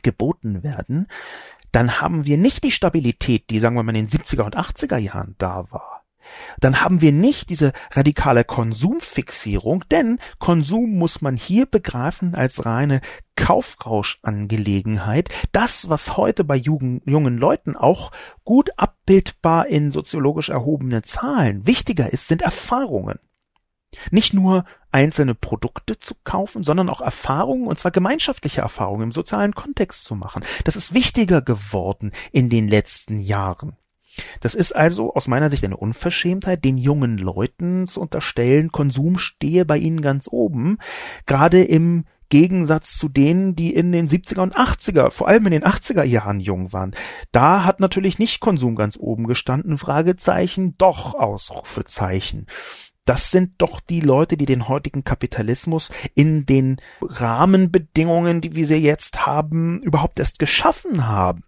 geboten 0.02 0.64
werden, 0.64 1.08
dann 1.72 2.02
haben 2.02 2.26
wir 2.26 2.38
nicht 2.38 2.64
die 2.64 2.72
Stabilität, 2.72 3.50
die 3.50 3.60
sagen 3.60 3.76
wir 3.76 3.84
mal 3.84 3.96
in 3.96 4.08
den 4.08 4.20
70er 4.20 4.44
und 4.44 4.58
80er 4.58 4.98
Jahren 4.98 5.36
da 5.38 5.66
war 5.72 6.02
dann 6.60 6.82
haben 6.82 7.02
wir 7.02 7.12
nicht 7.12 7.50
diese 7.50 7.74
radikale 7.92 8.44
Konsumfixierung, 8.44 9.84
denn 9.90 10.20
Konsum 10.40 10.98
muss 10.98 11.22
man 11.22 11.36
hier 11.36 11.66
begreifen 11.66 12.36
als 12.36 12.66
reine 12.66 13.02
Kaufrauschangelegenheit. 13.36 15.30
Das, 15.52 15.90
was 15.90 16.18
heute 16.18 16.44
bei 16.44 16.56
Jugend, 16.56 17.04
jungen 17.06 17.38
Leuten 17.38 17.76
auch 17.76 18.12
gut 18.44 18.72
abbildbar 18.78 19.68
in 19.68 19.92
soziologisch 19.92 20.50
erhobene 20.50 21.02
Zahlen 21.02 21.66
wichtiger 21.66 22.12
ist, 22.12 22.28
sind 22.28 22.42
Erfahrungen. 22.42 23.20
Nicht 24.10 24.34
nur 24.34 24.66
einzelne 24.92 25.36
Produkte 25.36 25.98
zu 25.98 26.16
kaufen, 26.24 26.64
sondern 26.64 26.90
auch 26.90 27.02
Erfahrungen, 27.02 27.68
und 27.68 27.80
zwar 27.80 27.92
gemeinschaftliche 27.92 28.62
Erfahrungen 28.62 29.04
im 29.04 29.12
sozialen 29.12 29.54
Kontext 29.54 30.04
zu 30.04 30.16
machen. 30.16 30.44
Das 30.64 30.76
ist 30.76 30.94
wichtiger 30.94 31.42
geworden 31.42 32.12
in 32.32 32.50
den 32.50 32.68
letzten 32.68 33.20
Jahren. 33.20 33.78
Das 34.42 34.56
ist 34.56 34.74
also 34.74 35.14
aus 35.14 35.28
meiner 35.28 35.50
Sicht 35.50 35.64
eine 35.64 35.78
Unverschämtheit, 35.78 36.66
den 36.66 36.78
jungen 36.78 37.18
Leuten 37.18 37.88
zu 37.88 38.02
unterstellen, 38.02 38.72
Konsum 38.72 39.18
stehe 39.18 39.66
bei 39.66 39.78
ihnen 39.78 40.02
ganz 40.02 40.28
oben, 40.30 40.78
gerade 41.26 41.64
im 41.64 42.06
Gegensatz 42.30 42.98
zu 42.98 43.10
denen, 43.10 43.56
die 43.56 43.74
in 43.74 43.92
den 43.92 44.10
70er 44.10 44.42
und 44.42 44.56
80er, 44.56 45.12
vor 45.12 45.28
allem 45.28 45.46
in 45.48 45.52
den 45.52 45.64
80er 45.64 46.04
Jahren 46.04 46.40
jung 46.40 46.72
waren. 46.72 46.96
Da 47.32 47.66
hat 47.66 47.80
natürlich 47.80 48.20
nicht 48.20 48.40
Konsum 48.40 48.76
ganz 48.76 48.98
oben 48.98 49.28
gestanden, 49.28 49.78
Fragezeichen, 49.78 50.78
doch 50.78 51.14
Ausrufezeichen. 51.14 52.48
Das 53.12 53.30
sind 53.30 53.56
doch 53.58 53.82
die 53.82 54.00
Leute, 54.00 54.38
die 54.38 54.46
den 54.46 54.70
heutigen 54.70 55.04
Kapitalismus 55.04 55.92
in 56.16 56.46
den 56.46 56.78
Rahmenbedingungen, 57.02 58.40
die 58.40 58.56
wir 58.56 58.66
sie 58.66 58.76
jetzt 58.76 59.26
haben, 59.26 59.82
überhaupt 59.82 60.18
erst 60.18 60.40
geschaffen 60.40 61.10
haben. 61.10 61.44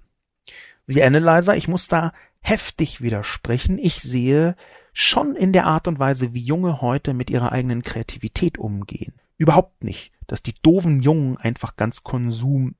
The 0.87 1.03
Analyzer, 1.03 1.55
ich 1.55 1.69
muss 1.69 1.87
da 1.87 2.11
heftig 2.41 2.99
widersprechen. 2.99 3.77
Ich 3.77 4.01
sehe 4.01 4.57
schon 4.91 5.37
in 5.37 5.53
der 5.53 5.65
Art 5.65 5.87
und 5.87 5.99
Weise, 5.99 6.33
wie 6.33 6.43
Junge 6.43 6.81
heute 6.81 7.13
mit 7.13 7.29
ihrer 7.29 7.53
eigenen 7.53 7.81
Kreativität 7.81 8.57
umgehen. 8.57 9.13
Überhaupt 9.37 9.85
nicht, 9.85 10.11
dass 10.27 10.43
die 10.43 10.55
doofen 10.63 11.01
Jungen 11.01 11.37
einfach 11.37 11.77
ganz 11.77 12.03
Konsum 12.03 12.75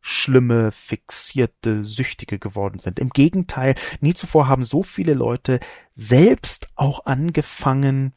schlimme, 0.00 0.70
fixierte, 0.70 1.82
süchtige 1.82 2.38
geworden 2.38 2.78
sind. 2.78 3.00
Im 3.00 3.10
Gegenteil, 3.10 3.74
nie 4.00 4.14
zuvor 4.14 4.46
haben 4.46 4.62
so 4.62 4.84
viele 4.84 5.14
Leute 5.14 5.58
selbst 5.96 6.68
auch 6.76 7.04
angefangen, 7.06 8.14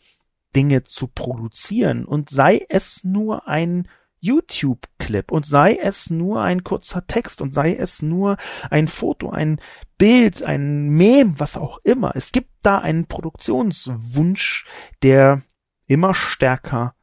Dinge 0.56 0.84
zu 0.84 1.08
produzieren 1.08 2.06
und 2.06 2.30
sei 2.30 2.66
es 2.70 3.04
nur 3.04 3.48
ein 3.48 3.88
YouTube-Clip 4.20 5.32
und 5.32 5.46
sei 5.46 5.78
es 5.82 6.10
nur 6.10 6.42
ein 6.42 6.64
kurzer 6.64 7.08
Text 7.08 7.42
und 7.42 7.54
sei 7.54 7.76
es 7.76 8.02
nur 8.02 8.38
ein 8.70 8.88
Foto, 8.88 9.32
ein 9.32 9.60
Bild, 9.98 10.44
ein 10.44 10.90
Mem, 10.90 11.40
was 11.40 11.58
auch 11.58 11.80
immer. 11.84 12.16
Es 12.16 12.32
gibt 12.32 12.52
da 12.62 12.80
einen 12.80 13.08
Produktionswunsch, 13.08 14.66
der 15.02 15.42
immer 15.88 16.14
stärker 16.14 16.96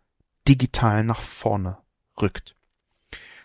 digital 0.47 1.03
nach 1.05 1.21
vorne 1.21 1.79
rückt 2.21 2.58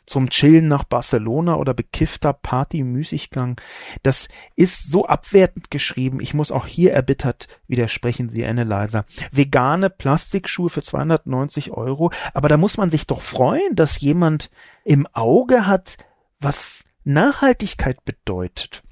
zum 0.06 0.30
Chillen 0.30 0.68
nach 0.68 0.84
Barcelona 0.84 1.56
oder 1.56 1.74
bekiffter 1.74 2.34
Party-Müßiggang. 2.34 3.60
Das 4.04 4.28
ist 4.56 4.92
so 4.92 5.06
abwertend 5.06 5.72
geschrieben. 5.72 6.20
Ich 6.20 6.34
muss 6.34 6.52
auch 6.52 6.68
hier 6.68 6.94
erbittert 6.94 7.48
widersprechen, 7.68 8.30
Sie 8.30 8.46
Analyzer. 8.46 9.06
Vegane 9.32 9.90
Plastikschuhe 9.90 10.70
für 10.70 10.82
290 10.82 11.72
Euro. 11.72 12.12
Aber 12.34 12.50
da 12.50 12.58
muss 12.58 12.78
man 12.78 12.92
sich 12.92 13.08
doch 13.08 13.22
freuen, 13.22 13.76
dass 13.76 14.00
jemand 14.00 14.52
im 14.84 15.08
Auge 15.14 15.68
hat, 15.68 15.98
was 16.40 16.84
Nachhaltigkeit 17.04 18.04
bedeutet 18.06 18.84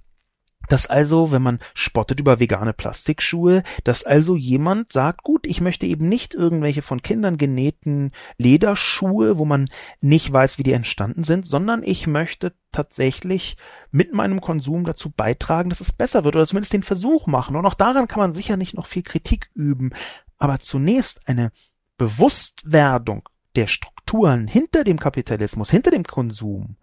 dass 0.71 0.87
also, 0.87 1.33
wenn 1.33 1.41
man 1.41 1.59
spottet 1.73 2.21
über 2.21 2.39
vegane 2.39 2.71
Plastikschuhe, 2.71 3.63
dass 3.83 4.05
also 4.05 4.37
jemand 4.37 4.93
sagt, 4.93 5.23
gut, 5.23 5.45
ich 5.45 5.59
möchte 5.59 5.85
eben 5.85 6.07
nicht 6.07 6.33
irgendwelche 6.33 6.81
von 6.81 7.01
Kindern 7.01 7.37
genähten 7.37 8.11
Lederschuhe, 8.37 9.37
wo 9.37 9.43
man 9.43 9.67
nicht 9.99 10.31
weiß, 10.31 10.57
wie 10.57 10.63
die 10.63 10.71
entstanden 10.71 11.25
sind, 11.25 11.45
sondern 11.45 11.83
ich 11.83 12.07
möchte 12.07 12.53
tatsächlich 12.71 13.57
mit 13.91 14.13
meinem 14.13 14.39
Konsum 14.39 14.85
dazu 14.85 15.09
beitragen, 15.09 15.69
dass 15.69 15.81
es 15.81 15.91
besser 15.91 16.23
wird 16.23 16.37
oder 16.37 16.47
zumindest 16.47 16.71
den 16.71 16.83
Versuch 16.83 17.27
machen. 17.27 17.57
Und 17.57 17.65
auch 17.65 17.73
daran 17.73 18.07
kann 18.07 18.21
man 18.21 18.33
sicher 18.33 18.55
nicht 18.55 18.73
noch 18.73 18.85
viel 18.87 19.03
Kritik 19.03 19.49
üben. 19.53 19.91
Aber 20.37 20.59
zunächst 20.59 21.27
eine 21.27 21.51
Bewusstwerdung 21.97 23.27
der 23.57 23.67
Strukturen 23.67 24.47
hinter 24.47 24.85
dem 24.85 24.99
Kapitalismus, 24.99 25.69
hinter 25.69 25.91
dem 25.91 26.03
Konsum. 26.03 26.77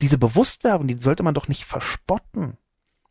Diese 0.00 0.18
Bewusstwerdung, 0.18 0.88
die 0.88 0.98
sollte 0.98 1.22
man 1.22 1.34
doch 1.34 1.46
nicht 1.46 1.64
verspotten. 1.64 2.58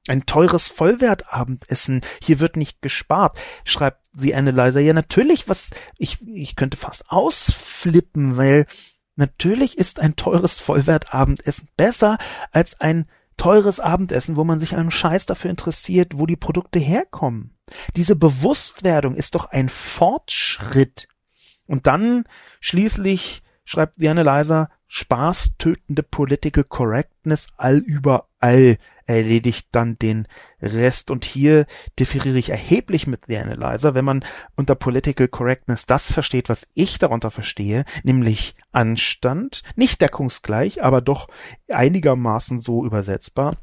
Ein 0.08 0.26
teures 0.26 0.68
Vollwertabendessen. 0.70 2.02
Hier 2.22 2.40
wird 2.40 2.58
nicht 2.58 2.82
gespart, 2.82 3.40
schreibt 3.66 4.06
sie 4.14 4.34
Analyzer. 4.34 4.80
Ja, 4.80 4.94
natürlich, 4.94 5.50
was, 5.50 5.72
ich, 5.98 6.26
ich 6.28 6.56
könnte 6.56 6.78
fast 6.78 7.10
ausflippen, 7.12 8.38
weil 8.38 8.66
natürlich 9.16 9.78
ist 9.78 10.00
ein 10.00 10.16
teures 10.16 10.60
Vollwertabendessen 10.60 11.70
besser 11.76 12.18
als 12.52 12.80
ein 12.80 13.06
teures 13.38 13.80
Abendessen, 13.80 14.36
wo 14.36 14.44
man 14.44 14.60
sich 14.60 14.76
einem 14.76 14.92
Scheiß 14.92 15.26
dafür 15.28 15.52
interessiert, 15.52 16.14
wo 16.16 16.26
die 16.26 16.36
Produkte 16.36 16.80
herkommen. 16.80 17.56
Diese 17.96 18.16
Bewusstwerdung 18.16 19.16
ist 19.16 19.36
doch 19.36 19.46
ein 19.46 19.70
Fortschritt. 19.70 21.08
Und 21.66 21.86
dann 21.86 22.24
schließlich 22.60 23.44
schreibt 23.66 23.96
The 23.98 24.10
Analyzer, 24.10 24.70
spaßtötende 24.88 26.02
Political 26.02 26.64
Correctness 26.64 27.50
allüberall 27.58 28.78
erledigt 29.08 29.70
dann 29.72 29.98
den 29.98 30.28
Rest. 30.62 31.10
Und 31.10 31.26
hier 31.26 31.66
differiere 31.98 32.38
ich 32.38 32.50
erheblich 32.50 33.08
mit 33.08 33.22
The 33.28 33.38
Analyzer, 33.38 33.96
wenn 33.96 34.06
man 34.06 34.24
unter 34.56 34.76
Political 34.76 35.28
Correctness 35.28 35.86
das 35.86 36.12
versteht, 36.12 36.50
was 36.50 36.68
ich 36.74 37.00
darunter 37.00 37.32
verstehe, 37.32 37.86
nämlich 38.04 38.56
Anstand, 38.72 39.64
nicht 39.76 40.02
deckungsgleich, 40.02 40.84
aber 40.84 41.02
doch 41.02 41.28
einigermaßen 41.70 42.62
so 42.62 42.86
übersetzbar, 42.86 43.56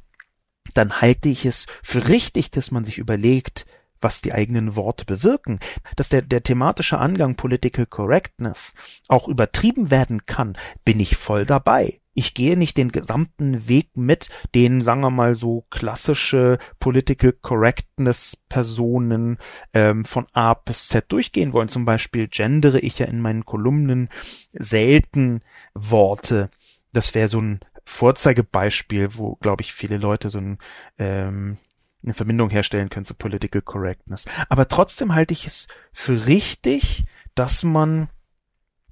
dann 0.73 1.01
halte 1.01 1.29
ich 1.29 1.45
es 1.45 1.67
für 1.83 2.09
richtig, 2.09 2.51
dass 2.51 2.71
man 2.71 2.85
sich 2.85 2.99
überlegt, 2.99 3.67
was 4.01 4.21
die 4.21 4.33
eigenen 4.33 4.77
Worte 4.77 5.05
bewirken, 5.05 5.59
dass 5.97 6.11
der, 6.11 6.23
der 6.23 6.43
thematische 6.43 6.99
Angang 6.99 7.37
Political 7.37 7.87
Correctness 7.87 8.75
auch 9.09 9.29
übertrieben 9.29 9.91
werden 9.91 10.27
kann, 10.27 10.57
bin 10.85 11.01
ich 11.01 11.17
voll 11.17 11.47
dabei. 11.47 12.01
Ich 12.15 12.35
gehe 12.35 12.57
nicht 12.57 12.77
den 12.77 12.93
gesamten 12.93 13.69
Weg 13.69 13.97
mit, 13.97 14.31
den, 14.55 14.81
sagen 14.81 15.01
wir 15.03 15.11
mal, 15.11 15.35
so 15.35 15.67
klassische 15.71 16.59
Political 16.79 17.33
Correctness 17.33 18.37
Personen 18.49 19.39
ähm, 19.73 20.05
von 20.05 20.27
A 20.33 20.55
bis 20.55 20.89
Z 20.89 21.11
durchgehen 21.11 21.53
wollen. 21.53 21.69
Zum 21.69 21.85
Beispiel 21.85 22.29
gendere 22.29 22.81
ich 22.81 22.99
ja 22.99 23.07
in 23.07 23.21
meinen 23.21 23.45
Kolumnen 23.45 24.09
selten 24.53 25.41
Worte. 25.75 26.51
Das 26.93 27.15
wäre 27.15 27.29
so 27.29 27.41
ein 27.41 27.61
Vorzeigebeispiel, 27.85 29.17
wo, 29.17 29.35
glaube 29.37 29.63
ich, 29.63 29.75
viele 29.75 29.99
Leute 29.99 30.31
so 30.31 30.39
ein 30.39 30.59
ähm, 30.99 31.59
eine 32.05 32.15
Verbindung 32.15 32.51
herstellen 32.51 32.91
können 32.91 33.07
zu 33.07 33.15
Political 33.15 33.63
Correctness. 33.63 34.27
Aber 34.49 34.69
trotzdem 34.69 35.15
halte 35.15 35.33
ich 35.33 35.47
es 35.47 35.69
für 35.93 36.27
richtig, 36.27 37.05
dass 37.35 37.63
man 37.63 38.09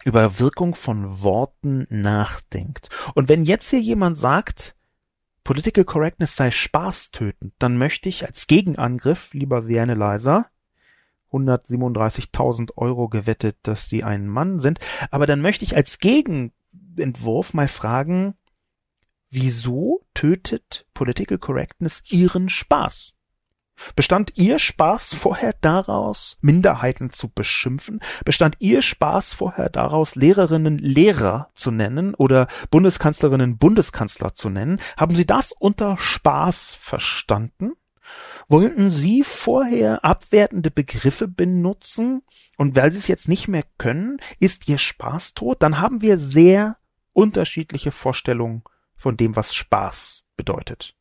über 0.04 0.38
Wirkung 0.38 0.74
von 0.74 1.22
Worten 1.22 1.86
nachdenkt. 1.90 2.88
Und 3.14 3.28
wenn 3.28 3.44
jetzt 3.44 3.70
hier 3.70 3.80
jemand 3.80 4.18
sagt, 4.18 4.74
Political 5.44 5.84
Correctness 5.84 6.36
sei 6.36 6.50
spaßtötend, 6.50 7.52
dann 7.58 7.76
möchte 7.76 8.08
ich 8.08 8.26
als 8.26 8.46
Gegenangriff, 8.46 9.34
lieber 9.34 9.62
The 9.62 9.80
Analyzer, 9.80 10.46
137.000 11.32 12.76
Euro 12.76 13.08
gewettet, 13.08 13.56
dass 13.62 13.88
Sie 13.88 14.04
ein 14.04 14.28
Mann 14.28 14.60
sind, 14.60 14.78
aber 15.10 15.26
dann 15.26 15.40
möchte 15.40 15.64
ich 15.64 15.74
als 15.74 15.98
Gegenentwurf 15.98 17.54
mal 17.54 17.68
fragen, 17.68 18.34
wieso 19.30 20.04
tötet 20.14 20.86
Political 20.94 21.38
Correctness 21.38 22.02
ihren 22.10 22.48
Spaß? 22.48 23.14
Bestand 23.96 24.32
Ihr 24.36 24.58
Spaß 24.58 25.14
vorher 25.14 25.54
daraus, 25.60 26.36
Minderheiten 26.40 27.10
zu 27.10 27.28
beschimpfen? 27.28 28.00
Bestand 28.24 28.56
Ihr 28.60 28.82
Spaß 28.82 29.34
vorher 29.34 29.68
daraus, 29.68 30.14
Lehrerinnen 30.14 30.78
Lehrer 30.78 31.50
zu 31.54 31.70
nennen 31.70 32.14
oder 32.14 32.46
Bundeskanzlerinnen 32.70 33.58
Bundeskanzler 33.58 34.34
zu 34.34 34.50
nennen? 34.50 34.80
Haben 34.96 35.14
Sie 35.14 35.26
das 35.26 35.52
unter 35.52 35.98
Spaß 35.98 36.76
verstanden? 36.80 37.72
Wollten 38.48 38.90
Sie 38.90 39.24
vorher 39.24 40.04
abwertende 40.04 40.70
Begriffe 40.70 41.28
benutzen 41.28 42.22
und 42.58 42.76
weil 42.76 42.92
Sie 42.92 42.98
es 42.98 43.08
jetzt 43.08 43.28
nicht 43.28 43.48
mehr 43.48 43.64
können, 43.78 44.18
ist 44.38 44.68
Ihr 44.68 44.78
Spaß 44.78 45.34
tot? 45.34 45.62
Dann 45.62 45.80
haben 45.80 46.02
wir 46.02 46.18
sehr 46.18 46.76
unterschiedliche 47.12 47.92
Vorstellungen 47.92 48.62
von 48.96 49.16
dem, 49.16 49.36
was 49.36 49.54
Spaß 49.54 50.24
bedeutet. 50.36 50.94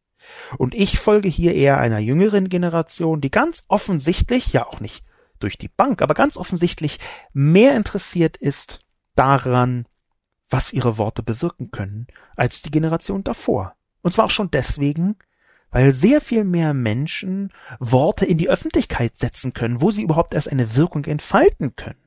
Und 0.57 0.75
ich 0.75 0.99
folge 0.99 1.29
hier 1.29 1.55
eher 1.55 1.79
einer 1.79 1.99
jüngeren 1.99 2.49
Generation, 2.49 3.21
die 3.21 3.31
ganz 3.31 3.63
offensichtlich, 3.67 4.53
ja 4.53 4.65
auch 4.67 4.79
nicht 4.79 5.03
durch 5.39 5.57
die 5.57 5.69
Bank, 5.69 6.01
aber 6.01 6.13
ganz 6.13 6.37
offensichtlich 6.37 6.99
mehr 7.33 7.75
interessiert 7.75 8.37
ist 8.37 8.79
daran, 9.15 9.85
was 10.49 10.73
ihre 10.73 10.97
Worte 10.97 11.23
bewirken 11.23 11.71
können, 11.71 12.07
als 12.35 12.61
die 12.61 12.71
Generation 12.71 13.23
davor. 13.23 13.75
Und 14.01 14.13
zwar 14.13 14.25
auch 14.25 14.31
schon 14.31 14.51
deswegen, 14.51 15.15
weil 15.71 15.93
sehr 15.93 16.19
viel 16.21 16.43
mehr 16.43 16.73
Menschen 16.73 17.51
Worte 17.79 18.25
in 18.25 18.37
die 18.37 18.49
Öffentlichkeit 18.49 19.17
setzen 19.17 19.53
können, 19.53 19.81
wo 19.81 19.91
sie 19.91 20.01
überhaupt 20.01 20.33
erst 20.33 20.51
eine 20.51 20.75
Wirkung 20.75 21.05
entfalten 21.05 21.75
können. 21.75 22.03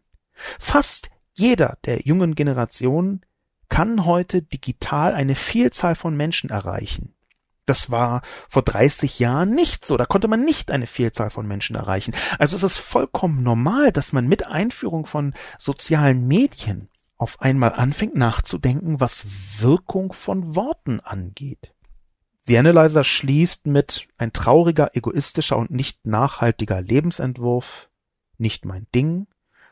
Fast 0.58 1.10
jeder 1.32 1.78
der 1.84 2.02
jungen 2.02 2.34
Generation 2.34 3.22
kann 3.68 4.04
heute 4.04 4.42
digital 4.42 5.14
eine 5.14 5.34
Vielzahl 5.34 5.94
von 5.94 6.16
Menschen 6.16 6.50
erreichen. 6.50 7.13
Das 7.66 7.90
war 7.90 8.22
vor 8.48 8.62
30 8.62 9.18
Jahren 9.18 9.50
nicht 9.50 9.86
so. 9.86 9.96
Da 9.96 10.06
konnte 10.06 10.28
man 10.28 10.44
nicht 10.44 10.70
eine 10.70 10.86
Vielzahl 10.86 11.30
von 11.30 11.46
Menschen 11.46 11.76
erreichen. 11.76 12.14
Also 12.38 12.56
es 12.56 12.62
ist 12.62 12.78
vollkommen 12.78 13.42
normal, 13.42 13.90
dass 13.92 14.12
man 14.12 14.26
mit 14.26 14.46
Einführung 14.46 15.06
von 15.06 15.34
sozialen 15.58 16.26
Medien 16.26 16.90
auf 17.16 17.40
einmal 17.40 17.72
anfängt 17.72 18.16
nachzudenken, 18.16 19.00
was 19.00 19.26
Wirkung 19.58 20.12
von 20.12 20.56
Worten 20.56 21.00
angeht. 21.00 21.72
The 22.46 22.58
Analyzer 22.58 23.04
schließt 23.04 23.66
mit 23.66 24.08
ein 24.18 24.34
trauriger, 24.34 24.90
egoistischer 24.94 25.56
und 25.56 25.70
nicht 25.70 26.04
nachhaltiger 26.04 26.82
Lebensentwurf, 26.82 27.88
nicht 28.36 28.66
mein 28.66 28.86
Ding, 28.94 29.26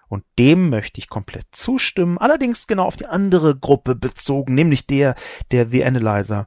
und 0.08 0.24
dem 0.38 0.70
möchte 0.70 0.98
ich 0.98 1.08
komplett 1.08 1.46
zustimmen, 1.52 2.18
allerdings 2.18 2.66
genau 2.66 2.84
auf 2.84 2.96
die 2.96 3.06
andere 3.06 3.58
Gruppe 3.58 3.94
bezogen, 3.94 4.54
nämlich 4.54 4.86
der 4.86 5.14
der 5.50 5.68
The 5.68 5.84
Analyzer 5.84 6.46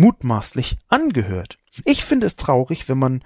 mutmaßlich 0.00 0.78
angehört. 0.88 1.58
Ich 1.84 2.04
finde 2.04 2.26
es 2.26 2.36
traurig, 2.36 2.88
wenn 2.88 2.98
man 2.98 3.22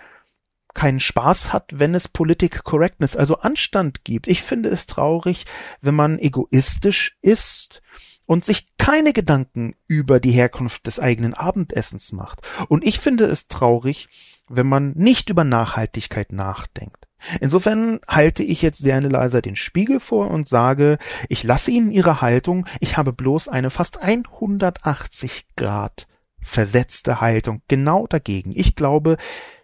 keinen 0.75 0.99
Spaß 0.99 1.53
hat, 1.53 1.71
wenn 1.79 1.95
es 1.95 2.09
Politic 2.09 2.65
Correctness, 2.65 3.17
also 3.17 3.39
Anstand 3.39 4.05
gibt. 4.05 4.27
Ich 4.27 4.43
finde 4.43 4.71
es 4.71 4.87
traurig, 4.87 5.45
wenn 5.81 5.95
man 5.95 6.19
egoistisch 6.19 7.17
ist 7.23 7.81
und 8.27 8.45
sich 8.45 8.67
keine 8.77 9.13
Gedanken 9.13 9.77
über 9.87 10.19
die 10.19 10.33
Herkunft 10.33 10.89
des 10.89 10.99
eigenen 10.99 11.33
Abendessens 11.33 12.11
macht. 12.11 12.41
Und 12.69 12.85
ich 12.85 12.99
finde 12.99 13.27
es 13.27 13.47
traurig, 13.47 14.09
wenn 14.49 14.67
man 14.67 14.93
nicht 14.97 15.31
über 15.31 15.45
Nachhaltigkeit 15.45 16.33
nachdenkt. 16.33 17.07
Insofern 17.41 18.01
halte 18.09 18.43
ich 18.43 18.61
jetzt 18.63 18.79
Serne 18.79 19.09
Leiser 19.09 19.41
den 19.41 19.57
Spiegel 19.57 20.01
vor 20.01 20.31
und 20.31 20.49
sage, 20.49 20.99
ich 21.29 21.45
lasse 21.45 21.71
Ihnen 21.71 21.93
Ihre 21.93 22.21
Haltung, 22.21 22.67
ich 22.81 22.97
habe 22.97 23.13
bloß 23.13 23.49
eine 23.49 23.71
fast 23.71 24.03
180 24.03 25.47
Grad 25.57 26.09
versetzte 26.45 27.21
Haltung 27.21 27.63
genau 27.69 28.07
dagegen. 28.07 28.53
Ich 28.55 28.77
glaube, 28.77 29.17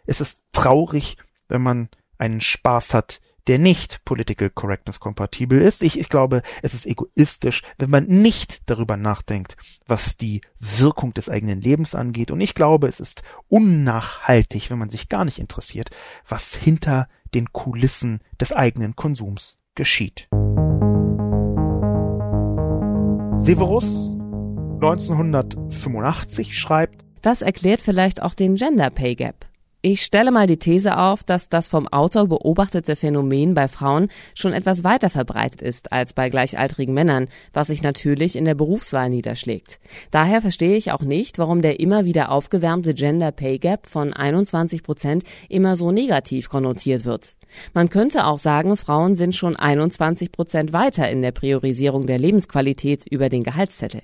es 0.07 0.21
ist 0.21 0.43
traurig, 0.53 1.17
wenn 1.49 1.63
man 1.63 1.89
einen 2.19 2.41
Spaß 2.41 2.95
hat, 2.95 3.21
der 3.47 3.59
nicht 3.59 4.05
Political 4.05 4.51
Correctness 4.51 5.01
kompatibel 5.01 5.61
ist. 5.61 5.83
Ich, 5.83 5.99
ich 5.99 6.09
glaube, 6.09 6.43
es 6.63 6.75
ist 6.75 6.87
egoistisch, 6.87 7.63
wenn 7.79 7.91
man 7.91 8.07
nicht 8.07 8.63
darüber 8.67 8.97
nachdenkt, 8.97 9.57
was 9.87 10.17
die 10.17 10.41
Wirkung 10.59 11.15
des 11.15 11.29
eigenen 11.29 11.61
Lebens 11.61 11.95
angeht. 11.95 12.31
Und 12.31 12.41
ich 12.41 12.55
glaube, 12.55 12.87
es 12.89 13.01
ist 13.01 13.23
unnachhaltig, 13.49 14.71
wenn 14.71 14.79
man 14.79 14.91
sich 14.91 15.09
gar 15.09 15.25
nicht 15.25 15.39
interessiert, 15.39 15.91
was 16.29 16.55
hinter 16.55 17.09
den 17.35 17.53
Kulissen 17.53 18.21
des 18.41 18.53
eigenen 18.53 18.95
Konsums 18.95 19.59
geschieht. 19.75 20.29
Severus 23.37 24.15
1985 24.83 26.59
schreibt, 26.59 27.05
das 27.21 27.43
erklärt 27.43 27.83
vielleicht 27.83 28.23
auch 28.23 28.33
den 28.33 28.55
Gender 28.55 28.89
Pay 28.89 29.15
Gap. 29.15 29.45
Ich 29.83 30.03
stelle 30.03 30.31
mal 30.31 30.47
die 30.47 30.59
These 30.59 30.97
auf, 30.99 31.23
dass 31.23 31.51
das 31.51 31.69
vom 31.69 31.87
Autor 31.89 32.29
beobachtete 32.29 32.97
Phänomen 32.97 33.53
bei 33.55 33.69
Frauen 33.69 34.09
schon 34.35 34.55
etwas 34.55 34.83
weiter 34.83 35.11
verbreitet 35.11 35.61
ist 35.61 35.93
als 35.93 36.15
bei 36.15 36.31
gleichaltrigen 36.31 36.95
Männern, 36.95 37.29
was 37.53 37.67
sich 37.67 37.83
natürlich 37.83 38.37
in 38.37 38.47
der 38.47 38.55
Berufswahl 38.55 39.11
niederschlägt. 39.11 39.81
Daher 40.11 40.41
verstehe 40.41 40.77
ich 40.77 40.93
auch 40.93 41.03
nicht, 41.03 41.39
warum 41.39 41.61
der 41.61 41.81
immer 41.81 42.07
wieder 42.07 42.31
aufgewärmte 42.31 42.95
Gender 42.95 43.33
Pay 43.33 43.59
Gap 43.59 43.87
von 43.87 44.15
21 44.15 44.83
Prozent 44.83 45.25
immer 45.51 45.77
so 45.77 45.93
negativ 45.93 46.49
konnotiert 46.49 47.05
wird. 47.05 47.37
Man 47.75 47.91
könnte 47.91 48.27
auch 48.27 48.39
sagen, 48.39 48.77
Frauen 48.79 49.15
sind 49.15 49.35
schon 49.35 49.57
21 49.57 50.33
Prozent 50.33 50.73
weiter 50.73 51.11
in 51.11 51.21
der 51.21 51.33
Priorisierung 51.33 52.07
der 52.07 52.19
Lebensqualität 52.19 53.07
über 53.07 53.29
den 53.29 53.45
Gehaltszettel. 53.45 54.03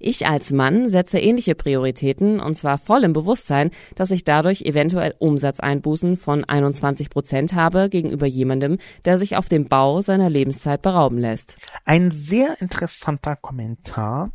Ich 0.00 0.26
als 0.26 0.52
Mann 0.52 0.88
setze 0.88 1.18
ähnliche 1.18 1.54
Prioritäten 1.54 2.40
und 2.40 2.56
zwar 2.56 2.78
voll 2.78 3.04
im 3.04 3.12
Bewusstsein, 3.12 3.70
dass 3.94 4.10
ich 4.10 4.24
dadurch 4.24 4.62
eventuell 4.62 5.14
Umsatzeinbußen 5.18 6.16
von 6.16 6.44
21 6.44 7.10
Prozent 7.10 7.54
habe 7.54 7.88
gegenüber 7.88 8.26
jemandem, 8.26 8.78
der 9.04 9.18
sich 9.18 9.36
auf 9.36 9.48
dem 9.48 9.68
Bau 9.68 10.02
seiner 10.02 10.30
Lebenszeit 10.30 10.82
berauben 10.82 11.18
lässt. 11.18 11.56
Ein 11.84 12.10
sehr 12.10 12.60
interessanter 12.60 13.36
Kommentar 13.36 14.30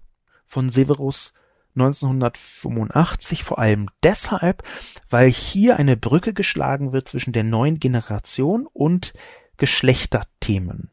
von 0.46 0.70
Severus 0.70 1.34
1985, 1.76 3.44
vor 3.44 3.60
allem 3.60 3.88
deshalb, 4.02 4.64
weil 5.10 5.30
hier 5.30 5.78
eine 5.78 5.96
Brücke 5.96 6.34
geschlagen 6.34 6.92
wird 6.92 7.08
zwischen 7.08 7.34
der 7.34 7.44
neuen 7.44 7.80
Generation 7.80 8.68
und 8.74 9.14
Geschlechterthemen. 9.58 10.92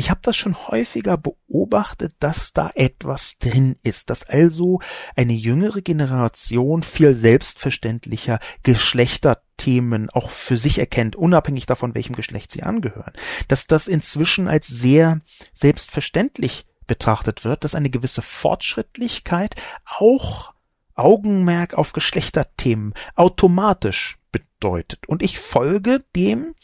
Ich 0.00 0.08
habe 0.08 0.20
das 0.22 0.34
schon 0.34 0.56
häufiger 0.56 1.18
beobachtet, 1.18 2.14
dass 2.20 2.54
da 2.54 2.70
etwas 2.74 3.36
drin 3.36 3.76
ist, 3.82 4.08
dass 4.08 4.26
also 4.26 4.80
eine 5.14 5.34
jüngere 5.34 5.82
Generation 5.82 6.82
viel 6.82 7.14
selbstverständlicher 7.14 8.40
Geschlechterthemen 8.62 10.08
auch 10.08 10.30
für 10.30 10.56
sich 10.56 10.78
erkennt, 10.78 11.16
unabhängig 11.16 11.66
davon, 11.66 11.94
welchem 11.94 12.16
Geschlecht 12.16 12.50
sie 12.50 12.62
angehören. 12.62 13.12
Dass 13.48 13.66
das 13.66 13.88
inzwischen 13.88 14.48
als 14.48 14.68
sehr 14.68 15.20
selbstverständlich 15.52 16.64
betrachtet 16.86 17.44
wird, 17.44 17.64
dass 17.64 17.74
eine 17.74 17.90
gewisse 17.90 18.22
Fortschrittlichkeit 18.22 19.56
auch 19.84 20.54
Augenmerk 20.94 21.74
auf 21.74 21.92
Geschlechterthemen 21.92 22.94
automatisch 23.16 24.18
bedeutet. 24.32 25.06
Und 25.08 25.20
ich 25.20 25.38
folge 25.38 25.98
dem, 26.16 26.54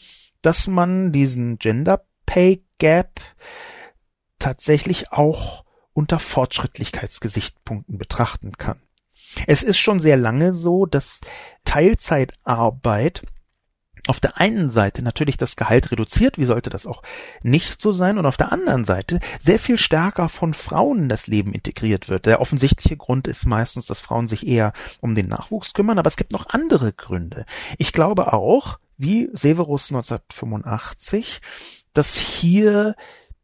dass 0.41 0.65
man 0.65 1.11
diesen 1.11 1.59
Gender 1.59 2.03
Pay 2.27 2.63
Gap 2.77 3.19
tatsächlich 4.37 5.11
auch 5.11 5.65
unter 5.93 6.19
Fortschrittlichkeitsgesichtspunkten 6.19 7.97
betrachten 7.97 8.51
kann. 8.59 8.79
Es 9.47 9.63
ist 9.63 9.79
schon 9.79 9.99
sehr 9.99 10.17
lange 10.17 10.53
so, 10.53 10.85
dass 10.85 11.21
Teilzeitarbeit 11.65 13.23
auf 14.07 14.19
der 14.19 14.37
einen 14.37 14.69
Seite 14.69 15.03
natürlich 15.03 15.37
das 15.37 15.55
Gehalt 15.55 15.91
reduziert, 15.91 16.37
wie 16.37 16.45
sollte 16.45 16.69
das 16.69 16.85
auch 16.85 17.01
nicht 17.41 17.81
so 17.81 17.91
sein, 17.91 18.17
und 18.17 18.25
auf 18.25 18.37
der 18.37 18.51
anderen 18.51 18.85
Seite 18.85 19.19
sehr 19.41 19.59
viel 19.59 19.77
stärker 19.77 20.29
von 20.29 20.53
Frauen 20.53 21.09
das 21.09 21.27
Leben 21.27 21.51
integriert 21.51 22.07
wird. 22.07 22.25
Der 22.25 22.39
offensichtliche 22.39 22.95
Grund 22.95 23.27
ist 23.27 23.45
meistens, 23.45 23.87
dass 23.87 23.99
Frauen 23.99 24.27
sich 24.27 24.47
eher 24.47 24.73
um 25.01 25.15
den 25.15 25.27
Nachwuchs 25.27 25.73
kümmern, 25.73 25.99
aber 25.99 26.07
es 26.07 26.15
gibt 26.15 26.31
noch 26.31 26.47
andere 26.47 26.93
Gründe. 26.93 27.45
Ich 27.77 27.91
glaube 27.91 28.33
auch, 28.33 28.79
wie 28.97 29.29
Severus 29.33 29.91
1985, 29.91 31.41
dass 31.97 32.15
hier 32.15 32.95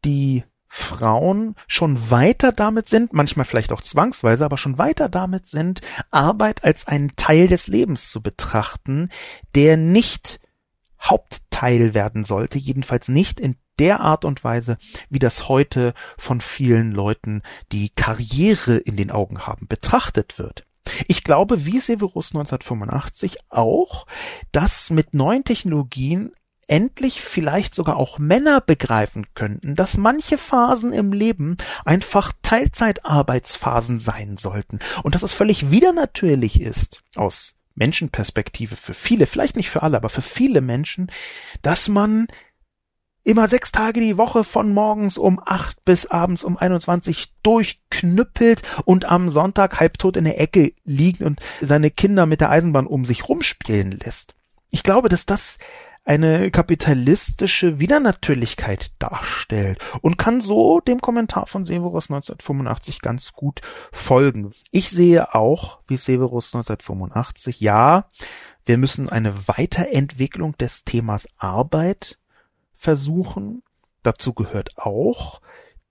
die 0.04 0.44
Frauen 0.68 1.54
schon 1.68 2.10
weiter 2.10 2.50
damit 2.50 2.88
sind, 2.88 3.12
manchmal 3.12 3.44
vielleicht 3.44 3.72
auch 3.72 3.80
zwangsweise, 3.80 4.44
aber 4.44 4.58
schon 4.58 4.76
weiter 4.76 5.08
damit 5.08 5.46
sind, 5.46 5.82
Arbeit 6.10 6.64
als 6.64 6.88
einen 6.88 7.14
Teil 7.14 7.46
des 7.46 7.68
Lebens 7.68 8.10
zu 8.10 8.20
betrachten, 8.20 9.08
der 9.54 9.76
nicht 9.76 10.40
Hauptteil 11.00 11.94
werden 11.94 12.24
sollte, 12.24 12.58
jedenfalls 12.58 13.08
nicht 13.08 13.38
in 13.38 13.56
der 13.78 14.00
Art 14.00 14.24
und 14.24 14.42
Weise, 14.42 14.78
wie 15.10 15.18
das 15.18 15.48
heute 15.48 15.94
von 16.18 16.40
vielen 16.40 16.92
Leuten, 16.92 17.42
die 17.72 17.90
Karriere 17.90 18.76
in 18.76 18.96
den 18.96 19.10
Augen 19.10 19.46
haben, 19.46 19.68
betrachtet 19.68 20.38
wird. 20.38 20.64
Ich 21.08 21.24
glaube, 21.24 21.66
wie 21.66 21.78
Severus 21.78 22.34
1985 22.34 23.38
auch, 23.48 24.06
dass 24.52 24.90
mit 24.90 25.14
neuen 25.14 25.44
Technologien 25.44 26.32
endlich 26.68 27.20
vielleicht 27.20 27.74
sogar 27.74 27.96
auch 27.96 28.18
Männer 28.18 28.60
begreifen 28.60 29.26
könnten, 29.34 29.74
dass 29.74 29.96
manche 29.96 30.38
Phasen 30.38 30.92
im 30.92 31.12
Leben 31.12 31.56
einfach 31.84 32.32
Teilzeitarbeitsphasen 32.42 33.98
sein 34.00 34.36
sollten 34.36 34.78
und 35.02 35.14
dass 35.14 35.22
es 35.22 35.32
völlig 35.32 35.70
wieder 35.70 35.92
natürlich 35.92 36.60
ist, 36.60 37.02
aus 37.16 37.54
Menschenperspektive 37.74 38.76
für 38.76 38.94
viele, 38.94 39.26
vielleicht 39.26 39.56
nicht 39.56 39.70
für 39.70 39.82
alle, 39.82 39.96
aber 39.96 40.08
für 40.08 40.22
viele 40.22 40.60
Menschen, 40.60 41.10
dass 41.62 41.88
man 41.88 42.28
immer 43.24 43.48
sechs 43.48 43.72
Tage 43.72 44.00
die 44.00 44.18
Woche 44.18 44.44
von 44.44 44.72
morgens 44.72 45.18
um 45.18 45.40
acht 45.44 45.82
bis 45.84 46.06
abends 46.06 46.44
um 46.44 46.56
21 46.56 47.32
durchknüppelt 47.42 48.62
und 48.84 49.06
am 49.06 49.30
Sonntag 49.30 49.80
halbtot 49.80 50.16
in 50.16 50.24
der 50.24 50.40
Ecke 50.40 50.74
liegt 50.84 51.22
und 51.22 51.40
seine 51.60 51.90
Kinder 51.90 52.26
mit 52.26 52.40
der 52.42 52.50
Eisenbahn 52.50 52.86
um 52.86 53.04
sich 53.04 53.28
rumspielen 53.28 53.92
lässt. 53.92 54.34
Ich 54.70 54.82
glaube, 54.82 55.08
dass 55.08 55.24
das 55.24 55.56
eine 56.04 56.50
kapitalistische 56.50 57.78
Widernatürlichkeit 57.78 58.92
darstellt 58.98 59.78
und 60.02 60.18
kann 60.18 60.40
so 60.40 60.80
dem 60.80 61.00
Kommentar 61.00 61.46
von 61.46 61.64
Severus 61.64 62.10
1985 62.10 63.00
ganz 63.00 63.32
gut 63.32 63.62
folgen. 63.90 64.52
Ich 64.70 64.90
sehe 64.90 65.34
auch, 65.34 65.78
wie 65.86 65.96
Severus 65.96 66.54
1985, 66.54 67.60
ja, 67.60 68.10
wir 68.66 68.76
müssen 68.76 69.08
eine 69.08 69.48
Weiterentwicklung 69.48 70.56
des 70.58 70.84
Themas 70.84 71.26
Arbeit 71.38 72.18
versuchen. 72.76 73.62
Dazu 74.02 74.34
gehört 74.34 74.76
auch, 74.76 75.40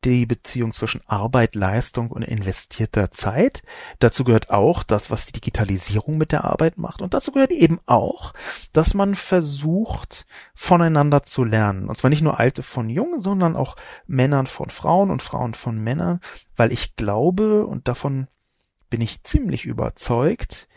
die 0.05 0.25
Beziehung 0.25 0.73
zwischen 0.73 1.01
Arbeit, 1.07 1.55
Leistung 1.55 2.11
und 2.11 2.23
investierter 2.23 3.11
Zeit. 3.11 3.63
Dazu 3.99 4.23
gehört 4.23 4.49
auch 4.49 4.83
das, 4.83 5.11
was 5.11 5.25
die 5.25 5.33
Digitalisierung 5.33 6.17
mit 6.17 6.31
der 6.31 6.43
Arbeit 6.43 6.77
macht. 6.77 7.01
Und 7.01 7.13
dazu 7.13 7.31
gehört 7.31 7.51
eben 7.51 7.79
auch, 7.85 8.33
dass 8.71 8.93
man 8.93 9.15
versucht, 9.15 10.25
voneinander 10.53 11.23
zu 11.23 11.43
lernen. 11.43 11.89
Und 11.89 11.97
zwar 11.97 12.09
nicht 12.09 12.21
nur 12.21 12.39
Alte 12.39 12.63
von 12.63 12.89
Jungen, 12.89 13.21
sondern 13.21 13.55
auch 13.55 13.75
Männern 14.05 14.47
von 14.47 14.69
Frauen 14.69 15.11
und 15.11 15.21
Frauen 15.21 15.53
von 15.53 15.77
Männern, 15.77 16.19
weil 16.55 16.71
ich 16.71 16.95
glaube, 16.95 17.65
und 17.65 17.87
davon 17.87 18.27
bin 18.89 19.01
ich 19.01 19.23
ziemlich 19.23 19.65
überzeugt, 19.65 20.67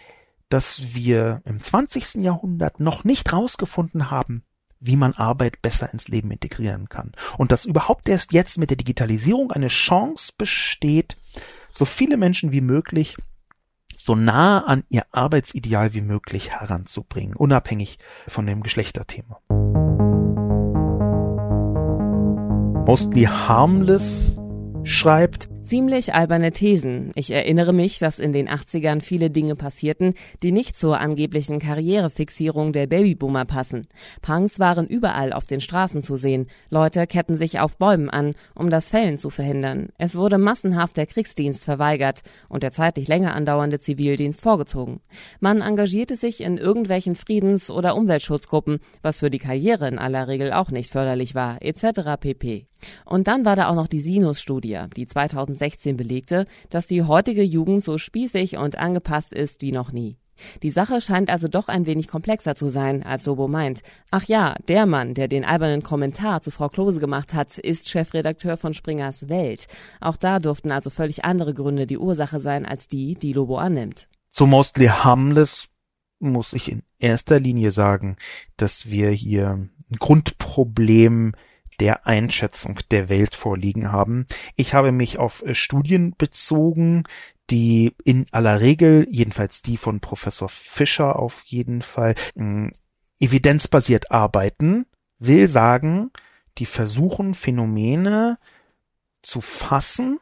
dass 0.48 0.94
wir 0.94 1.42
im 1.44 1.58
20. 1.58 2.22
Jahrhundert 2.22 2.80
noch 2.80 3.04
nicht 3.04 3.32
rausgefunden 3.32 4.10
haben, 4.10 4.44
wie 4.80 4.96
man 4.96 5.14
Arbeit 5.14 5.62
besser 5.62 5.92
ins 5.92 6.08
Leben 6.08 6.30
integrieren 6.30 6.88
kann. 6.88 7.12
Und 7.38 7.52
dass 7.52 7.64
überhaupt 7.64 8.08
erst 8.08 8.32
jetzt 8.32 8.58
mit 8.58 8.70
der 8.70 8.76
Digitalisierung 8.76 9.50
eine 9.52 9.68
Chance 9.68 10.32
besteht, 10.36 11.16
so 11.70 11.84
viele 11.84 12.16
Menschen 12.16 12.52
wie 12.52 12.60
möglich 12.60 13.16
so 13.96 14.14
nah 14.14 14.64
an 14.64 14.84
ihr 14.88 15.04
Arbeitsideal 15.10 15.94
wie 15.94 16.00
möglich 16.00 16.50
heranzubringen, 16.50 17.34
unabhängig 17.34 17.98
von 18.28 18.46
dem 18.46 18.62
Geschlechterthema. 18.62 19.40
Mostly 22.86 23.24
Harmless 23.24 24.38
schreibt, 24.84 25.48
Ziemlich 25.66 26.14
alberne 26.14 26.52
Thesen. 26.52 27.10
Ich 27.16 27.32
erinnere 27.32 27.72
mich, 27.72 27.98
dass 27.98 28.20
in 28.20 28.32
den 28.32 28.48
80ern 28.48 29.00
viele 29.00 29.30
Dinge 29.30 29.56
passierten, 29.56 30.14
die 30.44 30.52
nicht 30.52 30.76
zur 30.76 31.00
angeblichen 31.00 31.58
Karrierefixierung 31.58 32.72
der 32.72 32.86
Babyboomer 32.86 33.46
passen. 33.46 33.88
Punks 34.22 34.60
waren 34.60 34.86
überall 34.86 35.32
auf 35.32 35.44
den 35.44 35.60
Straßen 35.60 36.04
zu 36.04 36.16
sehen. 36.16 36.46
Leute 36.70 37.04
ketten 37.08 37.36
sich 37.36 37.58
auf 37.58 37.78
Bäumen 37.78 38.08
an, 38.10 38.36
um 38.54 38.70
das 38.70 38.90
Fällen 38.90 39.18
zu 39.18 39.28
verhindern. 39.28 39.88
Es 39.98 40.14
wurde 40.14 40.38
massenhaft 40.38 40.96
der 40.96 41.06
Kriegsdienst 41.06 41.64
verweigert 41.64 42.22
und 42.48 42.62
der 42.62 42.70
zeitlich 42.70 43.08
länger 43.08 43.34
andauernde 43.34 43.80
Zivildienst 43.80 44.40
vorgezogen. 44.40 45.00
Man 45.40 45.62
engagierte 45.62 46.14
sich 46.14 46.42
in 46.42 46.58
irgendwelchen 46.58 47.16
Friedens- 47.16 47.72
oder 47.72 47.96
Umweltschutzgruppen, 47.96 48.78
was 49.02 49.18
für 49.18 49.30
die 49.30 49.40
Karriere 49.40 49.88
in 49.88 49.98
aller 49.98 50.28
Regel 50.28 50.52
auch 50.52 50.70
nicht 50.70 50.92
förderlich 50.92 51.34
war, 51.34 51.60
etc. 51.60 52.20
pp. 52.20 52.68
Und 53.04 53.26
dann 53.26 53.44
war 53.44 53.56
da 53.56 53.68
auch 53.68 53.74
noch 53.74 53.86
die 53.86 54.00
Sinus-Studie, 54.00 54.80
die 54.96 55.06
2016 55.56 55.96
belegte, 55.96 56.46
dass 56.70 56.86
die 56.86 57.02
heutige 57.02 57.42
Jugend 57.42 57.84
so 57.84 57.98
spießig 57.98 58.56
und 58.56 58.78
angepasst 58.78 59.32
ist 59.32 59.62
wie 59.62 59.72
noch 59.72 59.92
nie. 59.92 60.18
Die 60.62 60.70
Sache 60.70 61.00
scheint 61.00 61.30
also 61.30 61.48
doch 61.48 61.68
ein 61.68 61.86
wenig 61.86 62.08
komplexer 62.08 62.54
zu 62.54 62.68
sein, 62.68 63.02
als 63.02 63.24
Sobo 63.24 63.48
meint. 63.48 63.82
Ach 64.10 64.24
ja, 64.24 64.54
der 64.68 64.86
Mann, 64.86 65.14
der 65.14 65.28
den 65.28 65.44
albernen 65.44 65.82
Kommentar 65.82 66.42
zu 66.42 66.50
Frau 66.50 66.68
Klose 66.68 67.00
gemacht 67.00 67.32
hat, 67.32 67.58
ist 67.58 67.88
Chefredakteur 67.88 68.56
von 68.56 68.74
Springers 68.74 69.28
Welt. 69.28 69.66
Auch 70.00 70.16
da 70.16 70.38
durften 70.38 70.72
also 70.72 70.90
völlig 70.90 71.24
andere 71.24 71.54
Gründe 71.54 71.86
die 71.86 71.98
Ursache 71.98 72.40
sein, 72.40 72.66
als 72.66 72.88
die, 72.88 73.14
die 73.14 73.32
Lobo 73.32 73.56
annimmt. 73.56 74.08
Zu 74.28 74.46
Mostly 74.46 74.86
Harmless 74.86 75.68
muss 76.18 76.52
ich 76.52 76.70
in 76.70 76.82
erster 76.98 77.40
Linie 77.40 77.70
sagen, 77.70 78.16
dass 78.56 78.90
wir 78.90 79.10
hier 79.10 79.68
ein 79.90 79.96
Grundproblem 79.98 81.32
der 81.80 82.06
Einschätzung 82.06 82.78
der 82.90 83.08
Welt 83.08 83.34
vorliegen 83.34 83.92
haben. 83.92 84.26
Ich 84.54 84.74
habe 84.74 84.92
mich 84.92 85.18
auf 85.18 85.42
äh, 85.42 85.54
Studien 85.54 86.14
bezogen, 86.16 87.04
die 87.50 87.94
in 88.04 88.26
aller 88.32 88.60
Regel, 88.60 89.06
jedenfalls 89.10 89.62
die 89.62 89.76
von 89.76 90.00
Professor 90.00 90.48
Fischer 90.48 91.18
auf 91.18 91.42
jeden 91.46 91.82
Fall, 91.82 92.14
äh, 92.36 92.70
evidenzbasiert 93.18 94.10
arbeiten, 94.10 94.86
will 95.18 95.48
sagen, 95.48 96.10
die 96.58 96.66
versuchen 96.66 97.34
Phänomene 97.34 98.38
zu 99.22 99.40
fassen, 99.40 100.18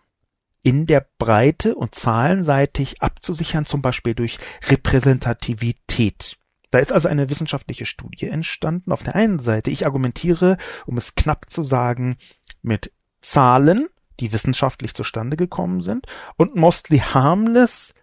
in 0.63 0.87
der 0.87 1.07
Breite 1.19 1.75
und 1.75 1.95
zahlenseitig 1.95 3.03
abzusichern, 3.03 3.67
zum 3.67 3.83
Beispiel 3.83 4.15
durch 4.15 4.39
Repräsentativität. 4.69 6.39
Da 6.75 6.81
ist 6.81 6.93
also 6.93 7.07
eine 7.07 7.31
wissenschaftliche 7.31 7.87
Studie 7.87 8.27
entstanden. 8.27 8.91
Auf 8.91 9.05
der 9.05 9.15
einen 9.15 9.39
Seite, 9.39 9.71
ich 9.71 9.87
argumentiere, 9.87 10.57
um 10.87 10.97
es 10.97 11.15
knapp 11.15 11.49
zu 11.49 11.63
sagen, 11.63 12.17
mit 12.63 12.93
Zahlen, 13.21 13.87
die 14.19 14.33
wissenschaftlich 14.33 14.93
zustande 14.93 15.37
gekommen 15.37 15.83
sind, 15.83 16.07
und 16.37 16.57
Mostly 16.57 16.99
Harmless 16.99 17.95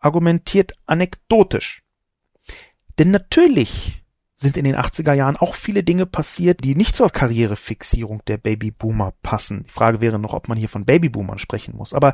argumentiert 0.00 0.72
anekdotisch. 0.84 1.82
Denn 2.98 3.10
natürlich 3.10 4.04
sind 4.36 4.58
in 4.58 4.64
den 4.64 4.76
80er 4.76 5.14
Jahren 5.14 5.38
auch 5.38 5.54
viele 5.54 5.82
Dinge 5.82 6.04
passiert, 6.04 6.62
die 6.62 6.74
nicht 6.74 6.96
zur 6.96 7.08
Karrierefixierung 7.08 8.22
der 8.26 8.36
Babyboomer 8.36 9.14
passen. 9.22 9.62
Die 9.64 9.70
Frage 9.70 10.02
wäre 10.02 10.18
noch, 10.18 10.34
ob 10.34 10.48
man 10.48 10.58
hier 10.58 10.68
von 10.68 10.84
Babyboomern 10.84 11.38
sprechen 11.38 11.74
muss. 11.74 11.94
Aber 11.94 12.12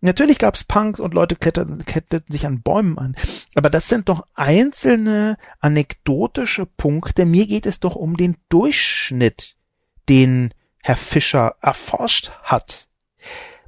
Natürlich 0.00 0.38
gab's 0.38 0.62
Punks 0.62 1.00
und 1.00 1.12
Leute 1.12 1.34
kletterten, 1.34 1.84
ketteten 1.84 2.30
sich 2.30 2.46
an 2.46 2.62
Bäumen 2.62 2.98
an. 2.98 3.16
Aber 3.54 3.68
das 3.68 3.88
sind 3.88 4.08
doch 4.08 4.24
einzelne 4.34 5.36
anekdotische 5.58 6.66
Punkte. 6.66 7.24
Mir 7.24 7.46
geht 7.46 7.66
es 7.66 7.80
doch 7.80 7.96
um 7.96 8.16
den 8.16 8.36
Durchschnitt, 8.48 9.56
den 10.08 10.54
Herr 10.82 10.96
Fischer 10.96 11.56
erforscht 11.60 12.30
hat. 12.42 12.88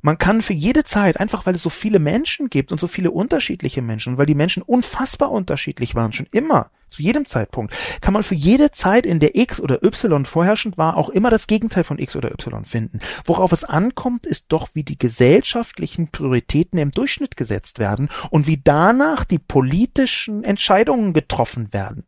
Man 0.02 0.18
kann 0.18 0.42
für 0.42 0.54
jede 0.54 0.84
Zeit, 0.84 1.18
einfach 1.18 1.46
weil 1.46 1.54
es 1.54 1.62
so 1.62 1.70
viele 1.70 1.98
Menschen 1.98 2.48
gibt 2.48 2.72
und 2.72 2.80
so 2.80 2.86
viele 2.86 3.10
unterschiedliche 3.10 3.82
Menschen, 3.82 4.18
weil 4.18 4.26
die 4.26 4.34
Menschen 4.34 4.62
unfassbar 4.62 5.30
unterschiedlich 5.30 5.94
waren, 5.94 6.12
schon 6.12 6.26
immer, 6.32 6.70
zu 6.88 7.02
jedem 7.02 7.24
Zeitpunkt, 7.26 7.76
kann 8.00 8.12
man 8.12 8.22
für 8.22 8.34
jede 8.34 8.72
Zeit, 8.72 9.06
in 9.06 9.20
der 9.20 9.36
X 9.36 9.60
oder 9.60 9.82
Y 9.84 10.26
vorherrschend 10.26 10.76
war, 10.76 10.96
auch 10.96 11.08
immer 11.08 11.30
das 11.30 11.46
Gegenteil 11.46 11.84
von 11.84 11.98
X 11.98 12.16
oder 12.16 12.32
Y 12.32 12.64
finden. 12.64 12.98
Worauf 13.24 13.52
es 13.52 13.64
ankommt, 13.64 14.26
ist 14.26 14.46
doch, 14.48 14.68
wie 14.74 14.82
die 14.82 14.98
gesellschaftlichen 14.98 16.08
Prioritäten 16.08 16.78
im 16.78 16.90
Durchschnitt 16.90 17.36
gesetzt 17.36 17.78
werden 17.78 18.08
und 18.30 18.46
wie 18.46 18.60
danach 18.62 19.24
die 19.24 19.38
politischen 19.38 20.42
Entscheidungen 20.44 21.12
getroffen 21.12 21.72
werden. 21.72 22.04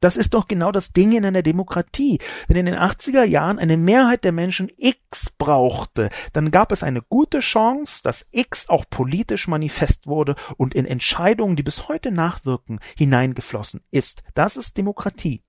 Das 0.00 0.16
ist 0.16 0.34
doch 0.34 0.46
genau 0.46 0.70
das 0.70 0.92
Ding 0.92 1.12
in 1.12 1.24
einer 1.24 1.42
Demokratie. 1.42 2.20
Wenn 2.46 2.56
in 2.56 2.66
den 2.66 2.76
80er 2.76 3.24
Jahren 3.24 3.58
eine 3.58 3.76
Mehrheit 3.76 4.22
der 4.22 4.30
Menschen 4.30 4.70
X 4.76 5.30
brauchte, 5.30 6.08
dann 6.32 6.52
gab 6.52 6.70
es 6.70 6.84
eine 6.84 7.02
gute 7.02 7.40
Chance, 7.40 8.00
dass 8.04 8.26
X 8.30 8.68
auch 8.68 8.84
politisch 8.88 9.48
manifest 9.48 10.06
wurde 10.06 10.36
und 10.56 10.74
in 10.74 10.86
Entscheidungen, 10.86 11.56
die 11.56 11.64
bis 11.64 11.88
heute 11.88 12.12
nachwirken, 12.12 12.78
hineingeflossen 12.96 13.80
ist. 13.90 14.22
Das 14.34 14.56
ist 14.56 14.76
Demokratie. 14.76 15.42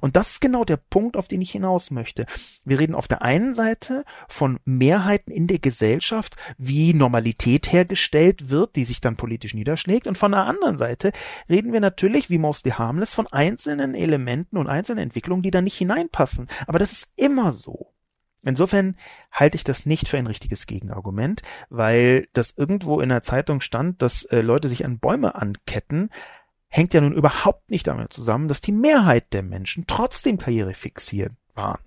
Und 0.00 0.16
das 0.16 0.30
ist 0.30 0.40
genau 0.40 0.64
der 0.64 0.76
Punkt, 0.76 1.16
auf 1.16 1.28
den 1.28 1.40
ich 1.40 1.50
hinaus 1.50 1.90
möchte. 1.90 2.26
Wir 2.64 2.78
reden 2.78 2.94
auf 2.94 3.08
der 3.08 3.22
einen 3.22 3.54
Seite 3.54 4.04
von 4.28 4.58
Mehrheiten 4.64 5.30
in 5.30 5.46
der 5.46 5.58
Gesellschaft, 5.58 6.36
wie 6.58 6.94
Normalität 6.94 7.72
hergestellt 7.72 8.48
wird, 8.50 8.76
die 8.76 8.84
sich 8.84 9.00
dann 9.00 9.16
politisch 9.16 9.54
niederschlägt. 9.54 10.06
Und 10.06 10.18
von 10.18 10.32
der 10.32 10.44
anderen 10.44 10.78
Seite 10.78 11.12
reden 11.48 11.72
wir 11.72 11.80
natürlich, 11.80 12.30
wie 12.30 12.38
Mostly 12.38 12.72
Harmless, 12.72 13.14
von 13.14 13.26
einzelnen 13.26 13.94
Elementen 13.94 14.56
und 14.56 14.68
einzelnen 14.68 15.02
Entwicklungen, 15.02 15.42
die 15.42 15.50
da 15.50 15.62
nicht 15.62 15.76
hineinpassen. 15.76 16.48
Aber 16.66 16.78
das 16.78 16.92
ist 16.92 17.12
immer 17.16 17.52
so. 17.52 17.92
Insofern 18.46 18.96
halte 19.32 19.56
ich 19.56 19.64
das 19.64 19.86
nicht 19.86 20.08
für 20.08 20.18
ein 20.18 20.28
richtiges 20.28 20.66
Gegenargument, 20.66 21.42
weil 21.68 22.28
das 22.32 22.52
irgendwo 22.56 23.00
in 23.00 23.08
der 23.08 23.24
Zeitung 23.24 23.60
stand, 23.60 24.02
dass 24.02 24.22
äh, 24.24 24.40
Leute 24.40 24.68
sich 24.68 24.84
an 24.84 25.00
Bäume 25.00 25.34
anketten, 25.34 26.10
hängt 26.68 26.94
ja 26.94 27.00
nun 27.00 27.12
überhaupt 27.12 27.70
nicht 27.70 27.86
damit 27.86 28.12
zusammen, 28.12 28.48
dass 28.48 28.60
die 28.60 28.72
Mehrheit 28.72 29.32
der 29.32 29.42
Menschen 29.42 29.84
trotzdem 29.86 30.38
Karriere 30.38 30.74
fixiert 30.74 31.32
waren. 31.54 31.80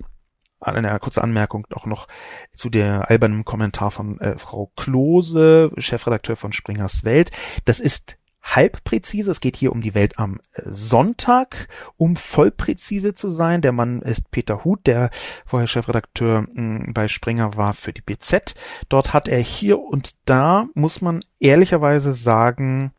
Eine 0.62 1.00
kurze 1.00 1.24
Anmerkung 1.24 1.68
auch 1.74 1.86
noch 1.86 2.08
zu 2.54 2.70
der 2.70 3.10
albernen 3.10 3.46
Kommentar 3.46 3.92
von 3.92 4.20
äh, 4.20 4.38
Frau 4.38 4.72
Klose, 4.76 5.72
Chefredakteur 5.78 6.36
von 6.36 6.52
Springers 6.52 7.06
Welt. 7.06 7.32
Das 7.64 7.80
ist 7.80 8.18
halb 8.42 8.84
präzise. 8.84 9.32
Es 9.32 9.42
geht 9.42 9.56
hier 9.56 9.72
um 9.72 9.82
die 9.82 9.96
Welt 9.96 10.20
am 10.20 10.40
äh, 10.54 10.64
Sonntag, 10.66 11.68
um 11.98 12.16
voll 12.16 12.52
präzise 12.52 13.14
zu 13.14 13.30
sein. 13.30 13.62
Der 13.62 13.72
Mann 13.72 14.02
ist 14.02 14.32
Peter 14.32 14.64
Huth, 14.64 14.86
der 14.86 15.12
vorher 15.46 15.68
Chefredakteur 15.68 16.48
hm, 16.54 16.92
bei 16.94 17.08
Springer 17.08 17.56
war 17.56 17.74
für 17.74 17.94
die 17.94 18.02
BZ. 18.02 18.56
Dort 18.90 19.14
hat 19.14 19.28
er 19.28 19.40
hier 19.40 19.80
und 19.80 20.16
da, 20.26 20.68
muss 20.74 21.02
man 21.02 21.24
ehrlicherweise 21.40 22.14
sagen, 22.14 22.92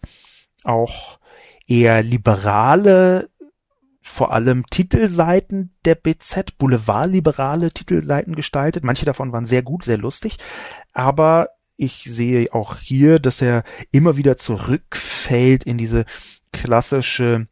auch 0.64 1.18
eher 1.70 2.02
liberale 2.02 3.30
vor 4.02 4.32
allem 4.32 4.66
Titelseiten 4.66 5.74
der 5.84 5.94
BZ, 5.94 6.58
boulevardliberale 6.58 7.70
Titelseiten 7.70 8.34
gestaltet. 8.34 8.82
Manche 8.82 9.04
davon 9.04 9.32
waren 9.32 9.46
sehr 9.46 9.62
gut, 9.62 9.84
sehr 9.84 9.98
lustig, 9.98 10.38
aber 10.92 11.50
ich 11.76 12.04
sehe 12.04 12.52
auch 12.52 12.76
hier, 12.78 13.18
dass 13.18 13.40
er 13.40 13.62
immer 13.92 14.16
wieder 14.16 14.36
zurückfällt 14.36 15.64
in 15.64 15.78
diese 15.78 16.04
klassische 16.52 17.46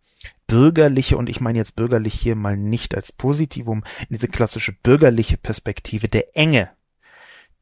bürgerliche, 0.47 1.16
und 1.16 1.29
ich 1.29 1.41
meine 1.41 1.59
jetzt 1.59 1.77
bürgerlich 1.77 2.14
hier 2.14 2.35
mal 2.35 2.57
nicht 2.57 2.95
als 2.95 3.12
Positivum, 3.12 3.85
in 4.09 4.16
diese 4.16 4.29
klassische 4.29 4.73
bürgerliche 4.73 5.37
Perspektive 5.37 6.09
der 6.09 6.37
Enge, 6.37 6.71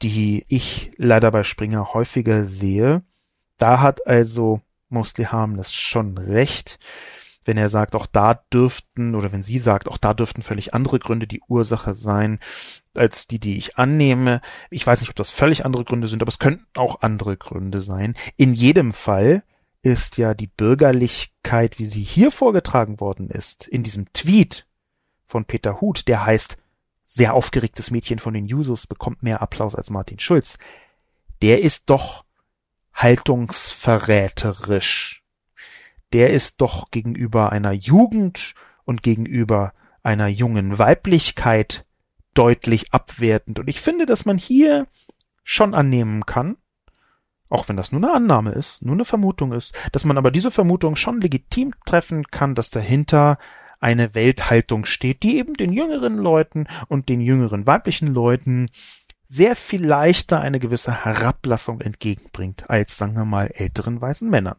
die 0.02 0.44
ich 0.48 0.92
leider 0.96 1.30
bei 1.30 1.42
Springer 1.42 1.92
häufiger 1.92 2.46
sehe. 2.46 3.02
Da 3.58 3.80
hat 3.80 4.06
also 4.06 4.60
Mostly 4.88 5.24
Harmless 5.24 5.72
schon 5.72 6.18
recht 6.18 6.78
wenn 7.46 7.56
er 7.56 7.68
sagt, 7.68 7.94
auch 7.94 8.06
da 8.06 8.34
dürften, 8.52 9.14
oder 9.14 9.32
wenn 9.32 9.42
sie 9.42 9.58
sagt, 9.58 9.88
auch 9.88 9.98
da 9.98 10.12
dürften 10.12 10.42
völlig 10.42 10.74
andere 10.74 10.98
Gründe 10.98 11.26
die 11.26 11.40
Ursache 11.48 11.94
sein, 11.94 12.40
als 12.94 13.26
die, 13.26 13.38
die 13.38 13.56
ich 13.56 13.78
annehme. 13.78 14.40
Ich 14.68 14.86
weiß 14.86 15.00
nicht, 15.00 15.10
ob 15.10 15.16
das 15.16 15.30
völlig 15.30 15.64
andere 15.64 15.84
Gründe 15.84 16.08
sind, 16.08 16.22
aber 16.22 16.28
es 16.28 16.38
könnten 16.38 16.66
auch 16.74 17.00
andere 17.02 17.36
Gründe 17.36 17.80
sein. 17.80 18.14
In 18.36 18.52
jedem 18.52 18.92
Fall 18.92 19.44
ist 19.82 20.18
ja 20.18 20.34
die 20.34 20.48
Bürgerlichkeit, 20.48 21.78
wie 21.78 21.86
sie 21.86 22.02
hier 22.02 22.32
vorgetragen 22.32 23.00
worden 23.00 23.30
ist, 23.30 23.68
in 23.68 23.84
diesem 23.84 24.12
Tweet 24.12 24.66
von 25.24 25.44
Peter 25.44 25.80
Huth, 25.80 26.08
der 26.08 26.26
heißt, 26.26 26.58
sehr 27.08 27.34
aufgeregtes 27.34 27.92
Mädchen 27.92 28.18
von 28.18 28.34
den 28.34 28.46
Jusos 28.46 28.88
bekommt 28.88 29.22
mehr 29.22 29.40
Applaus 29.40 29.76
als 29.76 29.90
Martin 29.90 30.18
Schulz. 30.18 30.58
Der 31.40 31.62
ist 31.62 31.88
doch 31.88 32.24
haltungsverräterisch 32.96 35.22
der 36.12 36.30
ist 36.30 36.60
doch 36.60 36.90
gegenüber 36.90 37.52
einer 37.52 37.72
Jugend 37.72 38.54
und 38.84 39.02
gegenüber 39.02 39.72
einer 40.02 40.28
jungen 40.28 40.78
Weiblichkeit 40.78 41.84
deutlich 42.34 42.92
abwertend. 42.92 43.58
Und 43.58 43.68
ich 43.68 43.80
finde, 43.80 44.06
dass 44.06 44.24
man 44.24 44.38
hier 44.38 44.86
schon 45.42 45.74
annehmen 45.74 46.26
kann, 46.26 46.56
auch 47.48 47.68
wenn 47.68 47.76
das 47.76 47.92
nur 47.92 48.02
eine 48.02 48.12
Annahme 48.12 48.52
ist, 48.52 48.84
nur 48.84 48.94
eine 48.94 49.04
Vermutung 49.04 49.52
ist, 49.52 49.74
dass 49.92 50.04
man 50.04 50.18
aber 50.18 50.30
diese 50.30 50.50
Vermutung 50.50 50.96
schon 50.96 51.20
legitim 51.20 51.72
treffen 51.84 52.26
kann, 52.28 52.54
dass 52.54 52.70
dahinter 52.70 53.38
eine 53.78 54.14
Welthaltung 54.14 54.84
steht, 54.84 55.22
die 55.22 55.36
eben 55.36 55.54
den 55.54 55.72
jüngeren 55.72 56.16
Leuten 56.16 56.66
und 56.88 57.08
den 57.08 57.20
jüngeren 57.20 57.66
weiblichen 57.66 58.08
Leuten 58.08 58.70
sehr 59.28 59.56
viel 59.56 59.84
leichter 59.84 60.40
eine 60.40 60.60
gewisse 60.60 61.04
Herablassung 61.04 61.80
entgegenbringt 61.80 62.70
als, 62.70 62.96
sagen 62.96 63.14
wir 63.14 63.24
mal, 63.24 63.50
älteren 63.54 64.00
weißen 64.00 64.28
Männern 64.28 64.56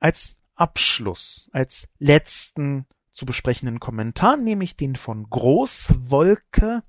als 0.00 0.38
Abschluss, 0.54 1.50
als 1.52 1.88
letzten 1.98 2.86
zu 3.12 3.26
besprechenden 3.26 3.80
Kommentar 3.80 4.36
nehme 4.36 4.64
ich 4.64 4.76
den 4.76 4.96
von 4.96 5.28
Großwolke. 5.28 6.82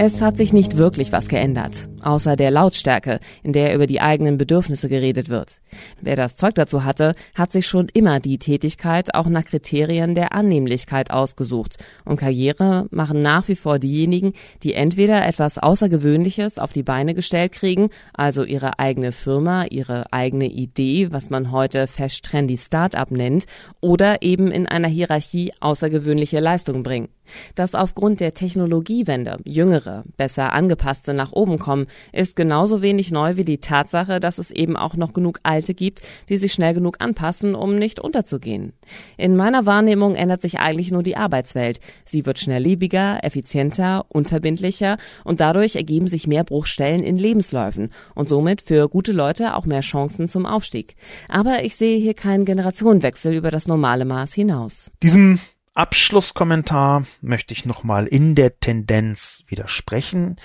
Es 0.00 0.22
hat 0.22 0.36
sich 0.36 0.52
nicht 0.52 0.76
wirklich 0.76 1.10
was 1.10 1.26
geändert, 1.26 1.88
außer 2.02 2.36
der 2.36 2.52
Lautstärke, 2.52 3.18
in 3.42 3.52
der 3.52 3.74
über 3.74 3.88
die 3.88 4.00
eigenen 4.00 4.38
Bedürfnisse 4.38 4.88
geredet 4.88 5.28
wird. 5.28 5.60
Wer 6.00 6.14
das 6.14 6.36
Zeug 6.36 6.54
dazu 6.54 6.84
hatte, 6.84 7.16
hat 7.34 7.50
sich 7.50 7.66
schon 7.66 7.88
immer 7.92 8.20
die 8.20 8.38
Tätigkeit 8.38 9.12
auch 9.16 9.26
nach 9.26 9.44
Kriterien 9.44 10.14
der 10.14 10.34
Annehmlichkeit 10.34 11.10
ausgesucht. 11.10 11.78
Und 12.04 12.20
Karriere 12.20 12.86
machen 12.92 13.18
nach 13.18 13.48
wie 13.48 13.56
vor 13.56 13.80
diejenigen, 13.80 14.34
die 14.62 14.74
entweder 14.74 15.26
etwas 15.26 15.58
Außergewöhnliches 15.58 16.60
auf 16.60 16.72
die 16.72 16.84
Beine 16.84 17.12
gestellt 17.12 17.50
kriegen, 17.50 17.88
also 18.12 18.44
ihre 18.44 18.78
eigene 18.78 19.10
Firma, 19.10 19.64
ihre 19.64 20.12
eigene 20.12 20.46
Idee, 20.46 21.10
was 21.10 21.28
man 21.28 21.50
heute 21.50 21.88
fest 21.88 22.24
trendy 22.24 22.56
Start-up 22.56 23.10
nennt, 23.10 23.46
oder 23.80 24.22
eben 24.22 24.52
in 24.52 24.68
einer 24.68 24.86
Hierarchie 24.86 25.50
außergewöhnliche 25.58 26.38
Leistungen 26.38 26.84
bringen. 26.84 27.08
Dass 27.54 27.74
aufgrund 27.74 28.20
der 28.20 28.34
Technologiewende 28.34 29.36
jüngere, 29.44 30.04
besser 30.16 30.52
angepasste 30.52 31.14
nach 31.14 31.32
oben 31.32 31.58
kommen, 31.58 31.86
ist 32.12 32.36
genauso 32.36 32.82
wenig 32.82 33.10
neu 33.10 33.36
wie 33.36 33.44
die 33.44 33.58
Tatsache, 33.58 34.20
dass 34.20 34.38
es 34.38 34.50
eben 34.50 34.76
auch 34.76 34.94
noch 34.94 35.12
genug 35.12 35.40
Alte 35.42 35.74
gibt, 35.74 36.02
die 36.28 36.36
sich 36.36 36.52
schnell 36.52 36.74
genug 36.74 36.96
anpassen, 37.00 37.54
um 37.54 37.76
nicht 37.76 38.00
unterzugehen. 38.00 38.72
In 39.16 39.36
meiner 39.36 39.66
Wahrnehmung 39.66 40.14
ändert 40.14 40.42
sich 40.42 40.60
eigentlich 40.60 40.90
nur 40.90 41.02
die 41.02 41.16
Arbeitswelt. 41.16 41.80
Sie 42.04 42.26
wird 42.26 42.38
schnelllebiger, 42.38 43.20
effizienter, 43.22 44.06
unverbindlicher 44.08 44.98
und 45.24 45.40
dadurch 45.40 45.76
ergeben 45.76 46.08
sich 46.08 46.26
mehr 46.26 46.44
Bruchstellen 46.44 47.02
in 47.02 47.18
Lebensläufen 47.18 47.90
und 48.14 48.28
somit 48.28 48.62
für 48.62 48.88
gute 48.88 49.12
Leute 49.12 49.54
auch 49.56 49.66
mehr 49.66 49.80
Chancen 49.80 50.28
zum 50.28 50.46
Aufstieg. 50.46 50.96
Aber 51.28 51.64
ich 51.64 51.76
sehe 51.76 51.98
hier 51.98 52.14
keinen 52.14 52.44
Generationenwechsel 52.44 53.34
über 53.34 53.50
das 53.50 53.66
normale 53.68 54.04
Maß 54.04 54.34
hinaus. 54.34 54.90
Diesem 55.02 55.38
Abschlusskommentar 55.74 57.04
möchte 57.20 57.52
ich 57.52 57.64
nochmal 57.64 58.06
in 58.06 58.34
der 58.34 58.58
Tendenz 58.60 59.44
widersprechen. 59.46 60.36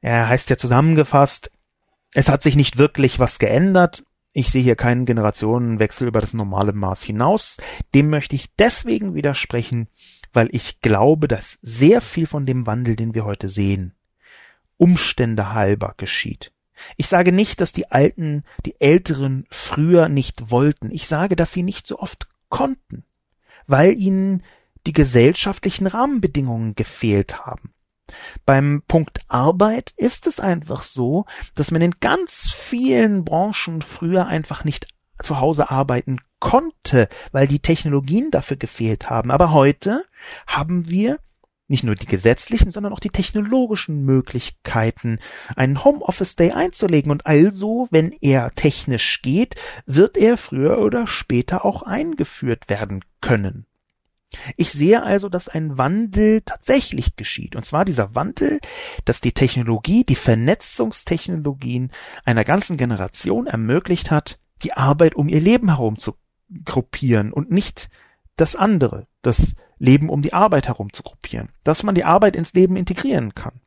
Er 0.00 0.28
heißt 0.28 0.50
ja 0.50 0.56
zusammengefasst, 0.56 1.50
es 2.12 2.28
hat 2.28 2.42
sich 2.42 2.56
nicht 2.56 2.78
wirklich 2.78 3.18
was 3.18 3.38
geändert. 3.38 4.04
Ich 4.32 4.50
sehe 4.50 4.62
hier 4.62 4.76
keinen 4.76 5.06
Generationenwechsel 5.06 6.08
über 6.08 6.20
das 6.20 6.34
normale 6.34 6.72
Maß 6.72 7.02
hinaus. 7.02 7.58
Dem 7.94 8.10
möchte 8.10 8.36
ich 8.36 8.54
deswegen 8.56 9.14
widersprechen, 9.14 9.88
weil 10.32 10.48
ich 10.52 10.80
glaube, 10.80 11.28
dass 11.28 11.58
sehr 11.62 12.00
viel 12.00 12.26
von 12.26 12.46
dem 12.46 12.66
Wandel, 12.66 12.96
den 12.96 13.14
wir 13.14 13.24
heute 13.24 13.48
sehen, 13.48 13.94
Umstände 14.76 15.52
halber 15.52 15.94
geschieht. 15.96 16.52
Ich 16.96 17.08
sage 17.08 17.32
nicht, 17.32 17.60
dass 17.60 17.72
die 17.72 17.90
Alten, 17.90 18.44
die 18.64 18.80
Älteren 18.80 19.46
früher 19.50 20.08
nicht 20.08 20.50
wollten. 20.50 20.90
Ich 20.90 21.06
sage, 21.06 21.36
dass 21.36 21.52
sie 21.52 21.62
nicht 21.62 21.86
so 21.86 21.98
oft 21.98 22.28
konnten 22.48 23.04
weil 23.70 23.92
ihnen 23.92 24.42
die 24.86 24.92
gesellschaftlichen 24.92 25.86
Rahmenbedingungen 25.86 26.74
gefehlt 26.74 27.46
haben. 27.46 27.72
Beim 28.44 28.82
Punkt 28.88 29.20
Arbeit 29.28 29.92
ist 29.96 30.26
es 30.26 30.40
einfach 30.40 30.82
so, 30.82 31.26
dass 31.54 31.70
man 31.70 31.82
in 31.82 31.92
ganz 32.00 32.50
vielen 32.52 33.24
Branchen 33.24 33.82
früher 33.82 34.26
einfach 34.26 34.64
nicht 34.64 34.88
zu 35.22 35.38
Hause 35.38 35.70
arbeiten 35.70 36.18
konnte, 36.40 37.08
weil 37.30 37.46
die 37.46 37.60
Technologien 37.60 38.30
dafür 38.30 38.56
gefehlt 38.56 39.10
haben. 39.10 39.30
Aber 39.30 39.52
heute 39.52 40.04
haben 40.46 40.88
wir 40.88 41.18
nicht 41.70 41.84
nur 41.84 41.94
die 41.94 42.06
gesetzlichen, 42.06 42.70
sondern 42.72 42.92
auch 42.92 43.00
die 43.00 43.10
technologischen 43.10 44.04
Möglichkeiten, 44.04 45.20
einen 45.54 45.84
Homeoffice 45.84 46.34
Day 46.34 46.50
einzulegen. 46.50 47.12
Und 47.12 47.26
also, 47.26 47.86
wenn 47.90 48.12
er 48.20 48.50
technisch 48.50 49.22
geht, 49.22 49.54
wird 49.86 50.16
er 50.16 50.36
früher 50.36 50.78
oder 50.78 51.06
später 51.06 51.64
auch 51.64 51.82
eingeführt 51.82 52.68
werden 52.68 53.04
können. 53.20 53.66
Ich 54.56 54.72
sehe 54.72 55.02
also, 55.02 55.28
dass 55.28 55.48
ein 55.48 55.78
Wandel 55.78 56.42
tatsächlich 56.42 57.16
geschieht. 57.16 57.56
Und 57.56 57.64
zwar 57.64 57.84
dieser 57.84 58.14
Wandel, 58.14 58.60
dass 59.04 59.20
die 59.20 59.32
Technologie, 59.32 60.04
die 60.04 60.16
Vernetzungstechnologien 60.16 61.90
einer 62.24 62.44
ganzen 62.44 62.76
Generation 62.76 63.46
ermöglicht 63.46 64.10
hat, 64.10 64.38
die 64.62 64.72
Arbeit 64.72 65.14
um 65.14 65.28
ihr 65.28 65.40
Leben 65.40 65.68
herum 65.68 65.98
zu 65.98 66.16
gruppieren 66.64 67.32
und 67.32 67.50
nicht 67.50 67.90
das 68.40 68.56
andere, 68.56 69.06
das 69.22 69.54
Leben 69.78 70.08
um 70.08 70.22
die 70.22 70.32
Arbeit 70.32 70.68
herum 70.68 70.92
zu 70.92 71.02
gruppieren, 71.02 71.50
dass 71.62 71.82
man 71.82 71.94
die 71.94 72.04
Arbeit 72.04 72.36
ins 72.36 72.54
Leben 72.54 72.76
integrieren 72.76 73.34
kann. 73.34 73.60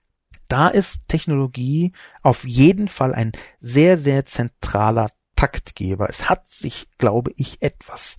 Da 0.48 0.68
ist 0.68 1.08
Technologie 1.08 1.94
auf 2.22 2.44
jeden 2.44 2.88
Fall 2.88 3.14
ein 3.14 3.32
sehr, 3.60 3.98
sehr 3.98 4.26
zentraler 4.26 5.10
Taktgeber. 5.36 6.10
Es 6.10 6.30
hat 6.30 6.50
sich, 6.50 6.88
glaube 6.98 7.32
ich, 7.36 7.62
etwas 7.62 8.18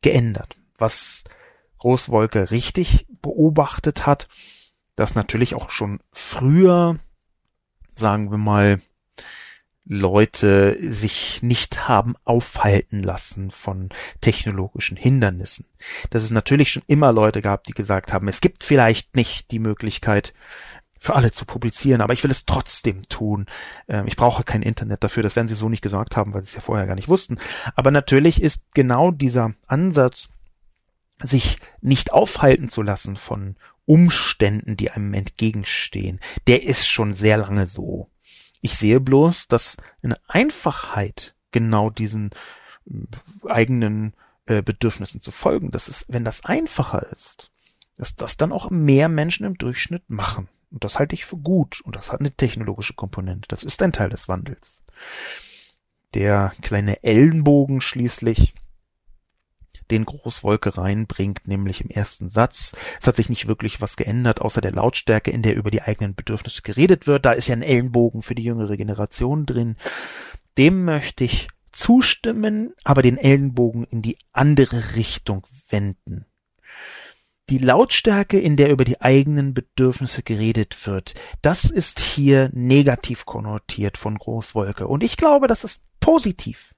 geändert, 0.00 0.56
was 0.78 1.24
Großwolke 1.78 2.50
richtig 2.50 3.06
beobachtet 3.22 4.06
hat, 4.06 4.28
dass 4.94 5.14
natürlich 5.14 5.54
auch 5.54 5.70
schon 5.70 6.00
früher, 6.12 6.98
sagen 7.94 8.30
wir 8.30 8.38
mal, 8.38 8.80
Leute 9.88 10.76
sich 10.80 11.42
nicht 11.42 11.88
haben 11.88 12.16
aufhalten 12.24 13.02
lassen 13.02 13.50
von 13.50 13.90
technologischen 14.20 14.96
Hindernissen. 14.96 15.66
Dass 16.10 16.24
es 16.24 16.30
natürlich 16.30 16.72
schon 16.72 16.82
immer 16.86 17.12
Leute 17.12 17.40
gab, 17.40 17.64
die 17.64 17.72
gesagt 17.72 18.12
haben, 18.12 18.28
es 18.28 18.40
gibt 18.40 18.64
vielleicht 18.64 19.14
nicht 19.14 19.50
die 19.52 19.60
Möglichkeit, 19.60 20.34
für 20.98 21.14
alle 21.14 21.30
zu 21.30 21.44
publizieren, 21.44 22.00
aber 22.00 22.14
ich 22.14 22.24
will 22.24 22.30
es 22.30 22.46
trotzdem 22.46 23.02
tun. 23.08 23.46
Ähm, 23.86 24.06
ich 24.08 24.16
brauche 24.16 24.42
kein 24.42 24.62
Internet 24.62 25.04
dafür, 25.04 25.22
das 25.22 25.36
werden 25.36 25.46
sie 25.46 25.54
so 25.54 25.68
nicht 25.68 25.82
gesagt 25.82 26.16
haben, 26.16 26.34
weil 26.34 26.40
sie 26.42 26.48
es 26.48 26.54
ja 26.54 26.60
vorher 26.60 26.86
gar 26.86 26.96
nicht 26.96 27.08
wussten. 27.08 27.38
Aber 27.76 27.90
natürlich 27.92 28.42
ist 28.42 28.64
genau 28.74 29.12
dieser 29.12 29.54
Ansatz, 29.66 30.28
sich 31.22 31.58
nicht 31.80 32.12
aufhalten 32.12 32.68
zu 32.68 32.82
lassen 32.82 33.16
von 33.16 33.56
Umständen, 33.84 34.76
die 34.76 34.90
einem 34.90 35.14
entgegenstehen, 35.14 36.18
der 36.46 36.64
ist 36.64 36.88
schon 36.88 37.14
sehr 37.14 37.36
lange 37.36 37.68
so. 37.68 38.10
Ich 38.60 38.76
sehe 38.76 39.00
bloß, 39.00 39.48
dass 39.48 39.76
eine 40.02 40.18
Einfachheit 40.28 41.34
genau 41.52 41.90
diesen 41.90 42.30
äh, 42.86 43.48
eigenen 43.48 44.14
äh, 44.46 44.62
Bedürfnissen 44.62 45.20
zu 45.20 45.30
folgen, 45.30 45.70
das 45.70 45.88
ist, 45.88 46.06
wenn 46.08 46.24
das 46.24 46.44
einfacher 46.44 47.06
ist, 47.12 47.50
dass 47.96 48.16
das 48.16 48.36
dann 48.36 48.52
auch 48.52 48.70
mehr 48.70 49.08
Menschen 49.08 49.46
im 49.46 49.58
Durchschnitt 49.58 50.08
machen. 50.08 50.48
Und 50.70 50.84
das 50.84 50.98
halte 50.98 51.14
ich 51.14 51.24
für 51.24 51.36
gut. 51.36 51.80
Und 51.82 51.96
das 51.96 52.12
hat 52.12 52.20
eine 52.20 52.32
technologische 52.32 52.94
Komponente. 52.94 53.48
Das 53.48 53.64
ist 53.64 53.82
ein 53.82 53.92
Teil 53.92 54.10
des 54.10 54.28
Wandels. 54.28 54.82
Der 56.14 56.52
kleine 56.62 57.02
Ellenbogen 57.02 57.80
schließlich, 57.80 58.54
den 59.90 60.04
Großwolke 60.04 60.76
reinbringt, 60.78 61.46
nämlich 61.46 61.80
im 61.80 61.90
ersten 61.90 62.30
Satz. 62.30 62.72
Es 63.00 63.06
hat 63.06 63.16
sich 63.16 63.28
nicht 63.28 63.46
wirklich 63.46 63.80
was 63.80 63.96
geändert, 63.96 64.40
außer 64.40 64.60
der 64.60 64.72
Lautstärke, 64.72 65.30
in 65.30 65.42
der 65.42 65.56
über 65.56 65.70
die 65.70 65.82
eigenen 65.82 66.14
Bedürfnisse 66.14 66.62
geredet 66.62 67.06
wird. 67.06 67.24
Da 67.24 67.32
ist 67.32 67.46
ja 67.46 67.54
ein 67.54 67.62
Ellenbogen 67.62 68.22
für 68.22 68.34
die 68.34 68.44
jüngere 68.44 68.76
Generation 68.76 69.46
drin. 69.46 69.76
Dem 70.58 70.84
möchte 70.84 71.24
ich 71.24 71.48
zustimmen, 71.72 72.74
aber 72.84 73.02
den 73.02 73.18
Ellenbogen 73.18 73.84
in 73.84 74.02
die 74.02 74.18
andere 74.32 74.96
Richtung 74.96 75.46
wenden. 75.68 76.24
Die 77.48 77.58
Lautstärke, 77.58 78.40
in 78.40 78.56
der 78.56 78.70
über 78.70 78.84
die 78.84 79.00
eigenen 79.00 79.54
Bedürfnisse 79.54 80.24
geredet 80.24 80.86
wird, 80.86 81.14
das 81.42 81.64
ist 81.64 82.00
hier 82.00 82.50
negativ 82.52 83.24
konnotiert 83.24 83.98
von 83.98 84.18
Großwolke. 84.18 84.88
Und 84.88 85.04
ich 85.04 85.16
glaube, 85.16 85.46
das 85.46 85.62
ist 85.62 85.84
positiv. 86.00 86.74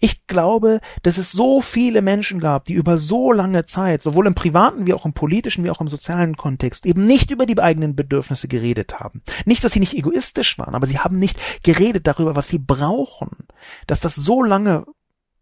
Ich 0.00 0.26
glaube, 0.26 0.80
dass 1.02 1.18
es 1.18 1.32
so 1.32 1.60
viele 1.60 2.02
Menschen 2.02 2.40
gab, 2.40 2.64
die 2.64 2.74
über 2.74 2.98
so 2.98 3.32
lange 3.32 3.66
Zeit, 3.66 4.02
sowohl 4.02 4.26
im 4.26 4.34
privaten 4.34 4.86
wie 4.86 4.94
auch 4.94 5.04
im 5.04 5.12
politischen 5.12 5.64
wie 5.64 5.70
auch 5.70 5.80
im 5.80 5.88
sozialen 5.88 6.36
Kontext, 6.36 6.86
eben 6.86 7.06
nicht 7.06 7.30
über 7.30 7.46
die 7.46 7.58
eigenen 7.58 7.96
Bedürfnisse 7.96 8.48
geredet 8.48 9.00
haben. 9.00 9.22
Nicht, 9.44 9.64
dass 9.64 9.72
sie 9.72 9.80
nicht 9.80 9.94
egoistisch 9.94 10.58
waren, 10.58 10.74
aber 10.74 10.86
sie 10.86 10.98
haben 10.98 11.18
nicht 11.18 11.38
geredet 11.62 12.06
darüber, 12.06 12.36
was 12.36 12.48
sie 12.48 12.58
brauchen. 12.58 13.46
Dass 13.86 14.00
das 14.00 14.14
so 14.14 14.42
lange 14.42 14.86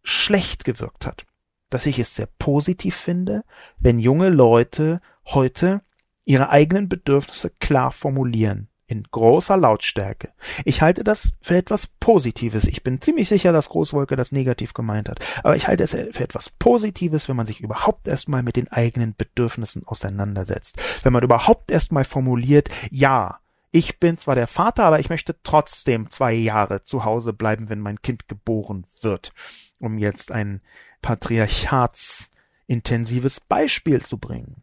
schlecht 0.03 0.65
gewirkt 0.65 1.07
hat, 1.07 1.27
dass 1.71 1.87
ich 1.87 1.99
es 1.99 2.15
sehr 2.15 2.29
positiv 2.39 2.97
finde, 2.97 3.45
wenn 3.79 3.99
junge 3.99 4.29
Leute 4.29 5.01
heute 5.27 5.83
ihre 6.25 6.51
eigenen 6.51 6.89
Bedürfnisse 6.89 7.51
klar 7.51 7.93
formulieren 7.93 8.69
in 8.93 9.09
großer 9.11 9.57
Lautstärke. 9.57 10.33
Ich 10.67 10.83
halte 10.83 11.03
das 11.03 11.33
für 11.41 11.57
etwas 11.57 11.87
Positives. 11.87 12.65
Ich 12.65 12.83
bin 12.83 13.01
ziemlich 13.01 13.27
sicher, 13.27 13.51
dass 13.53 13.71
Großwolke 13.71 14.17
das 14.17 14.33
negativ 14.33 14.75
gemeint 14.75 15.09
hat. 15.09 15.25
Aber 15.43 15.57
ich 15.57 15.67
halte 15.67 15.85
es 15.85 15.93
für 15.93 16.23
etwas 16.23 16.51
Positives, 16.51 17.27
wenn 17.29 17.37
man 17.37 17.47
sich 17.47 17.63
überhaupt 17.63 18.07
erstmal 18.07 18.43
mit 18.43 18.57
den 18.57 18.69
eigenen 18.69 19.15
Bedürfnissen 19.17 19.87
auseinandersetzt. 19.87 20.77
Wenn 21.03 21.15
man 21.15 21.25
überhaupt 21.25 21.71
erstmal 21.71 22.05
formuliert, 22.05 22.69
ja, 22.91 23.39
ich 23.71 23.99
bin 23.99 24.19
zwar 24.19 24.35
der 24.35 24.47
Vater, 24.47 24.85
aber 24.85 25.01
ich 25.01 25.09
möchte 25.09 25.37
trotzdem 25.43 26.11
zwei 26.11 26.35
Jahre 26.35 26.85
zu 26.85 27.07
Hause 27.07 27.33
bleiben, 27.33 27.71
wenn 27.71 27.81
mein 27.81 28.03
Kind 28.03 28.29
geboren 28.29 28.85
wird. 29.01 29.33
Um 29.79 29.97
jetzt 29.97 30.31
ein 30.31 30.61
patriarchatsintensives 31.01 33.41
Beispiel 33.41 34.03
zu 34.03 34.19
bringen. 34.19 34.63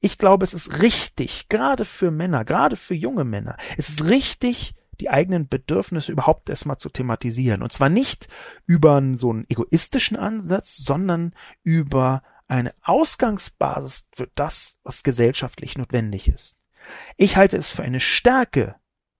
Ich 0.00 0.18
glaube, 0.18 0.44
es 0.44 0.54
ist 0.54 0.80
richtig, 0.80 1.48
gerade 1.48 1.84
für 1.84 2.10
Männer, 2.10 2.44
gerade 2.44 2.76
für 2.76 2.94
junge 2.94 3.24
Männer, 3.24 3.56
es 3.76 3.88
ist 3.88 4.04
richtig, 4.04 4.74
die 5.00 5.10
eigenen 5.10 5.48
Bedürfnisse 5.48 6.12
überhaupt 6.12 6.48
erstmal 6.48 6.76
zu 6.76 6.88
thematisieren. 6.88 7.62
Und 7.62 7.72
zwar 7.72 7.88
nicht 7.88 8.28
über 8.66 9.02
so 9.14 9.30
einen 9.30 9.44
egoistischen 9.48 10.16
Ansatz, 10.16 10.76
sondern 10.76 11.34
über 11.62 12.22
eine 12.48 12.74
Ausgangsbasis 12.82 14.08
für 14.14 14.28
das, 14.34 14.78
was 14.82 15.02
gesellschaftlich 15.02 15.76
notwendig 15.76 16.28
ist. 16.28 16.56
Ich 17.16 17.36
halte 17.36 17.56
es 17.56 17.70
für 17.70 17.82
eine 17.82 18.00
Stärke 18.00 18.76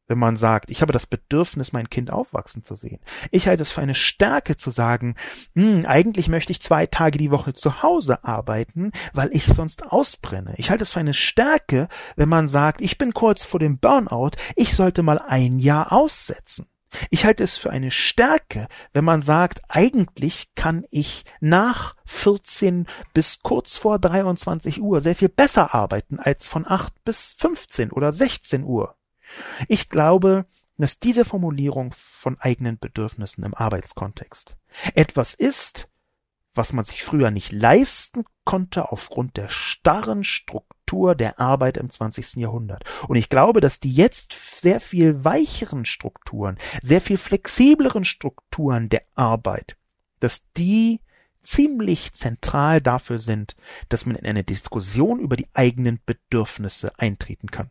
wenn 0.09 0.19
man 0.19 0.37
sagt, 0.37 0.71
ich 0.71 0.83
habe 0.83 0.93
das 0.93 1.07
Bedürfnis, 1.07 1.73
mein 1.73 1.89
Kind 1.89 2.11
aufwachsen 2.11 2.65
zu 2.65 2.75
sehen. 2.75 2.99
Ich 3.31 3.47
halte 3.47 3.63
es 3.63 3.71
für 3.71 3.83
eine 3.83 3.95
Stärke 3.95 4.57
zu 4.57 4.71
sagen, 4.71 5.15
hm, 5.55 5.85
eigentlich 5.87 6.29
möchte 6.29 6.51
ich 6.51 6.61
zwei 6.61 6.87
Tage 6.87 7.19
die 7.19 7.31
Woche 7.31 7.53
zu 7.53 7.83
Hause 7.83 8.25
arbeiten, 8.25 8.91
weil 9.13 9.31
ich 9.33 9.45
sonst 9.45 9.87
ausbrenne. 9.93 10.55
Ich 10.57 10.71
halte 10.71 10.83
es 10.83 10.93
für 10.93 11.01
eine 11.01 11.15
Stärke, 11.15 11.89
wenn 12.17 12.29
man 12.29 12.49
sagt, 12.49 12.81
ich 12.81 12.99
bin 12.99 13.15
kurz 13.15 13.45
vor 13.45 13.61
dem 13.61 13.79
Burnout, 13.79 14.33
ich 14.57 14.75
sollte 14.75 15.03
mal 15.03 15.19
ein 15.19 15.59
Jahr 15.59 15.93
aussetzen. 15.93 16.67
Ich 17.11 17.25
halte 17.25 17.45
es 17.45 17.57
für 17.57 17.71
eine 17.71 17.91
Stärke, 17.91 18.67
wenn 18.93 19.05
man 19.05 19.21
sagt, 19.23 19.61
eigentlich 19.69 20.49
kann 20.55 20.85
ich 20.91 21.25
nach 21.41 21.95
14 22.07 22.87
bis 23.13 23.43
kurz 23.43 23.77
vor 23.77 23.99
23 23.99 24.81
Uhr 24.81 25.01
sehr 25.03 25.15
viel 25.15 25.29
besser 25.29 25.75
arbeiten 25.75 26.19
als 26.19 26.49
von 26.49 26.67
8 26.67 27.05
bis 27.05 27.35
15 27.37 27.93
oder 27.93 28.13
16 28.13 28.65
Uhr. 28.65 28.98
Ich 29.68 29.89
glaube, 29.89 30.47
dass 30.79 31.01
diese 31.01 31.24
Formulierung 31.24 31.93
von 31.93 32.39
eigenen 32.41 32.79
Bedürfnissen 32.79 33.45
im 33.45 33.55
Arbeitskontext 33.55 34.57
etwas 34.95 35.35
ist, 35.35 35.89
was 36.55 36.72
man 36.72 36.85
sich 36.85 37.05
früher 37.05 37.31
nicht 37.31 37.53
leisten 37.53 38.24
konnte 38.45 38.91
aufgrund 38.91 39.37
der 39.37 39.49
starren 39.49 40.24
Struktur 40.24 41.14
der 41.14 41.39
Arbeit 41.39 41.76
im 41.76 41.91
20. 41.91 42.37
Jahrhundert. 42.37 42.85
Und 43.07 43.16
ich 43.16 43.29
glaube, 43.29 43.61
dass 43.61 43.81
die 43.81 43.93
jetzt 43.93 44.61
sehr 44.61 44.81
viel 44.81 45.24
weicheren 45.24 45.85
Strukturen, 45.85 46.59
sehr 46.83 47.01
viel 47.01 47.18
flexibleren 47.18 48.05
Strukturen 48.05 48.89
der 48.89 49.03
Arbeit, 49.14 49.76
dass 50.20 50.51
die 50.57 51.01
ziemlich 51.43 52.12
zentral 52.14 52.81
dafür 52.81 53.18
sind, 53.18 53.57
dass 53.89 54.05
man 54.05 54.16
in 54.16 54.26
eine 54.26 54.45
Diskussion 54.45 55.20
über 55.20 55.37
die 55.37 55.49
eigenen 55.55 56.01
Bedürfnisse 56.05 56.99
eintreten 56.99 57.51
kann. 57.51 57.70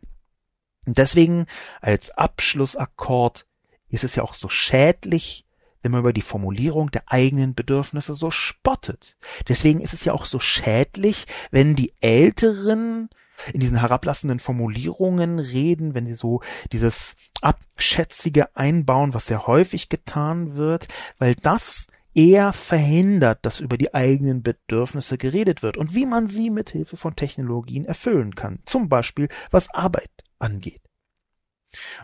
Und 0.88 0.96
deswegen 0.96 1.44
als 1.82 2.16
Abschlussakkord 2.16 3.46
ist 3.90 4.04
es 4.04 4.16
ja 4.16 4.22
auch 4.22 4.32
so 4.32 4.48
schädlich, 4.48 5.44
wenn 5.82 5.92
man 5.92 6.00
über 6.00 6.14
die 6.14 6.22
Formulierung 6.22 6.90
der 6.90 7.02
eigenen 7.12 7.54
Bedürfnisse 7.54 8.14
so 8.14 8.30
spottet. 8.30 9.18
Deswegen 9.48 9.82
ist 9.82 9.92
es 9.92 10.06
ja 10.06 10.14
auch 10.14 10.24
so 10.24 10.40
schädlich, 10.40 11.26
wenn 11.50 11.76
die 11.76 11.92
Älteren 12.00 13.10
in 13.52 13.60
diesen 13.60 13.80
herablassenden 13.80 14.40
Formulierungen 14.40 15.38
reden, 15.38 15.92
wenn 15.92 16.06
sie 16.06 16.14
so 16.14 16.40
dieses 16.72 17.16
Abschätzige 17.42 18.56
einbauen, 18.56 19.12
was 19.12 19.26
sehr 19.26 19.46
häufig 19.46 19.90
getan 19.90 20.56
wird, 20.56 20.88
weil 21.18 21.34
das 21.34 21.88
eher 22.14 22.54
verhindert, 22.54 23.44
dass 23.44 23.60
über 23.60 23.76
die 23.76 23.92
eigenen 23.92 24.42
Bedürfnisse 24.42 25.18
geredet 25.18 25.62
wird 25.62 25.76
und 25.76 25.94
wie 25.94 26.06
man 26.06 26.28
sie 26.28 26.48
mit 26.48 26.70
Hilfe 26.70 26.96
von 26.96 27.14
Technologien 27.14 27.84
erfüllen 27.84 28.34
kann. 28.34 28.60
Zum 28.64 28.88
Beispiel 28.88 29.28
was 29.50 29.68
Arbeit 29.74 30.08
angeht. 30.38 30.82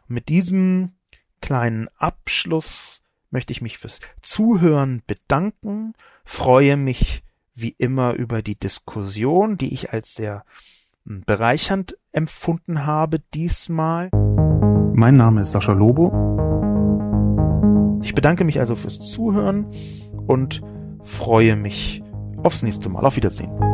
Und 0.08 0.14
mit 0.14 0.28
diesem 0.28 0.92
kleinen 1.40 1.88
Abschluss 1.96 3.02
möchte 3.30 3.52
ich 3.52 3.60
mich 3.60 3.78
fürs 3.78 4.00
Zuhören 4.22 5.02
bedanken, 5.06 5.94
freue 6.24 6.76
mich 6.76 7.22
wie 7.54 7.74
immer 7.78 8.14
über 8.14 8.42
die 8.42 8.58
Diskussion, 8.58 9.56
die 9.56 9.72
ich 9.72 9.92
als 9.92 10.14
sehr 10.14 10.44
hm, 11.04 11.22
bereichernd 11.26 11.98
empfunden 12.12 12.86
habe 12.86 13.20
diesmal. 13.34 14.10
Mein 14.94 15.16
Name 15.16 15.42
ist 15.42 15.52
Sascha 15.52 15.72
Lobo. 15.72 16.12
Ich 18.02 18.14
bedanke 18.14 18.44
mich 18.44 18.60
also 18.60 18.76
fürs 18.76 19.00
Zuhören 19.00 19.66
und 20.26 20.62
freue 21.02 21.56
mich 21.56 22.02
aufs 22.42 22.62
nächste 22.62 22.88
Mal. 22.88 23.04
Auf 23.04 23.16
Wiedersehen. 23.16 23.73